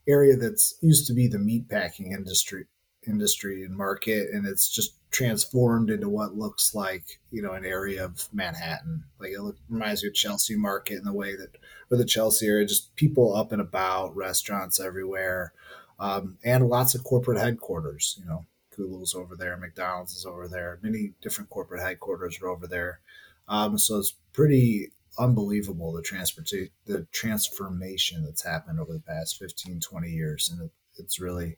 area 0.07 0.37
that's 0.37 0.75
used 0.81 1.05
to 1.07 1.13
be 1.13 1.27
the 1.27 1.37
meatpacking 1.37 2.13
industry 2.13 2.65
industry 3.07 3.63
and 3.63 3.75
market, 3.75 4.29
and 4.31 4.45
it's 4.45 4.69
just 4.69 4.96
transformed 5.09 5.89
into 5.89 6.09
what 6.09 6.35
looks 6.35 6.75
like 6.75 7.19
you 7.31 7.41
know 7.41 7.53
an 7.53 7.65
area 7.65 8.03
of 8.03 8.27
Manhattan. 8.33 9.05
Like 9.19 9.31
it 9.31 9.41
look, 9.41 9.57
reminds 9.69 10.03
me 10.03 10.09
of 10.09 10.15
Chelsea 10.15 10.55
Market 10.55 10.97
in 10.97 11.05
the 11.05 11.13
way 11.13 11.35
that, 11.35 11.57
or 11.89 11.97
the 11.97 12.05
Chelsea 12.05 12.47
area, 12.47 12.65
just 12.65 12.95
people 12.95 13.35
up 13.35 13.51
and 13.51 13.61
about, 13.61 14.15
restaurants 14.15 14.79
everywhere, 14.79 15.53
um, 15.99 16.37
and 16.43 16.67
lots 16.67 16.95
of 16.95 17.03
corporate 17.03 17.39
headquarters. 17.39 18.17
You 18.19 18.25
know, 18.27 18.45
Google's 18.75 19.15
over 19.15 19.35
there, 19.35 19.57
McDonald's 19.57 20.15
is 20.15 20.25
over 20.25 20.47
there, 20.47 20.79
many 20.81 21.13
different 21.21 21.49
corporate 21.49 21.81
headquarters 21.81 22.39
are 22.41 22.49
over 22.49 22.67
there. 22.67 22.99
Um, 23.47 23.77
so 23.77 23.97
it's 23.97 24.13
pretty 24.33 24.91
unbelievable 25.17 25.91
the 25.93 26.01
transportation, 26.01 26.69
the 26.85 27.07
transformation 27.11 28.23
that's 28.23 28.43
happened 28.43 28.79
over 28.79 28.93
the 28.93 28.99
past 28.99 29.39
15, 29.39 29.79
20 29.79 30.09
years. 30.09 30.49
And 30.51 30.69
it, 30.69 30.71
it's 30.97 31.19
really, 31.19 31.57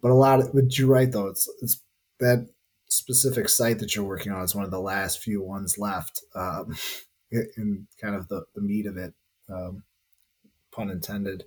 but 0.00 0.10
a 0.10 0.14
lot 0.14 0.40
of, 0.40 0.52
but 0.52 0.76
you're 0.76 0.88
right 0.88 1.10
though. 1.10 1.28
It's, 1.28 1.48
it's 1.60 1.80
that 2.18 2.48
specific 2.92 3.48
site 3.48 3.78
that 3.78 3.96
you're 3.96 4.04
working 4.04 4.32
on 4.32 4.44
is 4.44 4.54
one 4.54 4.64
of 4.64 4.70
the 4.70 4.80
last 4.80 5.20
few 5.20 5.42
ones 5.42 5.78
left 5.78 6.22
um, 6.34 6.76
in 7.30 7.86
kind 8.00 8.14
of 8.14 8.28
the, 8.28 8.44
the 8.54 8.60
meat 8.60 8.86
of 8.86 8.96
it, 8.96 9.14
um, 9.48 9.82
pun 10.70 10.90
intended, 10.90 11.44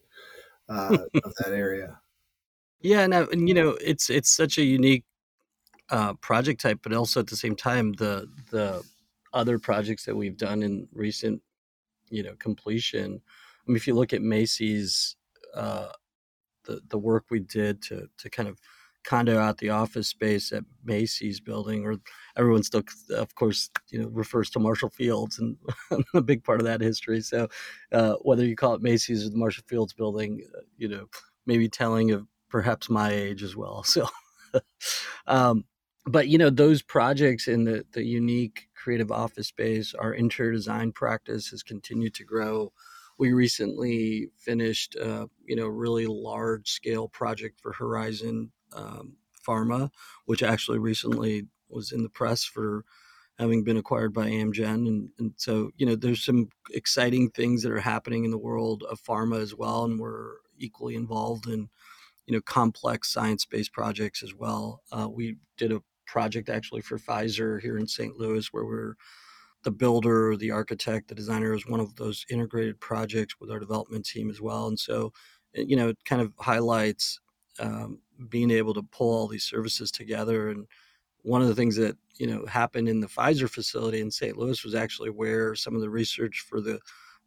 uh, 0.69 0.97
of 1.23 1.35
that 1.35 1.51
area. 1.51 1.99
Yeah, 2.81 3.05
no, 3.07 3.27
and 3.31 3.47
you 3.47 3.55
know, 3.55 3.77
it's 3.81 4.09
it's 4.09 4.29
such 4.29 4.57
a 4.57 4.63
unique 4.63 5.05
uh, 5.89 6.13
project 6.15 6.61
type, 6.61 6.79
but 6.83 6.93
also 6.93 7.19
at 7.19 7.27
the 7.27 7.37
same 7.37 7.55
time, 7.55 7.93
the 7.93 8.27
the 8.51 8.83
other 9.33 9.57
projects 9.59 10.05
that 10.05 10.15
we've 10.15 10.37
done 10.37 10.61
in 10.63 10.87
recent, 10.93 11.41
you 12.09 12.23
know, 12.23 12.35
completion. 12.37 13.21
I 13.23 13.63
mean, 13.67 13.75
if 13.75 13.87
you 13.87 13.95
look 13.95 14.13
at 14.13 14.21
Macy's, 14.21 15.15
uh, 15.55 15.89
the 16.65 16.81
the 16.89 16.97
work 16.97 17.25
we 17.29 17.39
did 17.39 17.81
to 17.83 18.07
to 18.17 18.29
kind 18.29 18.49
of 18.49 18.59
condo 19.05 19.39
out 19.39 19.59
the 19.59 19.69
office 19.69 20.07
space 20.07 20.51
at 20.51 20.63
Macy's 20.83 21.39
building, 21.39 21.85
or 21.85 21.95
everyone 22.35 22.63
still, 22.63 22.83
of 23.15 23.35
course, 23.35 23.69
you 23.89 24.01
know, 24.01 24.09
refers 24.09 24.49
to 24.51 24.59
Marshall 24.59 24.89
Fields 24.89 25.39
and 25.39 25.57
a 26.13 26.21
big 26.21 26.43
part 26.43 26.59
of 26.59 26.65
that 26.65 26.81
history. 26.81 27.21
So, 27.21 27.47
uh, 27.91 28.15
whether 28.21 28.45
you 28.45 28.55
call 28.55 28.73
it 28.73 28.81
Macy's 28.81 29.25
or 29.25 29.29
the 29.29 29.37
Marshall 29.37 29.63
Fields 29.67 29.93
building, 29.93 30.43
uh, 30.55 30.61
you 30.77 30.87
know, 30.87 31.07
maybe 31.45 31.69
telling 31.69 32.11
of 32.11 32.27
perhaps 32.49 32.89
my 32.89 33.11
age 33.11 33.43
as 33.43 33.55
well. 33.55 33.85
So, 34.53 34.61
um, 35.27 35.65
but 36.05 36.29
you 36.29 36.37
know, 36.37 36.49
those 36.49 36.81
projects 36.81 37.47
in 37.47 37.65
the 37.65 37.85
the 37.91 38.05
unique 38.05 38.69
creative 38.73 39.11
office 39.11 39.47
space, 39.47 39.93
our 39.93 40.13
interior 40.13 40.53
design 40.53 40.93
practice 40.93 41.49
has 41.49 41.61
continued 41.61 42.13
to 42.15 42.23
grow. 42.23 42.71
We 43.17 43.33
recently 43.33 44.29
finished, 44.37 44.95
uh, 44.95 45.27
you 45.45 45.55
know, 45.55 45.67
really 45.67 46.05
large 46.07 46.69
scale 46.69 47.09
project 47.09 47.59
for 47.61 47.73
Horizon 47.73 48.51
um, 48.73 49.17
Pharma, 49.47 49.89
which 50.25 50.43
actually 50.43 50.79
recently 50.79 51.47
was 51.69 51.91
in 51.91 52.03
the 52.03 52.09
press 52.09 52.43
for 52.43 52.83
having 53.37 53.63
been 53.63 53.77
acquired 53.77 54.13
by 54.13 54.29
Amgen. 54.29 54.87
And, 54.87 55.09
and 55.19 55.33
so, 55.35 55.71
you 55.75 55.85
know, 55.85 55.95
there's 55.95 56.23
some 56.23 56.49
exciting 56.71 57.29
things 57.31 57.63
that 57.63 57.71
are 57.71 57.79
happening 57.79 58.23
in 58.23 58.31
the 58.31 58.37
world 58.37 58.83
of 58.89 59.01
pharma 59.01 59.41
as 59.41 59.53
well. 59.53 59.83
And 59.83 59.99
we're 59.99 60.35
equally 60.57 60.95
involved 60.95 61.47
in 61.47 61.69
you 62.25 62.33
know 62.33 62.41
complex 62.41 63.11
science-based 63.11 63.71
projects 63.71 64.23
as 64.23 64.33
well. 64.33 64.81
Uh, 64.91 65.07
we 65.09 65.37
did 65.57 65.71
a 65.71 65.81
project 66.05 66.49
actually 66.49 66.81
for 66.81 66.97
Pfizer 66.97 67.61
here 67.61 67.77
in 67.77 67.87
St. 67.87 68.15
Louis 68.17 68.47
where 68.51 68.65
we're 68.65 68.95
the 69.63 69.71
builder, 69.71 70.35
the 70.37 70.51
architect, 70.51 71.07
the 71.07 71.15
designer 71.15 71.53
is 71.53 71.67
one 71.67 71.79
of 71.79 71.95
those 71.95 72.23
integrated 72.29 72.79
projects 72.79 73.35
with 73.39 73.49
our 73.49 73.59
development 73.59 74.05
team 74.05 74.29
as 74.29 74.39
well. 74.39 74.67
And 74.67 74.79
so, 74.79 75.11
you 75.53 75.75
know, 75.75 75.89
it 75.89 75.97
kind 76.05 76.21
of 76.21 76.33
highlights 76.39 77.19
um, 77.59 77.99
being 78.29 78.51
able 78.51 78.73
to 78.73 78.83
pull 78.83 79.13
all 79.13 79.27
these 79.27 79.43
services 79.43 79.91
together. 79.91 80.49
And 80.49 80.67
one 81.23 81.41
of 81.41 81.47
the 81.47 81.55
things 81.55 81.75
that 81.77 81.97
you 82.17 82.27
know 82.27 82.45
happened 82.45 82.87
in 82.87 82.99
the 82.99 83.07
Pfizer 83.07 83.49
facility 83.49 84.01
in 84.01 84.11
St. 84.11 84.37
Louis 84.37 84.63
was 84.63 84.75
actually 84.75 85.09
where 85.09 85.55
some 85.55 85.75
of 85.75 85.81
the 85.81 85.89
research 85.89 86.45
for 86.47 86.61
the 86.61 86.79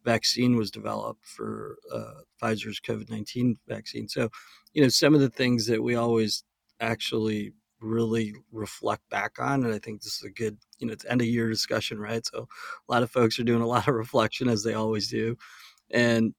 vaccine 0.05 0.55
was 0.55 0.71
developed 0.71 1.25
for 1.25 1.77
uh, 1.93 2.21
Pfizer's 2.41 2.79
COVID 2.79 3.09
19 3.09 3.57
vaccine. 3.67 4.07
So, 4.07 4.29
you 4.73 4.81
know, 4.81 4.89
some 4.89 5.13
of 5.13 5.21
the 5.21 5.29
things 5.29 5.65
that 5.67 5.83
we 5.83 5.95
always 5.95 6.43
actually 6.79 7.51
really 7.81 8.33
reflect 8.51 9.09
back 9.09 9.39
on. 9.39 9.63
And 9.63 9.73
I 9.73 9.79
think 9.79 10.01
this 10.01 10.17
is 10.17 10.23
a 10.23 10.29
good, 10.29 10.57
you 10.79 10.87
know, 10.87 10.93
it's 10.93 11.05
end 11.05 11.21
of 11.21 11.27
year 11.27 11.49
discussion, 11.49 11.99
right? 11.99 12.25
So 12.25 12.47
a 12.87 12.91
lot 12.91 13.03
of 13.03 13.11
folks 13.11 13.39
are 13.39 13.43
doing 13.43 13.61
a 13.61 13.67
lot 13.67 13.87
of 13.87 13.95
reflection 13.95 14.49
as 14.49 14.63
they 14.63 14.73
always 14.73 15.09
do. 15.09 15.37
And, 15.91 16.33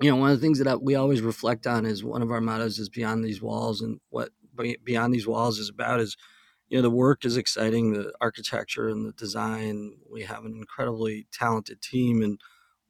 you 0.00 0.10
know, 0.10 0.16
one 0.16 0.30
of 0.30 0.36
the 0.36 0.44
things 0.44 0.60
that 0.60 0.82
we 0.82 0.94
always 0.94 1.20
reflect 1.22 1.66
on 1.66 1.84
is 1.84 2.04
one 2.04 2.22
of 2.22 2.30
our 2.30 2.40
mottos 2.40 2.78
is 2.78 2.88
beyond 2.88 3.24
these 3.24 3.42
walls. 3.42 3.80
And 3.80 4.00
what 4.10 4.30
beyond 4.84 5.12
these 5.12 5.26
walls 5.26 5.58
is 5.58 5.68
about 5.68 6.00
is, 6.00 6.16
you 6.68 6.76
know 6.76 6.82
the 6.82 6.90
work 6.90 7.24
is 7.24 7.36
exciting, 7.36 7.94
the 7.94 8.12
architecture 8.20 8.88
and 8.88 9.06
the 9.06 9.12
design. 9.12 9.92
We 10.10 10.22
have 10.22 10.44
an 10.44 10.54
incredibly 10.54 11.26
talented 11.32 11.80
team, 11.80 12.22
and 12.22 12.40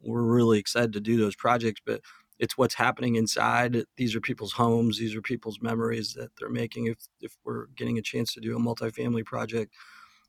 we're 0.00 0.22
really 0.22 0.58
excited 0.58 0.92
to 0.94 1.00
do 1.00 1.16
those 1.16 1.36
projects. 1.36 1.80
But 1.84 2.00
it's 2.38 2.58
what's 2.58 2.74
happening 2.74 3.16
inside. 3.16 3.84
These 3.96 4.14
are 4.16 4.20
people's 4.20 4.52
homes. 4.54 4.98
These 4.98 5.14
are 5.14 5.22
people's 5.22 5.60
memories 5.60 6.14
that 6.14 6.30
they're 6.38 6.50
making. 6.50 6.86
If 6.86 6.98
if 7.20 7.36
we're 7.44 7.66
getting 7.76 7.98
a 7.98 8.02
chance 8.02 8.34
to 8.34 8.40
do 8.40 8.56
a 8.56 8.60
multifamily 8.60 9.24
project 9.24 9.74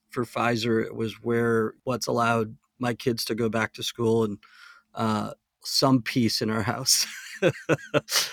for 0.10 0.26
Pfizer, 0.26 0.84
it 0.84 0.96
was 0.96 1.16
where 1.22 1.74
what's 1.84 2.08
allowed 2.08 2.56
my 2.80 2.94
kids 2.94 3.26
to 3.26 3.36
go 3.36 3.50
back 3.50 3.74
to 3.74 3.84
school 3.84 4.24
and 4.24 4.38
uh, 4.96 5.32
some 5.70 6.02
peace 6.02 6.42
in 6.42 6.50
our 6.50 6.64
house. 6.64 7.06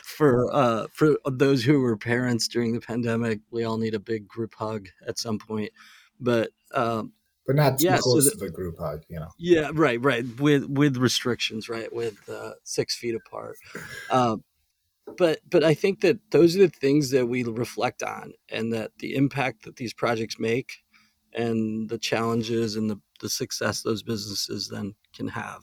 for 0.03 0.53
uh, 0.53 0.87
for 0.93 1.17
those 1.31 1.65
who 1.65 1.81
were 1.81 1.97
parents 1.97 2.49
during 2.49 2.73
the 2.73 2.81
pandemic, 2.81 3.41
we 3.51 3.65
all 3.65 3.79
need 3.79 3.95
a 3.95 4.01
big 4.01 4.27
group 4.27 4.55
hug 4.55 4.89
at 5.07 5.19
some 5.19 5.39
point. 5.39 5.71
But 6.19 6.51
um, 6.73 7.13
but 7.47 7.57
not 7.57 7.79
too 7.79 7.87
yeah, 7.87 7.99
close 7.99 8.25
so 8.25 8.37
the, 8.37 8.45
of 8.45 8.51
a 8.51 8.53
group 8.53 8.79
hug, 8.79 9.05
you 9.09 9.21
know. 9.21 9.29
Yeah, 9.39 9.71
right, 9.73 10.03
right. 10.03 10.25
With 10.41 10.65
with 10.65 10.97
restrictions, 10.97 11.69
right, 11.69 11.93
with 11.93 12.29
uh, 12.29 12.55
six 12.65 12.97
feet 12.97 13.15
apart. 13.15 13.57
Uh, 14.11 14.39
but 15.17 15.39
but 15.49 15.63
I 15.63 15.75
think 15.75 16.01
that 16.01 16.19
those 16.31 16.57
are 16.57 16.61
the 16.61 16.69
things 16.69 17.11
that 17.11 17.27
we 17.27 17.45
reflect 17.45 18.03
on, 18.03 18.33
and 18.49 18.73
that 18.73 18.91
the 18.99 19.15
impact 19.15 19.63
that 19.63 19.77
these 19.77 19.95
projects 19.95 20.39
make, 20.39 20.83
and 21.33 21.89
the 21.89 21.99
challenges 21.99 22.75
and 22.75 22.91
the 22.91 23.01
the 23.21 23.29
success 23.29 23.83
those 23.83 24.03
businesses 24.03 24.69
then 24.69 24.95
can 25.15 25.29
have. 25.29 25.63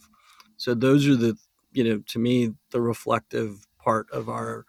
So 0.55 0.73
those 0.73 1.07
are 1.07 1.15
the 1.15 1.35
you 1.73 1.83
know 1.83 2.01
to 2.07 2.19
me 2.19 2.53
the 2.71 2.81
reflective 2.81 3.65
part 3.77 4.09
of 4.11 4.29
our 4.29 4.65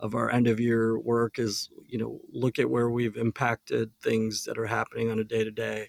of 0.00 0.14
our 0.14 0.30
end 0.30 0.46
of 0.46 0.60
year 0.60 0.98
work 0.98 1.38
is 1.38 1.70
you 1.86 1.98
know 1.98 2.20
look 2.32 2.58
at 2.58 2.70
where 2.70 2.90
we've 2.90 3.16
impacted 3.16 3.90
things 4.02 4.44
that 4.44 4.58
are 4.58 4.66
happening 4.66 5.10
on 5.10 5.18
a 5.18 5.24
day 5.24 5.44
to 5.44 5.50
day 5.50 5.88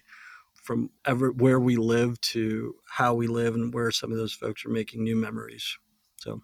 from 0.54 0.90
ever 1.04 1.30
where 1.32 1.60
we 1.60 1.76
live 1.76 2.20
to 2.20 2.74
how 2.88 3.14
we 3.14 3.26
live 3.26 3.54
and 3.54 3.72
where 3.72 3.90
some 3.90 4.12
of 4.12 4.18
those 4.18 4.34
folks 4.34 4.64
are 4.64 4.70
making 4.70 5.02
new 5.02 5.16
memories 5.16 5.78
so. 6.18 6.42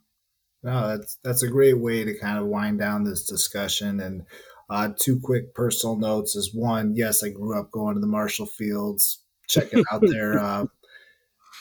No 0.62 0.88
that's 0.88 1.18
that's 1.22 1.42
a 1.42 1.48
great 1.48 1.78
way 1.78 2.04
to 2.04 2.18
kind 2.18 2.38
of 2.38 2.46
wind 2.46 2.78
down 2.78 3.04
this 3.04 3.24
discussion 3.24 4.00
and 4.00 4.24
uh, 4.68 4.88
two 4.98 5.20
quick 5.20 5.54
personal 5.54 5.96
notes 5.96 6.34
is 6.34 6.52
one 6.52 6.96
yes 6.96 7.22
i 7.22 7.28
grew 7.28 7.56
up 7.56 7.70
going 7.70 7.94
to 7.94 8.00
the 8.00 8.06
marshall 8.06 8.46
fields 8.46 9.22
checking 9.48 9.84
out 9.92 10.00
their 10.00 10.38
uh, 10.42 10.64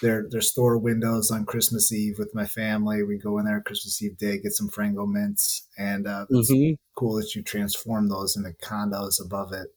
their 0.02 0.28
their 0.30 0.41
store 0.41 0.78
windows 0.78 1.32
on 1.32 1.46
Christmas 1.46 1.91
Eve 1.91 2.16
with 2.18 2.34
my 2.34 2.46
family. 2.46 3.04
We 3.04 3.18
go 3.18 3.38
in 3.39 3.46
there 3.46 3.62
Christmas 3.62 4.02
Eve 4.02 4.18
day, 4.18 4.39
get 4.39 4.54
some 4.54 4.70
Frango 4.70 5.08
mints, 5.08 5.68
and 5.78 6.08
uh, 6.08 6.26
mm-hmm. 6.32 6.74
cool 6.98 7.16
that 7.16 7.36
you 7.36 7.41
transform 7.41 8.10
those 8.10 8.36
into 8.36 8.52
condos 8.64 9.24
above 9.24 9.54
it. 9.54 9.68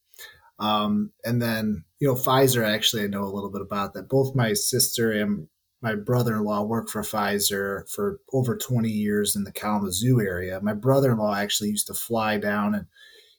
Um, 0.59 1.13
and 1.25 1.41
then 1.41 1.85
you 2.01 2.09
know 2.09 2.15
Pfizer, 2.15 2.67
actually, 2.67 3.05
I 3.05 3.09
know 3.09 3.25
a 3.25 3.35
little 3.35 3.51
bit 3.51 3.63
about 3.63 3.95
that. 3.95 4.09
Both 4.09 4.35
my 4.35 4.53
sister 4.53 5.13
and 5.13 5.49
my 5.81 5.95
brother-in-law 5.95 6.65
worked 6.65 6.91
for 6.91 7.03
Pfizer 7.03 7.89
for 7.91 8.21
over 8.33 8.57
20 8.57 8.89
years 8.89 9.37
in 9.37 9.45
the 9.45 9.53
Kalamazoo 9.53 10.21
area. 10.21 10.61
My 10.61 10.75
brother-in-law 10.75 11.37
actually 11.37 11.71
used 11.71 11.87
to 11.87 11.95
fly 11.95 12.37
down 12.37 12.75
and 12.75 12.87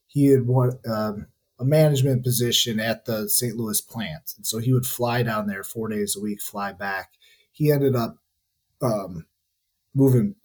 he 0.07 0.27
had 0.27 0.47
one. 0.47 0.71
Um, 0.89 1.27
a 1.59 1.65
management 1.65 2.23
position 2.23 2.79
at 2.79 3.05
the 3.05 3.27
St. 3.29 3.55
Louis 3.55 3.81
plant. 3.81 4.33
And 4.37 4.47
so 4.47 4.59
he 4.59 4.71
would 4.71 4.85
fly 4.85 5.23
down 5.23 5.47
there 5.47 5.63
four 5.63 5.89
days 5.89 6.15
a 6.15 6.21
week, 6.21 6.41
fly 6.41 6.71
back. 6.71 7.11
He 7.51 7.71
ended 7.71 7.95
up 7.95 8.17
um, 8.81 9.25
moving, 9.93 10.35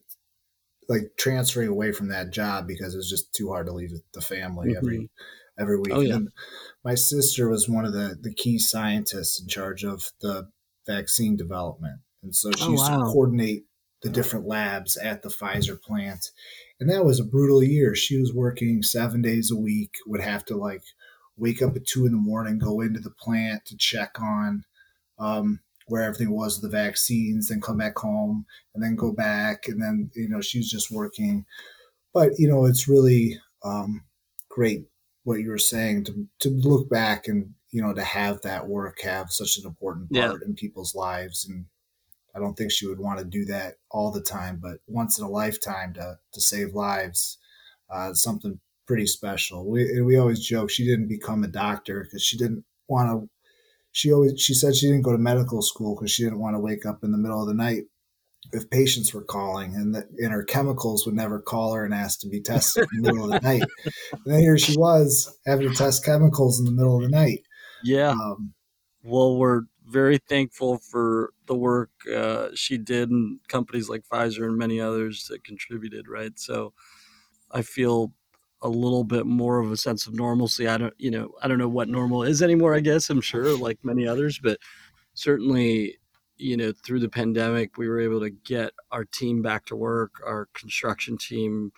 like 0.88 1.12
transferring 1.16 1.68
away 1.68 1.92
from 1.92 2.08
that 2.08 2.32
job 2.32 2.66
because 2.66 2.94
it 2.94 2.98
was 2.98 3.08
just 3.08 3.32
too 3.32 3.48
hard 3.48 3.66
to 3.66 3.72
leave 3.72 3.92
the 4.12 4.20
family 4.20 4.68
mm-hmm. 4.70 4.78
every 4.78 5.10
every 5.58 5.78
week. 5.78 5.92
Oh, 5.92 6.00
yeah. 6.00 6.14
And 6.16 6.28
my 6.84 6.96
sister 6.96 7.48
was 7.48 7.68
one 7.68 7.84
of 7.84 7.92
the, 7.92 8.18
the 8.20 8.34
key 8.34 8.58
scientists 8.58 9.40
in 9.40 9.46
charge 9.46 9.84
of 9.84 10.10
the 10.20 10.48
vaccine 10.86 11.36
development. 11.36 12.00
And 12.24 12.34
so 12.34 12.50
she 12.52 12.64
oh, 12.64 12.70
used 12.72 12.90
wow. 12.90 12.98
to 12.98 13.04
coordinate 13.04 13.66
the 14.02 14.10
different 14.10 14.46
labs 14.46 14.96
at 14.96 15.22
the 15.22 15.28
Pfizer 15.28 15.80
plant. 15.80 16.30
And 16.80 16.90
that 16.90 17.04
was 17.04 17.20
a 17.20 17.24
brutal 17.24 17.62
year. 17.62 17.94
She 17.94 18.18
was 18.18 18.34
working 18.34 18.82
seven 18.82 19.22
days 19.22 19.50
a 19.50 19.56
week, 19.56 19.94
would 20.06 20.20
have 20.20 20.44
to 20.46 20.56
like 20.56 20.82
wake 21.37 21.62
up 21.62 21.76
at 21.76 21.87
two 21.87 22.07
in 22.07 22.12
the 22.12 22.18
morning, 22.18 22.59
go 22.59 22.80
into 22.80 23.01
the 23.01 23.11
plant 23.11 23.64
to 23.66 23.76
check 23.76 24.20
on 24.20 24.64
um, 25.18 25.61
where 25.87 26.03
everything 26.03 26.30
was, 26.30 26.61
the 26.61 26.68
vaccines, 26.68 27.49
then 27.49 27.61
come 27.61 27.78
back 27.78 27.99
home 27.99 28.47
and 28.74 28.82
then 28.82 28.97
go 28.97 29.12
back. 29.12 29.68
And 29.68 29.82
then, 29.82 30.11
you 30.14 30.28
know, 30.28 30.41
she's 30.41 30.70
just 30.70 30.91
working. 30.91 31.45
But, 32.12 32.39
you 32.39 32.49
know, 32.49 32.64
it's 32.64 32.89
really 32.89 33.39
um, 33.64 34.05
great 34.49 34.87
what 35.24 35.41
you 35.41 35.51
were 35.51 35.59
saying 35.59 36.05
to, 36.05 36.26
to 36.41 36.51
look 36.51 36.89
back 36.89 37.28
and, 37.28 37.55
you 37.70 37.82
know, 37.82 37.93
to 37.93 38.05
have 38.05 38.41
that 38.43 38.68
work 38.68 39.01
have 39.01 39.32
such 39.32 39.59
an 39.59 39.66
important 39.66 40.12
part 40.12 40.41
yeah. 40.41 40.47
in 40.47 40.55
people's 40.55 40.95
lives. 40.95 41.47
And 41.49 41.66
I 42.35 42.39
don't 42.39 42.55
think 42.55 42.70
she 42.70 42.87
would 42.87 43.01
want 43.01 43.18
to 43.18 43.24
do 43.24 43.45
that 43.47 43.74
all 43.91 44.11
the 44.11 44.20
time, 44.20 44.59
but 44.62 44.78
once 44.87 45.18
in 45.18 45.24
a 45.24 45.28
lifetime 45.28 45.95
to, 45.95 46.18
to 46.32 46.41
save 46.41 46.74
lives, 46.74 47.39
uh, 47.91 48.12
something 48.14 48.61
pretty 48.87 49.07
special. 49.07 49.68
We 49.68 50.01
we 50.03 50.16
always 50.16 50.41
joke 50.41 50.70
she 50.70 50.85
didn't 50.85 51.09
become 51.09 51.45
a 51.45 51.49
doctor 51.49 52.05
because 52.05 52.22
she 52.22 52.37
didn't 52.37 52.64
want 52.89 53.09
to. 53.11 53.28
She 53.93 54.12
always 54.12 54.41
she 54.41 54.55
said 54.55 54.74
she 54.74 54.87
didn't 54.87 55.03
go 55.03 55.12
to 55.12 55.18
medical 55.18 55.62
school 55.62 55.95
because 55.95 56.11
she 56.11 56.24
didn't 56.24 56.41
want 56.41 56.57
to 56.57 56.61
wake 56.61 56.87
up 56.87 57.05
in 57.05 57.12
the 57.12 57.18
middle 57.18 57.41
of 57.41 57.49
the 57.49 57.55
night 57.55 57.85
if 58.53 58.68
patients 58.70 59.14
were 59.14 59.24
calling, 59.24 59.74
and 59.74 59.95
that 59.95 60.05
and 60.18 60.32
her 60.32 60.45
chemicals 60.45 61.07
would 61.07 61.14
never 61.14 61.41
call 61.41 61.72
her 61.74 61.85
and 61.85 61.95
ask 61.95 62.20
to 62.20 62.28
be 62.28 62.41
tested 62.41 62.87
in 62.95 63.03
the 63.03 63.12
middle 63.12 63.32
of 63.32 63.43
the 63.43 63.49
night. 63.49 63.62
And 64.12 64.20
then 64.26 64.41
here 64.41 64.59
she 64.59 64.76
was 64.76 65.39
having 65.47 65.68
to 65.68 65.74
test 65.74 66.05
chemicals 66.05 66.59
in 66.59 66.64
the 66.64 66.72
middle 66.72 66.97
of 66.97 67.03
the 67.03 67.09
night. 67.09 67.41
Yeah. 67.82 68.11
Um, 68.11 68.55
well, 69.03 69.37
we're 69.37 69.62
very 69.87 70.18
thankful 70.18 70.78
for 70.78 71.32
the 71.47 71.55
work 71.55 71.91
uh, 72.14 72.49
she 72.55 72.78
did 72.78 73.11
and 73.11 73.39
companies 73.49 73.89
like 73.89 74.03
Pfizer 74.11 74.47
and 74.47 74.57
many 74.57 74.80
others 74.80 75.26
that 75.28 75.45
contributed. 75.45 76.09
Right. 76.09 76.39
So 76.39 76.72
I 77.51 77.62
feel 77.62 78.12
a 78.64 78.68
little 78.68 79.04
bit 79.04 79.26
more 79.26 79.60
of 79.60 79.70
a 79.70 79.76
sense 79.76 80.06
of 80.06 80.14
normalcy. 80.14 80.66
I 80.66 80.78
don't, 80.78 80.94
you 80.98 81.10
know, 81.10 81.30
I 81.42 81.48
don't 81.48 81.58
know 81.58 81.68
what 81.68 81.88
normal 81.88 82.24
is 82.24 82.42
anymore. 82.42 82.74
I 82.74 82.80
guess 82.80 83.10
I'm 83.10 83.20
sure, 83.20 83.56
like 83.56 83.78
many 83.84 84.08
others, 84.08 84.40
but 84.42 84.58
certainly, 85.12 85.98
you 86.38 86.56
know, 86.56 86.72
through 86.72 87.00
the 87.00 87.08
pandemic, 87.08 87.76
we 87.76 87.88
were 87.88 88.00
able 88.00 88.20
to 88.20 88.30
get 88.30 88.72
our 88.90 89.04
team 89.04 89.42
back 89.42 89.66
to 89.66 89.76
work. 89.76 90.14
Our 90.26 90.48
construction 90.54 91.18
team, 91.18 91.72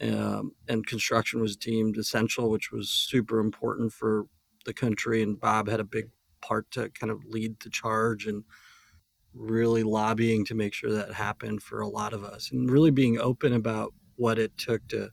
um, 0.00 0.52
and 0.68 0.86
construction 0.86 1.40
was 1.40 1.56
deemed 1.56 1.98
essential, 1.98 2.50
which 2.50 2.72
was 2.72 2.88
super 2.88 3.38
important 3.38 3.92
for 3.92 4.24
the 4.64 4.74
country. 4.74 5.22
And 5.22 5.38
Bob 5.38 5.68
had 5.68 5.80
a 5.80 5.84
big 5.84 6.08
part 6.40 6.70
to 6.72 6.88
kind 6.90 7.12
of 7.12 7.24
lead 7.26 7.60
the 7.60 7.70
charge 7.70 8.26
and 8.26 8.42
really 9.34 9.82
lobbying 9.82 10.46
to 10.46 10.54
make 10.54 10.72
sure 10.72 10.90
that 10.92 11.12
happened 11.12 11.62
for 11.62 11.82
a 11.82 11.88
lot 11.88 12.14
of 12.14 12.24
us, 12.24 12.50
and 12.50 12.70
really 12.70 12.90
being 12.90 13.18
open 13.20 13.52
about 13.52 13.92
what 14.16 14.38
it 14.38 14.56
took 14.56 14.88
to 14.88 15.10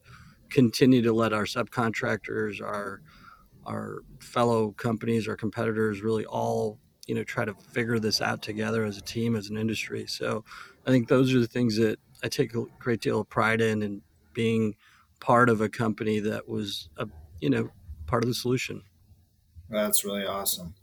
continue 0.54 1.02
to 1.02 1.12
let 1.12 1.34
our 1.34 1.46
subcontractors, 1.46 2.62
our 2.62 3.02
our 3.66 4.04
fellow 4.20 4.72
companies, 4.72 5.28
our 5.28 5.36
competitors, 5.36 6.02
really 6.02 6.26
all 6.26 6.80
you 7.08 7.16
know 7.16 7.24
try 7.24 7.44
to 7.44 7.54
figure 7.54 8.00
this 8.00 8.22
out 8.22 8.42
together 8.42 8.86
as 8.86 8.98
a 8.98 9.02
team, 9.02 9.36
as 9.36 9.50
an 9.50 9.58
industry. 9.58 10.06
So 10.08 10.46
I 10.86 10.92
think 10.92 11.10
those 11.10 11.34
are 11.34 11.40
the 11.40 11.48
things 11.48 11.78
that 11.78 12.00
I 12.24 12.30
take 12.30 12.54
a 12.56 12.64
great 12.80 13.02
deal 13.02 13.20
of 13.20 13.30
pride 13.30 13.62
in, 13.62 13.82
and 13.82 14.02
being 14.34 14.76
part 15.20 15.50
of 15.50 15.62
a 15.62 15.70
company 15.70 16.20
that 16.20 16.48
was 16.48 16.90
a 16.98 17.08
you 17.42 17.50
know 17.50 17.70
part 18.06 18.24
of 18.24 18.30
the 18.30 18.36
solution. 18.36 18.84
That's 19.70 20.06
really 20.06 20.26
awesome. 20.26 20.76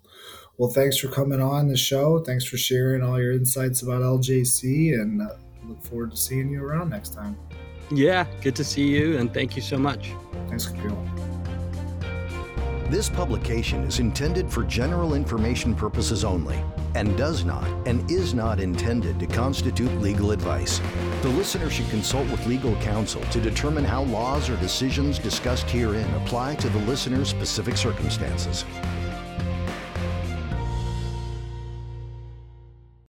Well, 0.58 0.70
thanks 0.70 0.98
for 0.98 1.08
coming 1.08 1.40
on 1.40 1.68
the 1.68 1.76
show. 1.76 2.18
Thanks 2.18 2.44
for 2.44 2.58
sharing 2.58 3.02
all 3.02 3.20
your 3.20 3.32
insights 3.32 3.82
about 3.82 4.02
LJC, 4.02 4.92
and 4.94 5.22
uh, 5.22 5.36
look 5.64 5.82
forward 5.82 6.10
to 6.10 6.16
seeing 6.16 6.50
you 6.50 6.62
around 6.62 6.90
next 6.90 7.14
time. 7.14 7.38
Yeah, 7.90 8.26
good 8.40 8.54
to 8.56 8.64
see 8.64 8.86
you, 8.86 9.18
and 9.18 9.32
thank 9.34 9.56
you 9.56 9.62
so 9.62 9.76
much. 9.76 10.12
Thanks, 10.48 10.66
Kapil. 10.66 10.96
This 12.88 13.08
publication 13.08 13.84
is 13.84 14.00
intended 14.00 14.50
for 14.50 14.64
general 14.64 15.14
information 15.14 15.76
purposes 15.76 16.24
only 16.24 16.60
and 16.96 17.16
does 17.16 17.44
not 17.44 17.64
and 17.86 18.08
is 18.10 18.34
not 18.34 18.58
intended 18.58 19.20
to 19.20 19.26
constitute 19.28 19.92
legal 20.00 20.32
advice. 20.32 20.80
The 21.22 21.28
listener 21.28 21.70
should 21.70 21.88
consult 21.88 22.28
with 22.30 22.44
legal 22.46 22.74
counsel 22.76 23.22
to 23.22 23.40
determine 23.40 23.84
how 23.84 24.02
laws 24.02 24.50
or 24.50 24.56
decisions 24.56 25.20
discussed 25.20 25.70
herein 25.70 26.12
apply 26.14 26.56
to 26.56 26.68
the 26.68 26.80
listener's 26.80 27.28
specific 27.28 27.76
circumstances. 27.76 28.64